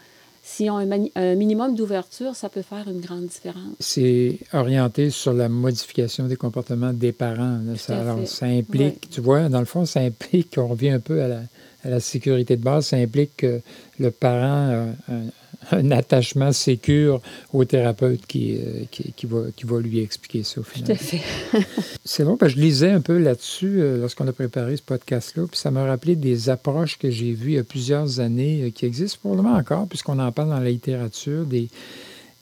S'ils 0.51 0.71
ont 0.71 0.79
un, 0.79 1.35
minimum 1.35 1.75
d'ouverture, 1.75 2.35
ça 2.35 2.49
peut 2.49 2.63
faire 2.63 2.89
une 2.89 3.01
grande 3.01 3.27
différence. 3.27 3.75
C'est 3.81 4.39
orienté 4.55 5.11
sur 5.11 5.35
la 5.35 5.51
modification 5.51 6.27
des 6.27 6.37
comportements 6.37 6.95
des 6.95 7.13
parents. 7.13 7.61
Ça, 7.77 8.01
alors, 8.01 8.27
ça 8.27 8.47
implique, 8.47 9.11
tu 9.11 9.21
vois, 9.21 9.51
dans 9.51 9.59
le 9.59 9.67
fond, 9.67 9.85
ça 9.85 10.01
implique, 10.01 10.55
on 10.57 10.69
revient 10.69 10.91
un 10.91 11.01
peu 11.01 11.23
à 11.23 11.29
la, 11.29 11.41
à 11.85 11.91
la 11.91 12.01
sécurité 12.01 12.57
de 12.57 12.63
base, 12.63 12.87
ça 12.87 12.97
implique 12.97 13.37
que 13.37 13.61
le 13.99 14.11
parent 14.11 14.87
a 15.09 15.13
un, 15.13 15.27
un 15.73 15.91
attachement 15.91 16.53
sécure 16.53 17.21
au 17.53 17.65
thérapeute 17.65 18.27
qui, 18.27 18.57
euh, 18.57 18.85
qui, 18.91 19.13
qui, 19.13 19.27
va, 19.27 19.45
qui 19.55 19.65
va 19.67 19.81
lui 19.81 20.01
expliquer 20.01 20.43
ça 20.43 20.61
au 20.61 20.65
final. 20.65 20.87
Tout 20.87 20.93
à 20.93 20.97
fait. 20.97 21.21
C'est 22.05 22.25
bon, 22.25 22.37
parce 22.37 22.53
que 22.55 22.59
je 22.59 22.65
lisais 22.65 22.91
un 22.91 23.01
peu 23.01 23.19
là-dessus 23.19 23.81
euh, 23.81 24.01
lorsqu'on 24.01 24.27
a 24.29 24.33
préparé 24.33 24.77
ce 24.77 24.83
podcast-là, 24.83 25.45
puis 25.51 25.59
ça 25.59 25.71
m'a 25.71 25.85
rappelé 25.85 26.17
des 26.17 26.49
approches 26.49 26.99
que 26.99 27.11
j'ai 27.11 27.33
vues 27.33 27.53
il 27.53 27.55
y 27.55 27.59
a 27.59 27.65
plusieurs 27.65 28.21
années 28.21 28.65
euh, 28.65 28.71
qui 28.71 28.87
existent 28.87 29.19
probablement 29.21 29.57
encore, 29.57 29.87
puisqu'on 29.87 30.19
en 30.19 30.33
parle 30.33 30.51
dans 30.51 30.61
la 30.61 30.71
littérature, 30.71 31.45
des, 31.45 31.69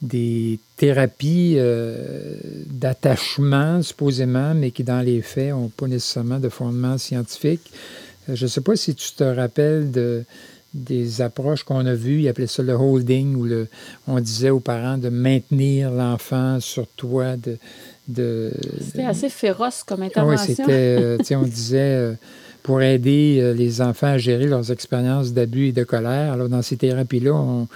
des 0.01 0.59
thérapies 0.77 1.57
d'attachement, 2.67 3.81
supposément, 3.81 4.53
mais 4.53 4.71
qui, 4.71 4.83
dans 4.83 5.01
les 5.01 5.21
faits, 5.21 5.49
n'ont 5.49 5.69
pas 5.69 5.87
nécessairement 5.87 6.39
de 6.39 6.49
fondement 6.49 6.97
scientifique. 6.97 7.71
je 8.31 8.45
ne 8.45 8.49
sais 8.49 8.61
pas 8.61 8.75
si 8.75 8.93
tu 8.93 9.11
te 9.13 9.23
rappelles 9.23 9.91
de 9.91 10.23
des 10.77 11.21
approches 11.21 11.63
qu'on 11.63 11.85
a 11.85 11.93
vues. 11.93 12.21
Ils 12.21 12.27
appelaient 12.29 12.47
ça 12.47 12.63
le 12.63 12.73
holding, 12.73 13.35
où 13.35 13.43
le, 13.45 13.67
on 14.07 14.19
disait 14.19 14.49
aux 14.49 14.59
parents 14.59 14.97
de 14.97 15.09
maintenir 15.09 15.91
l'enfant 15.91 16.59
sur 16.59 16.87
toi. 16.87 17.35
De, 17.35 17.57
de 18.07 18.51
c'était 18.79 19.05
assez 19.05 19.29
féroce 19.29 19.83
comme 19.83 20.03
intervention. 20.03 20.45
oui, 20.47 20.55
c'était, 20.55 20.97
euh, 20.99 21.17
on 21.31 21.43
disait, 21.43 21.77
euh, 21.79 22.13
pour 22.63 22.81
aider 22.81 23.39
euh, 23.41 23.53
les 23.53 23.81
enfants 23.81 24.07
à 24.07 24.17
gérer 24.17 24.45
leurs 24.45 24.71
expériences 24.71 25.33
d'abus 25.33 25.67
et 25.67 25.71
de 25.71 25.83
colère. 25.83 26.33
Alors, 26.33 26.49
dans 26.49 26.61
ces 26.61 26.77
thérapies-là, 26.77 27.33
on, 27.33 27.67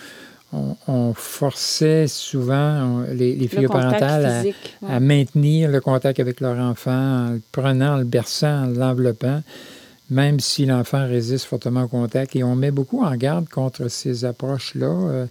on, 0.88 1.14
forçait 1.14 2.08
souvent 2.08 3.04
les, 3.14 3.36
les 3.36 3.48
filles 3.48 3.68
parentales 3.68 4.54
à, 4.88 5.00
maintenir 5.00 5.70
le 5.70 5.80
contact 5.80 6.20
avec 6.20 6.42
leur 6.42 6.58
enfant 6.58 6.92
en 6.92 7.30
le 7.32 7.42
prenant, 7.52 7.94
en 7.94 7.98
le 7.98 8.04
berçant, 8.04 8.66
en 8.66 8.68
l'enveloppant. 8.68 9.42
Même 10.12 10.42
si 10.42 10.66
l'enfant 10.66 11.08
résiste 11.08 11.46
fortement 11.46 11.84
au 11.84 11.88
contact. 11.88 12.36
Et 12.36 12.44
on 12.44 12.56
met 12.56 12.70
beaucoup 12.70 13.02
en 13.02 13.16
garde 13.16 13.50
contre 13.50 13.88
ces 13.88 14.26
approches-là. 14.26 14.86
euh, 14.86 15.26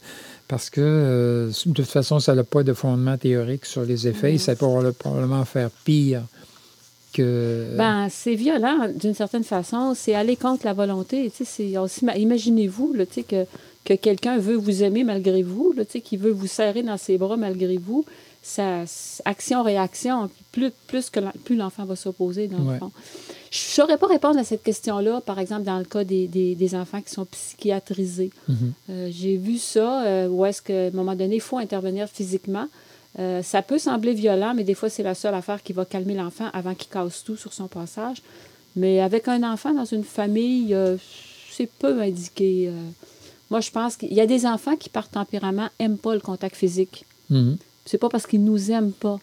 parce 0.49 0.69
que 0.69 0.81
euh, 0.81 1.47
de 1.67 1.73
toute 1.73 1.87
façon, 1.87 2.19
ça 2.19 2.35
n'a 2.35 2.43
pas 2.43 2.65
de 2.65 2.73
fondement 2.73 3.17
théorique 3.17 3.67
sur 3.67 3.83
les 3.83 4.09
effets 4.09 4.35
et 4.35 4.39
ça 4.39 4.57
peut 4.57 4.67
probablement 4.99 5.45
faire 5.45 5.71
pire 5.85 6.23
que. 7.13 7.77
Ben, 7.77 8.09
c'est 8.11 8.35
violent 8.35 8.89
d'une 8.97 9.15
certaine 9.15 9.45
façon. 9.45 9.93
C'est 9.95 10.15
aller 10.15 10.35
contre 10.35 10.65
la 10.67 10.73
volonté. 10.73 11.31
Imaginez-vous 12.17 12.97
que, 13.29 13.45
que 13.85 13.95
quelqu'un 13.95 14.39
veut 14.39 14.57
vous 14.57 14.83
aimer 14.83 15.05
malgré 15.05 15.43
vous, 15.43 15.73
là, 15.77 15.85
tu 15.85 15.93
sais, 15.93 16.01
qui 16.01 16.17
veut 16.17 16.33
vous 16.33 16.49
serrer 16.49 16.83
dans 16.83 16.97
ses 16.97 17.17
bras 17.17 17.37
malgré 17.37 17.77
vous. 17.77 18.05
Ça, 18.43 18.85
action-réaction, 19.27 20.31
plus, 20.53 20.71
plus, 20.87 21.11
que 21.11 21.21
plus 21.45 21.57
l'enfant 21.57 21.85
va 21.85 21.97
s'opposer, 21.97 22.49
dans 22.49 22.59
Ouais. 22.59 22.75
le 22.75 22.79
fond. 22.79 22.91
Je 23.51 23.59
ne 23.59 23.71
saurais 23.73 23.99
pas 23.99 24.07
répondre 24.07 24.39
à 24.39 24.45
cette 24.45 24.63
question-là, 24.63 25.21
par 25.21 25.39
exemple, 25.39 25.65
dans 25.65 25.79
le 25.79 25.85
cas 25.85 26.05
des, 26.05 26.27
des, 26.29 26.55
des 26.55 26.75
enfants 26.75 27.03
qui 27.03 27.11
sont 27.11 27.25
psychiatrisés. 27.27 28.31
Mhm. 28.49 28.73
Euh, 28.91 29.09
J'ai 29.13 29.37
vu 29.37 29.59
ça, 29.59 30.05
euh, 30.05 30.29
où 30.29 30.45
est-ce 30.47 30.63
qu'à 30.63 30.87
un 30.87 30.91
moment 30.91 31.15
donné, 31.15 31.37
il 31.37 31.41
faut 31.41 31.59
intervenir 31.59 32.09
physiquement. 32.09 32.67
Euh, 33.19 33.43
ça 33.43 33.61
peut 33.61 33.79
sembler 33.79 34.15
violent, 34.15 34.55
mais 34.55 34.63
des 34.65 34.75
fois, 34.75 34.89
c'est 34.89 35.03
la 35.03 35.15
seule 35.15 35.35
affaire 35.35 35.63
qui 35.63 35.73
va 35.73 35.85
calmer 35.85 36.15
l'enfant 36.15 36.49
avant 36.53 36.75
qu'il 36.75 36.89
casse 36.91 37.25
tout 37.25 37.37
sur 37.37 37.53
son 37.53 37.67
passage. 37.67 38.23
Mais 38.77 39.01
avec 39.01 39.27
un 39.29 39.43
enfant 39.43 39.75
dans 39.75 39.85
une 39.85 40.05
famille, 40.05 40.77
c'est 41.51 41.69
peu 41.69 42.01
indiqué. 42.01 42.71
moi, 43.51 43.61
je 43.61 43.71
pense 43.73 43.97
qu'il 43.97 44.15
y 44.15 44.21
a 44.21 44.27
des 44.27 44.47
enfants 44.47 44.77
qui, 44.77 44.89
par 44.89 45.09
tempérament, 45.09 45.69
n'aiment 45.81 45.99
pas 45.99 46.15
le 46.15 46.21
contact 46.21 46.55
physique. 46.55 47.05
Mhm. 47.31 47.59
C'est 47.85 47.99
pas 47.99 48.09
parce 48.09 48.27
qu'ils 48.27 48.45
nous 48.45 48.71
aiment 48.71 48.93
pas. 48.93 49.19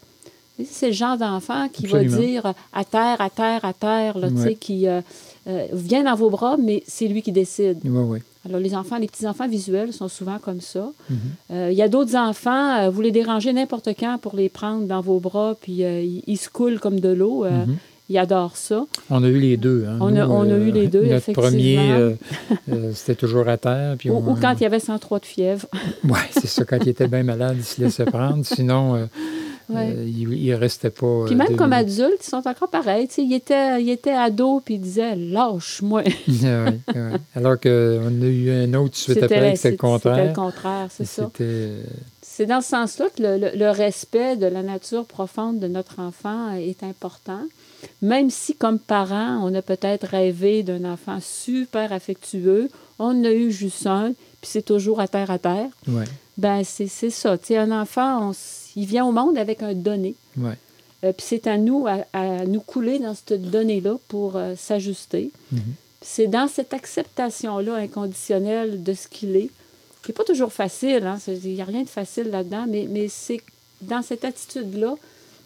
C'est 0.68 0.88
le 0.88 0.92
genre 0.92 1.16
d'enfant 1.16 1.68
qui 1.72 1.84
Absolument. 1.86 2.16
va 2.16 2.22
dire 2.22 2.52
à 2.72 2.84
terre, 2.84 3.20
à 3.20 3.30
terre, 3.30 3.64
à 3.64 3.72
terre, 3.72 4.18
là, 4.18 4.28
tu 4.28 4.36
sais, 4.38 4.42
Ouais. 4.48 4.54
qui 4.56 4.88
euh, 4.88 5.00
euh, 5.46 5.66
vient 5.72 6.02
dans 6.02 6.16
vos 6.16 6.30
bras, 6.30 6.56
mais 6.58 6.82
c'est 6.86 7.06
lui 7.06 7.22
qui 7.22 7.30
décide. 7.30 7.78
Oui, 7.84 7.90
oui. 8.04 8.18
Alors, 8.44 8.58
les 8.60 8.74
enfants, 8.74 8.98
les 8.98 9.06
petits-enfants 9.06 9.46
visuels 9.46 9.92
sont 9.92 10.08
souvent 10.08 10.38
comme 10.40 10.60
ça. 10.60 10.90
Mhm. 11.10 11.16
Euh, 11.52 11.68
Il 11.70 11.78
y 11.78 11.82
a 11.82 11.88
d'autres 11.88 12.16
enfants, 12.16 12.90
vous 12.90 13.00
les 13.02 13.12
dérangez 13.12 13.52
n'importe 13.52 13.90
quand 13.98 14.18
pour 14.20 14.34
les 14.34 14.48
prendre 14.48 14.84
dans 14.86 15.00
vos 15.00 15.20
bras, 15.20 15.54
puis 15.60 15.82
ils, 15.82 16.22
ils 16.26 16.36
se 16.38 16.48
coulent 16.48 16.80
comme 16.80 16.98
de 16.98 17.10
l'eau. 17.10 17.44
Mhm. 17.44 17.76
Ils 18.10 18.16
adorent 18.18 18.56
ça. 18.56 18.86
On 19.10 19.22
a 19.22 19.28
eu 19.28 19.38
les 19.38 19.56
deux. 19.58 19.84
hein. 19.86 19.98
On 20.00 20.16
a- 20.16 20.24
Nous, 20.26 20.32
on 20.32 20.42
a 20.50 20.56
eu 20.56 20.70
les 20.70 20.86
deux, 20.88 21.02
Notre 21.02 21.16
effectivement. 21.16 21.42
premier, 21.50 21.78
euh, 21.92 22.14
euh, 22.72 22.92
c'était 22.94 23.14
toujours 23.16 23.46
à 23.48 23.58
terre. 23.58 23.96
Puis 23.98 24.08
Ou, 24.10 24.14
on- 24.14 24.32
ou 24.32 24.34
quand 24.40 24.54
il 24.54 24.62
y 24.62 24.66
avait 24.66 24.80
103 24.80 25.18
de 25.20 25.26
fièvre. 25.26 25.66
Oui, 26.04 26.18
c'est 26.32 26.46
ça. 26.46 26.64
Quand 26.64 26.78
il 26.80 26.88
était 26.88 27.06
bien 27.08 27.22
malade, 27.22 27.56
il 27.58 27.64
se 27.64 27.80
laissait 27.82 28.06
prendre. 28.06 28.46
Sinon, 28.46 28.94
euh, 28.96 29.06
Ouais. 29.68 29.92
euh, 29.94 30.04
il 30.06 30.26
ne 30.50 30.54
restait 30.54 30.88
pas. 30.88 31.24
Puis 31.26 31.34
euh, 31.34 31.36
même 31.36 31.54
comme 31.56 31.68
minutes. 31.74 32.00
adultes, 32.00 32.20
ils 32.26 32.30
sont 32.30 32.48
encore 32.48 32.70
pareils. 32.70 33.08
Tu 33.08 33.14
sais, 33.16 33.22
Ils 33.24 33.34
étaient, 33.34 33.82
ils 33.82 33.90
étaient 33.90 34.12
ados, 34.12 34.62
puis 34.64 34.76
ils 34.76 34.80
disaient 34.80 35.14
Lâche-moi. 35.14 36.02
Ah 36.44 36.70
ah. 36.94 37.16
Alors 37.34 37.60
qu'on 37.60 37.68
a 37.68 38.24
eu 38.26 38.50
un 38.50 38.72
autre 38.72 38.96
suite 38.96 39.22
après, 39.22 39.28
c'était 39.28 39.50
le 39.50 39.56
C'était 39.56 39.70
le 39.72 39.76
contraire. 39.76 40.32
contraire, 40.32 40.86
c'est 40.90 41.04
ça. 41.04 41.30
Euh, 41.42 41.82
C'est 42.22 42.46
dans 42.46 42.62
ce 42.62 42.68
sens-là 42.68 43.06
que 43.14 43.22
le, 43.22 43.36
le- 43.36 43.58
le 43.58 43.70
respect 43.70 44.36
de 44.36 44.46
la 44.46 44.62
nature 44.62 45.04
profonde 45.04 45.58
de 45.58 45.66
notre 45.68 45.98
enfant 46.00 46.52
est 46.52 46.82
important. 46.82 47.40
Même 48.02 48.30
si, 48.30 48.54
comme 48.54 48.78
parents, 48.78 49.40
on 49.42 49.54
a 49.54 49.62
peut-être 49.62 50.06
rêvé 50.06 50.62
d'un 50.62 50.84
enfant 50.84 51.18
super 51.20 51.92
affectueux, 51.92 52.68
on 52.98 53.24
a 53.24 53.30
eu 53.30 53.50
juste 53.52 53.86
un, 53.86 54.12
puis 54.40 54.50
c'est 54.50 54.62
toujours 54.62 55.00
à 55.00 55.08
terre 55.08 55.30
à 55.30 55.38
terre, 55.38 55.70
ouais, 55.86 56.04
ben 56.36 56.62
c'est 56.64 56.88
c'est 56.88 57.10
ça. 57.10 57.36
Tu 57.38 57.46
sais, 57.46 57.56
un 57.56 57.70
enfant, 57.70 58.30
on 58.30 58.32
il 58.76 58.86
vient 58.86 59.04
au 59.04 59.12
monde 59.12 59.36
avec 59.38 59.62
un 59.62 59.74
donné. 59.74 60.14
ouais. 60.36 60.56
Euh, 61.04 61.12
puis 61.12 61.24
c'est 61.28 61.46
à 61.46 61.58
nous, 61.58 61.86
à, 61.86 62.04
à 62.12 62.44
nous 62.44 62.60
couler 62.60 62.98
dans 62.98 63.14
cette 63.14 63.40
donnée-là 63.50 63.98
pour 64.08 64.34
euh, 64.36 64.54
s'ajuster. 64.56 65.30
Mhm. 65.52 65.60
C'est 66.02 66.26
dans 66.26 66.48
cette 66.48 66.74
acceptation-là 66.74 67.74
inconditionnelle 67.74 68.82
de 68.82 68.92
ce 68.94 69.06
qu'il 69.08 69.36
est, 69.36 69.50
qui 70.02 70.08
n'est 70.10 70.14
pas 70.14 70.24
toujours 70.24 70.52
facile, 70.52 71.04
hein, 71.06 71.18
il 71.28 71.54
n'y 71.54 71.60
a 71.60 71.64
rien 71.64 71.82
de 71.82 71.88
facile 71.88 72.30
là-dedans, 72.30 72.66
mais, 72.68 72.86
mais 72.90 73.08
c'est 73.08 73.40
dans 73.82 74.02
cette 74.02 74.24
attitude-là 74.24 74.96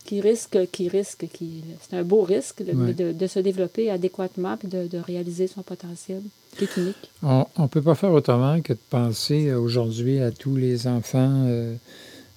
qui 0.05 0.21
risque, 0.21 0.59
qui 0.73 0.89
risque, 0.89 1.27
qui, 1.33 1.63
c'est 1.81 1.97
un 1.97 2.03
beau 2.03 2.23
risque 2.23 2.63
de, 2.65 2.73
Ouais. 2.73 2.93
de- 2.95 3.13
de 3.13 3.27
se 3.27 3.39
développer 3.39 3.91
adéquatement 3.91 4.57
puis 4.57 4.69
de, 4.69 4.87
de 4.87 4.99
réaliser 4.99 5.47
son 5.47 5.63
potentiel, 5.63 6.23
unique. 6.77 7.11
On 7.23 7.47
ne 7.59 7.67
peut 7.69 7.83
pas 7.83 7.95
faire 7.95 8.13
autrement 8.13 8.61
que 8.61 8.73
de 8.73 8.79
penser 8.91 9.53
aujourd'hui 9.55 10.19
à 10.21 10.31
tous 10.31 10.57
les 10.57 10.87
enfants 10.87 11.45
euh, 11.47 11.75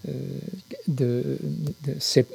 euh, 0.07 0.11
de, 0.87 1.37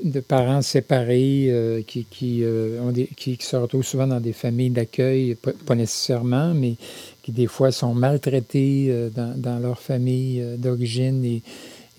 de, 0.04 0.20
parents 0.20 0.60
séparés 0.62 1.46
euh, 1.50 1.82
qui, 1.82 2.04
qui, 2.04 2.42
ont 2.82 2.90
des, 2.90 3.06
qui, 3.06 3.36
qui 3.38 3.46
se 3.46 3.56
retrouvent 3.56 3.84
souvent 3.84 4.06
dans 4.08 4.20
des 4.20 4.32
familles 4.32 4.70
d'accueil, 4.70 5.36
pas, 5.36 5.52
pas 5.64 5.74
nécessairement, 5.76 6.52
mais 6.52 6.74
qui 7.22 7.32
des 7.32 7.46
fois 7.46 7.70
sont 7.72 7.94
maltraités 7.94 8.92
dans, 9.14 9.34
dans 9.40 9.58
leur 9.58 9.78
famille 9.80 10.42
d'origine 10.58 11.24
et, 11.24 11.42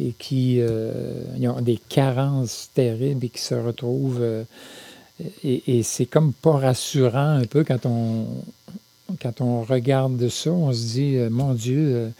et 0.08 0.14
qui 0.18 0.58
euh, 0.60 0.92
ils 1.40 1.48
ont 1.48 1.62
des 1.62 1.78
carences 1.90 2.70
terribles 2.74 3.26
et 3.26 3.30
qui 3.30 3.42
se 3.42 3.56
retrouvent. 3.56 4.22
euh, 4.22 4.44
et 5.44 5.62
et 5.78 5.84
c'est 5.84 6.06
comme 6.08 6.34
pas 6.34 6.58
rassurant 6.58 7.38
un 7.42 7.46
peu 7.46 7.64
quand 7.64 7.86
on, 7.86 8.26
quand 9.22 9.42
on 9.42 9.62
regarde 9.64 10.28
ça, 10.30 10.52
on 10.52 10.72
se 10.74 10.86
dit, 10.94 11.16
euh, 11.18 11.30
mon 11.30 11.54
Dieu, 11.54 12.12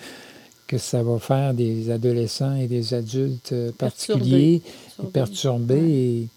que 0.68 0.78
ça 0.78 1.02
va 1.04 1.18
faire 1.20 1.54
des 1.54 1.90
adolescents 1.90 2.56
et 2.56 2.68
des 2.68 2.94
adultes 2.94 3.54
particuliers, 3.78 4.62
et 5.04 5.08
perturbés 5.12 6.30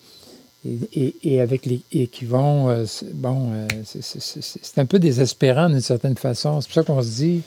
et, 0.64 0.68
et, 0.70 0.78
et- 1.04 1.14
et 1.34 1.40
avec 1.40 1.66
les, 1.66 1.80
et 1.92 2.06
qui 2.06 2.24
vont, 2.24 2.70
euh, 2.70 2.84
bon, 3.12 3.50
euh, 3.52 3.68
c'est- 3.84 4.78
un 4.78 4.86
peu 4.86 4.98
désespérant 4.98 5.68
d'une 5.68 5.80
certaine 5.82 6.16
façon. 6.16 6.60
C'est 6.60 6.68
pour 6.68 6.74
ça 6.74 6.82
qu'on 6.84 7.02
se 7.02 7.08
dit 7.16 7.42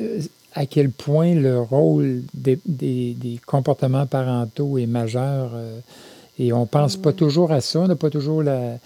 euh, 0.00 0.20
à 0.54 0.66
quel 0.66 0.90
point 0.90 1.34
le 1.34 1.60
rôle 1.60 2.22
des, 2.32 2.58
des- 2.66 3.14
des 3.14 3.40
comportements 3.44 4.06
parentaux 4.06 4.78
est 4.78 4.86
majeur. 4.86 5.50
euh, 5.54 5.78
et 6.38 6.52
on 6.52 6.66
pense 6.66 6.96
pas 6.96 7.12
toujours 7.12 7.52
à 7.52 7.60
ça, 7.60 7.80
on 7.80 7.88
n'a 7.88 7.96
pas 7.96 8.10
toujours 8.10 8.42
la... 8.42 8.78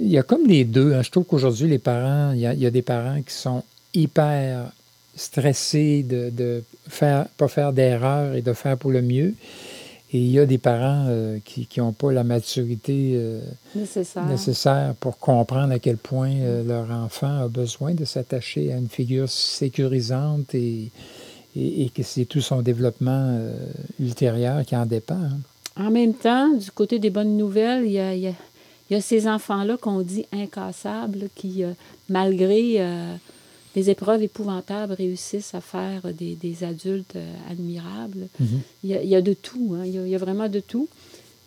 Il 0.00 0.08
y 0.08 0.16
a 0.18 0.22
comme 0.22 0.46
les 0.46 0.64
deux. 0.64 0.94
hein. 0.94 1.02
Je 1.02 1.10
trouve 1.10 1.24
qu'aujourd'hui, 1.24 1.68
les 1.68 1.78
parents, 1.78 2.32
il 2.32 2.40
y, 2.40 2.46
a, 2.46 2.54
il 2.54 2.60
y 2.60 2.66
a 2.66 2.70
des 2.70 2.80
parents 2.82 3.20
qui 3.20 3.34
sont 3.34 3.62
hyper 3.92 4.72
stressés 5.14 6.02
de 6.02 6.32
ne 6.38 6.60
faire, 6.88 7.26
pas 7.36 7.48
faire 7.48 7.72
d'erreur 7.74 8.34
et 8.34 8.40
de 8.40 8.52
faire 8.54 8.78
pour 8.78 8.90
le 8.92 9.02
mieux. 9.02 9.34
Et 10.12 10.18
il 10.18 10.30
y 10.32 10.38
a 10.40 10.46
des 10.46 10.58
parents 10.58 11.06
euh, 11.08 11.38
qui 11.44 11.68
n'ont 11.78 11.92
pas 11.92 12.10
la 12.12 12.24
maturité 12.24 13.12
euh, 13.14 13.40
nécessaire. 13.76 14.26
nécessaire 14.26 14.94
pour 14.98 15.18
comprendre 15.18 15.72
à 15.72 15.78
quel 15.78 15.98
point 15.98 16.32
euh, 16.34 16.64
leur 16.64 16.90
enfant 16.90 17.42
a 17.44 17.48
besoin 17.48 17.94
de 17.94 18.04
s'attacher 18.04 18.72
à 18.72 18.76
une 18.76 18.88
figure 18.88 19.28
sécurisante 19.28 20.52
et, 20.54 20.90
et, 21.54 21.84
et 21.84 21.88
que 21.90 22.02
c'est 22.02 22.24
tout 22.24 22.40
son 22.40 22.60
développement 22.60 23.38
ultérieur 24.00 24.64
qui 24.64 24.74
en 24.74 24.86
dépend. 24.86 25.14
hein. 25.14 25.38
En 25.76 25.90
même 25.92 26.14
temps, 26.14 26.48
du 26.54 26.70
côté 26.72 26.98
des 26.98 27.10
bonnes 27.10 27.36
nouvelles, 27.36 27.84
il 27.86 27.92
y 27.92 27.98
a, 28.00 28.14
il 28.14 28.20
y 28.22 28.26
a- 28.28 28.34
il 28.90 28.94
y 28.94 28.96
a 28.96 29.00
ces 29.00 29.28
enfants-là 29.28 29.76
qu'on 29.76 30.00
dit 30.02 30.26
incassables, 30.32 31.28
qui, 31.36 31.62
malgré 32.08 32.84
des 33.74 33.90
épreuves 33.90 34.22
épouvantables, 34.22 34.92
réussissent 34.92 35.54
à 35.54 35.60
faire 35.60 36.12
des, 36.12 36.34
des 36.34 36.64
adultes 36.64 37.16
euh, 37.16 37.34
admirables. 37.50 38.28
Mhm. 38.38 38.60
Il 38.84 38.90
y, 38.90 38.94
a, 38.94 39.02
il 39.02 39.08
y 39.08 39.14
a 39.14 39.22
de 39.22 39.32
tout, 39.32 39.76
hein. 39.76 39.82
il, 39.84 39.92
y 39.94 39.98
a, 39.98 40.02
il 40.06 40.10
y 40.10 40.14
a 40.14 40.18
vraiment 40.18 40.48
de 40.48 40.60
tout. 40.60 40.88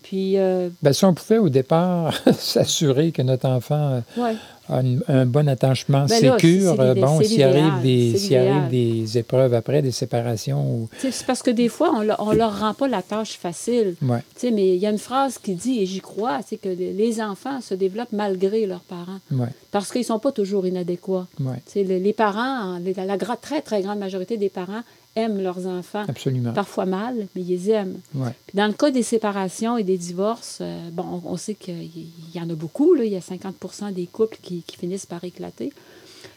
Puis, 0.04 0.38
euh, 0.38 0.70
Ben, 0.82 0.94
si 0.94 1.06
on 1.06 1.14
pouvait 1.14 1.38
au 1.40 1.50
départ 1.50 2.14
s'assurer 2.38 3.12
que 3.12 3.22
notre 3.22 3.48
enfant 3.48 4.04
ouais, 4.18 4.36
a 4.70 4.82
une- 4.82 5.02
un 5.08 5.26
bon 5.26 5.48
attachement 5.50 6.06
Ben 6.06 6.20
sécure, 6.20 6.76
bon, 6.96 7.22
s'il 7.24 7.42
arrive, 7.44 7.82
des, 7.82 8.18
s'il 8.18 8.36
arrive 8.38 8.70
des 8.70 9.18
épreuves 9.18 9.54
après, 9.54 9.82
des 9.82 9.92
séparations, 9.92 10.62
ou... 10.62 10.90
C'est 11.00 11.26
parce 11.26 11.42
que 11.42 11.52
des 11.52 11.70
fois, 11.70 11.92
on 11.96 12.04
on 12.20 12.32
leur 12.34 12.60
rend 12.60 12.74
pas 12.74 12.88
la 12.88 13.02
tâche 13.02 13.38
facile. 13.38 13.96
ouais, 14.02 14.20
mais 14.44 14.76
il 14.76 14.82
y 14.82 14.86
a 14.86 14.90
une 14.90 14.98
phrase 14.98 15.38
qui 15.38 15.56
dit, 15.56 15.80
et 15.82 15.86
j'y 15.86 16.00
crois, 16.02 16.40
c'est 16.46 16.58
que 16.58 16.70
les- 16.70 17.22
enfants 17.22 17.62
se 17.62 17.74
développent 17.76 18.12
malgré 18.12 18.66
leurs 18.66 18.82
parents, 18.82 19.20
ouais, 19.32 19.48
parce 19.72 19.92
qu'ils 19.92 20.04
sont 20.04 20.20
pas 20.20 20.32
toujours 20.32 20.66
inadéquats. 20.68 21.28
les, 21.76 22.00
les 22.00 22.14
parents, 22.14 22.80
la, 22.98 23.06
la 23.06 23.18
très, 23.38 23.62
très 23.62 23.82
grande 23.82 24.00
majorité 24.00 24.36
des 24.38 24.50
parents 24.50 24.82
aiment 25.16 25.42
leurs 25.42 25.66
enfants. 25.68 26.06
absolument. 26.08 26.54
Parfois 26.54 26.86
mal, 26.86 27.28
mais 27.36 27.42
ils 27.42 27.48
les 27.50 27.70
aiment. 27.70 28.00
Ouais, 28.16 28.32
Puis 28.48 28.58
dans 28.58 28.68
le 28.68 28.74
cas 28.74 28.90
des 28.92 29.04
séparations 29.04 29.78
et 29.78 29.84
des 29.84 29.98
divorces, 29.98 30.60
euh, 30.62 30.90
bon, 30.92 31.22
on, 31.26 31.32
on 31.34 31.38
sait 31.38 31.54
qu'il 31.56 31.90
y, 32.34 32.40
en 32.40 32.50
a 32.50 32.56
beaucoup, 32.56 32.94
là, 32.94 33.04
il 33.06 33.12
y 33.12 33.16
a 33.16 33.20
50% 33.20 33.94
des 33.94 34.08
couples 34.08 34.38
qui, 34.42 34.64
qui 34.66 34.78
finissent 34.78 35.06
par 35.06 35.24
éclater. 35.24 35.72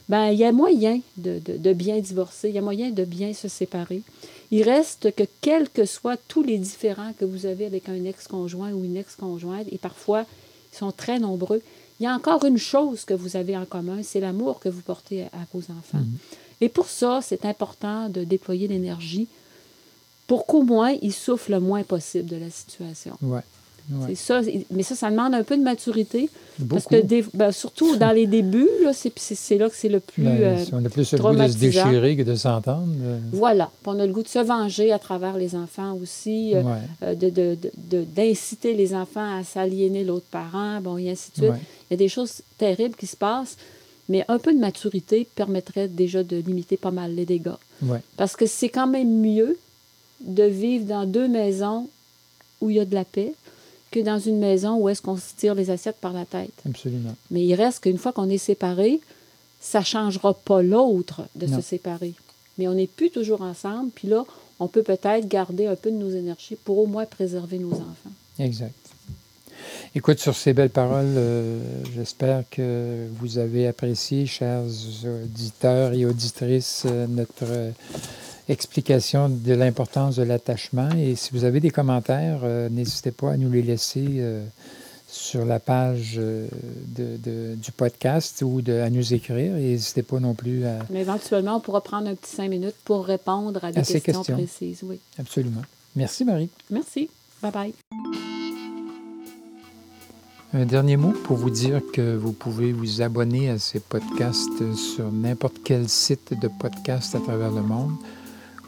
Ben, 0.09 0.27
il 0.31 0.39
y 0.39 0.45
a 0.45 0.53
moyen 0.53 1.01
de, 1.17 1.41
de- 1.45 1.57
de 1.57 1.73
bien 1.73 1.99
divorcer, 1.99 2.49
il 2.49 2.55
y 2.55 2.59
a 2.59 2.63
moyen 2.63 2.91
de 2.91 3.05
bien 3.05 3.33
se 3.33 3.49
séparer. 3.49 4.03
Il 4.53 4.63
reste 4.63 5.13
que, 5.17 5.25
quels 5.41 5.69
que 5.69 5.85
soient 5.85 6.17
tous 6.29 6.43
les 6.45 6.59
différends 6.59 7.13
que 7.19 7.25
vous 7.25 7.47
avez 7.47 7.67
avec 7.67 7.89
un 7.89 8.05
ex-conjoint 8.05 8.73
ou 8.73 8.85
une 8.85 8.97
ex-conjointe, 8.97 9.67
et 9.73 9.79
parfois 9.79 10.25
ils 10.73 10.77
sont 10.79 10.93
très 10.93 11.19
nombreux, 11.19 11.61
il 11.99 12.05
y 12.05 12.07
a 12.07 12.15
encore 12.15 12.45
une 12.45 12.59
chose 12.59 13.05
que 13.05 13.15
vous 13.15 13.37
avez 13.37 13.57
en 13.57 13.65
commun, 13.65 14.01
c'est 14.03 14.21
l'amour 14.21 14.61
que 14.61 14.69
vous 14.69 14.83
portez 14.83 15.23
à, 15.23 15.27
à 15.27 15.47
vos 15.53 15.61
enfants. 15.73 16.05
Et 16.61 16.69
pour 16.69 16.87
ça, 16.89 17.21
c'est 17.23 17.45
important 17.45 18.09
de 18.09 18.25
déployer 18.25 18.67
l'énergie 18.69 19.29
pour 20.27 20.47
qu'au 20.47 20.63
moins 20.63 20.95
ils 21.03 21.13
souffrent 21.13 21.51
le 21.51 21.61
moins 21.61 21.83
possible 21.83 22.29
de 22.29 22.37
la 22.37 22.51
situation. 22.51 23.17
ouais. 23.23 23.41
Ouais. 23.89 24.17
Ça. 24.17 24.41
Mais 24.73 24.83
ça, 24.83 24.97
ça 24.97 25.09
demande 25.13 25.33
un 25.33 25.45
peu 25.45 25.57
de 25.57 25.63
maturité. 25.63 26.29
Parce 26.69 26.83
Beaucoup. 26.83 26.89
que 26.97 27.01
des- 27.03 27.25
ben, 27.35 27.53
surtout 27.53 27.95
dans 27.95 28.11
les 28.11 28.27
débuts, 28.27 28.67
c'est, 28.93 29.57
là 29.59 29.69
que 29.71 29.77
c'est 29.77 29.89
le 29.89 30.01
plus. 30.01 30.25
Ben, 30.25 30.41
euh, 30.43 30.65
on 30.73 30.85
a 30.85 30.89
plus 30.89 31.13
le 31.13 31.19
goût 31.21 31.33
de 31.37 31.47
se 31.47 31.57
déchirer 31.57 32.17
que 32.17 32.23
de 32.25 32.35
s'entendre. 32.35 32.89
euh, 33.01 33.21
voilà. 33.33 33.71
Puis 33.85 33.93
on 33.95 34.01
a 34.01 34.05
le 34.05 34.13
goût 34.13 34.25
de 34.25 34.29
se 34.29 34.41
venger 34.41 34.91
à 34.91 34.99
travers 34.99 35.37
les 35.37 35.55
enfants 35.55 35.97
aussi, 36.03 36.57
euh, 36.57 36.63
ouais, 36.63 36.73
euh, 37.05 37.15
de, 37.15 37.31
de- 37.31 37.55
de- 37.63 37.71
de- 37.77 38.03
d'inciter 38.05 38.75
les 38.75 38.93
enfants 38.93 39.39
à 39.39 39.45
s'aliéner 39.45 40.03
l'autre 40.03 40.27
parent, 40.33 40.81
bon, 40.81 40.99
et 40.99 41.09
ainsi 41.09 41.31
de 41.31 41.37
suite. 41.37 41.51
ouais. 41.51 41.59
Il 41.89 41.93
y 41.93 41.95
a 41.95 41.99
des 41.99 42.09
choses 42.09 42.43
terribles 42.59 42.97
qui 42.97 43.07
se 43.07 43.17
passent, 43.17 43.57
mais 44.09 44.25
un 44.29 44.39
peu 44.39 44.53
de 44.55 44.59
maturité 44.59 45.27
permettrait 45.35 45.89
déjà 45.89 46.23
de 46.23 46.37
limiter 46.37 46.77
pas 46.77 46.91
mal 46.91 47.15
les 47.15 47.25
dégâts. 47.25 47.51
Ouais. 47.83 48.01
Parce 48.17 48.37
que 48.37 48.47
c'est 48.47 48.69
quand 48.69 48.87
même 48.87 49.21
mieux 49.21 49.59
de 50.21 50.45
vivre 50.45 50.87
dans 50.87 51.07
deux 51.07 51.29
maisons 51.29 51.89
où 52.61 52.71
il 52.71 52.77
y 52.77 52.81
a 52.81 52.85
de 52.85 52.95
la 52.95 53.05
paix 53.05 53.35
que 53.91 54.01
dans 54.01 54.19
une 54.19 54.39
maison 54.39 54.77
où 54.77 54.89
est-ce 54.89 55.03
qu'on 55.03 55.17
se 55.17 55.35
tire 55.37 55.55
les 55.55 55.71
assiettes 55.71 55.99
par 56.01 56.13
la 56.13 56.25
tête. 56.25 56.53
Absolument. 56.69 57.15
Mais 57.31 57.45
il 57.45 57.55
reste 57.55 57.81
qu'une 57.81 57.99
fois 57.99 58.13
qu'on 58.13 58.29
est 58.31 58.39
séparés, 58.39 59.01
ça 59.61 59.81
ne 59.81 59.85
changera 59.85 60.35
pas 60.35 60.63
l'autre 60.63 61.23
de 61.35 61.47
Non. 61.47 61.57
se 61.57 61.63
séparer. 61.63 62.15
Mais 62.59 62.69
on 62.69 62.75
n'est 62.75 62.87
plus 62.87 63.11
toujours 63.11 63.43
ensemble, 63.43 63.91
puis 63.95 64.09
là, 64.09 64.25
on 64.61 64.69
peut 64.69 64.83
peut-être 64.83 65.29
garder 65.29 65.67
un 65.67 65.77
peu 65.77 65.91
de 65.91 65.97
nos 65.97 66.11
énergies 66.11 66.57
pour 66.65 66.79
au 66.79 66.87
moins 66.87 67.05
préserver 67.05 67.59
nos 67.59 67.73
enfants. 67.73 68.13
Exact. 68.39 68.75
Écoute, 69.97 70.19
sur 70.19 70.37
ces 70.37 70.53
belles 70.53 70.69
paroles, 70.71 71.15
euh, 71.17 71.59
j'espère 71.95 72.45
que 72.51 73.07
vous 73.19 73.39
avez 73.39 73.67
apprécié, 73.67 74.27
chers 74.27 74.61
auditeurs 75.25 75.95
et 75.95 76.05
auditrices, 76.05 76.83
euh, 76.85 77.07
notre 77.09 77.45
euh, 77.45 77.71
explication 78.47 79.31
de 79.31 79.55
l'importance 79.55 80.17
de 80.17 80.23
l'attachement. 80.23 80.91
Et 80.99 81.17
si 81.17 81.31
vous 81.33 81.45
avez 81.45 81.61
des 81.61 81.71
commentaires, 81.71 82.41
euh, 82.45 82.69
n'hésitez 82.69 83.11
pas 83.11 83.33
à 83.33 83.37
nous 83.39 83.51
les 83.51 83.63
laisser 83.63 84.05
euh, 84.19 84.45
sur 85.09 85.47
la 85.47 85.61
page 85.61 86.17
euh, 86.19 86.47
de- 86.95 87.17
de- 87.17 87.55
du 87.55 87.73
podcast 87.73 88.43
ou 88.43 88.61
de, 88.61 88.75
à 88.75 88.91
nous 88.91 89.15
écrire. 89.15 89.57
Et 89.57 89.63
n'hésitez 89.71 90.03
pas 90.03 90.21
non 90.21 90.35
plus 90.35 90.67
à... 90.67 90.81
Mais 90.91 91.01
éventuellement, 91.01 91.57
on 91.57 91.61
pourra 91.61 91.81
prendre 91.81 92.07
un 92.09 92.15
petit 92.15 92.37
cinq 92.37 92.51
minutes 92.51 92.77
pour 92.85 93.07
répondre 93.07 93.65
à 93.65 93.73
des 93.73 93.79
À 93.79 93.83
questions, 93.83 94.13
questions. 94.21 94.35
précises. 94.37 94.81
Oui. 94.83 95.01
Absolument. 95.19 95.63
Merci, 95.97 96.27
Marie. 96.27 96.51
Merci. 96.71 97.09
Bye-bye. 97.43 97.73
Un 100.59 100.65
dernier 100.65 100.97
mot 100.97 101.13
pour 101.13 101.37
vous 101.37 101.51
dire 101.51 101.83
que 101.93 102.17
vous 102.17 102.33
pouvez 102.33 102.73
vous 102.73 103.03
abonner 103.03 103.51
à 103.51 103.59
ces 103.59 103.79
podcasts 103.79 104.75
sur 104.75 105.13
n'importe 105.13 105.57
quel 105.63 105.87
site 105.87 106.33
de 106.41 106.49
podcast 106.49 107.15
à 107.15 107.21
travers 107.21 107.51
le 107.51 107.61
monde 107.61 107.93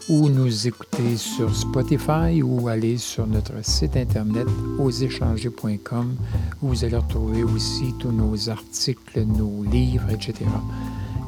ou 0.07 0.29
nous 0.29 0.67
écouter 0.67 1.17
sur 1.17 1.55
Spotify 1.55 2.43
ou 2.43 2.67
aller 2.67 2.99
sur 2.99 3.25
notre 3.25 3.65
site 3.65 3.97
internet 3.97 4.47
oséchanger.com 4.77 6.15
où 6.61 6.67
vous 6.67 6.85
allez 6.85 6.95
retrouver 6.95 7.43
aussi 7.43 7.95
tous 7.97 8.11
nos 8.11 8.51
articles, 8.51 9.23
nos 9.23 9.63
livres, 9.63 10.11
etc. 10.11 10.45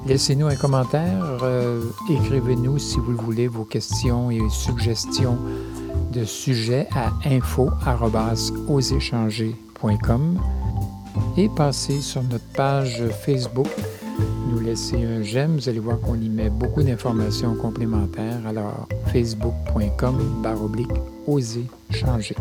Laissez-nous 0.06 0.46
un 0.46 0.56
commentaire, 0.56 1.40
euh, 1.42 1.82
écrivez-nous 2.08 2.78
si 2.78 3.00
vous 3.00 3.14
le 3.14 3.18
voulez 3.18 3.48
vos 3.48 3.66
questions 3.66 4.30
et 4.30 4.42
suggestions 4.52 5.40
de 6.12 6.24
sujets 6.24 6.88
à 6.92 7.12
et 11.38 11.50
passez 11.50 12.02
sur 12.02 12.22
notre 12.24 12.46
page 12.54 13.04
Facebook, 13.24 13.68
nous 14.50 14.60
laisser 14.60 15.04
un 15.04 15.24
j'aime. 15.24 15.56
Vous 15.56 15.70
allez 15.70 15.80
voir 15.80 16.00
qu'on 16.00 16.16
y 16.16 16.30
met 16.30 16.50
beaucoup 16.50 16.84
d'informations 16.84 17.56
complémentaires. 17.56 18.46
Alors, 18.48 18.88
facebook.com 19.12 20.42
baroblique 20.44 20.92
oser 21.28 21.66
changer. 21.90 22.36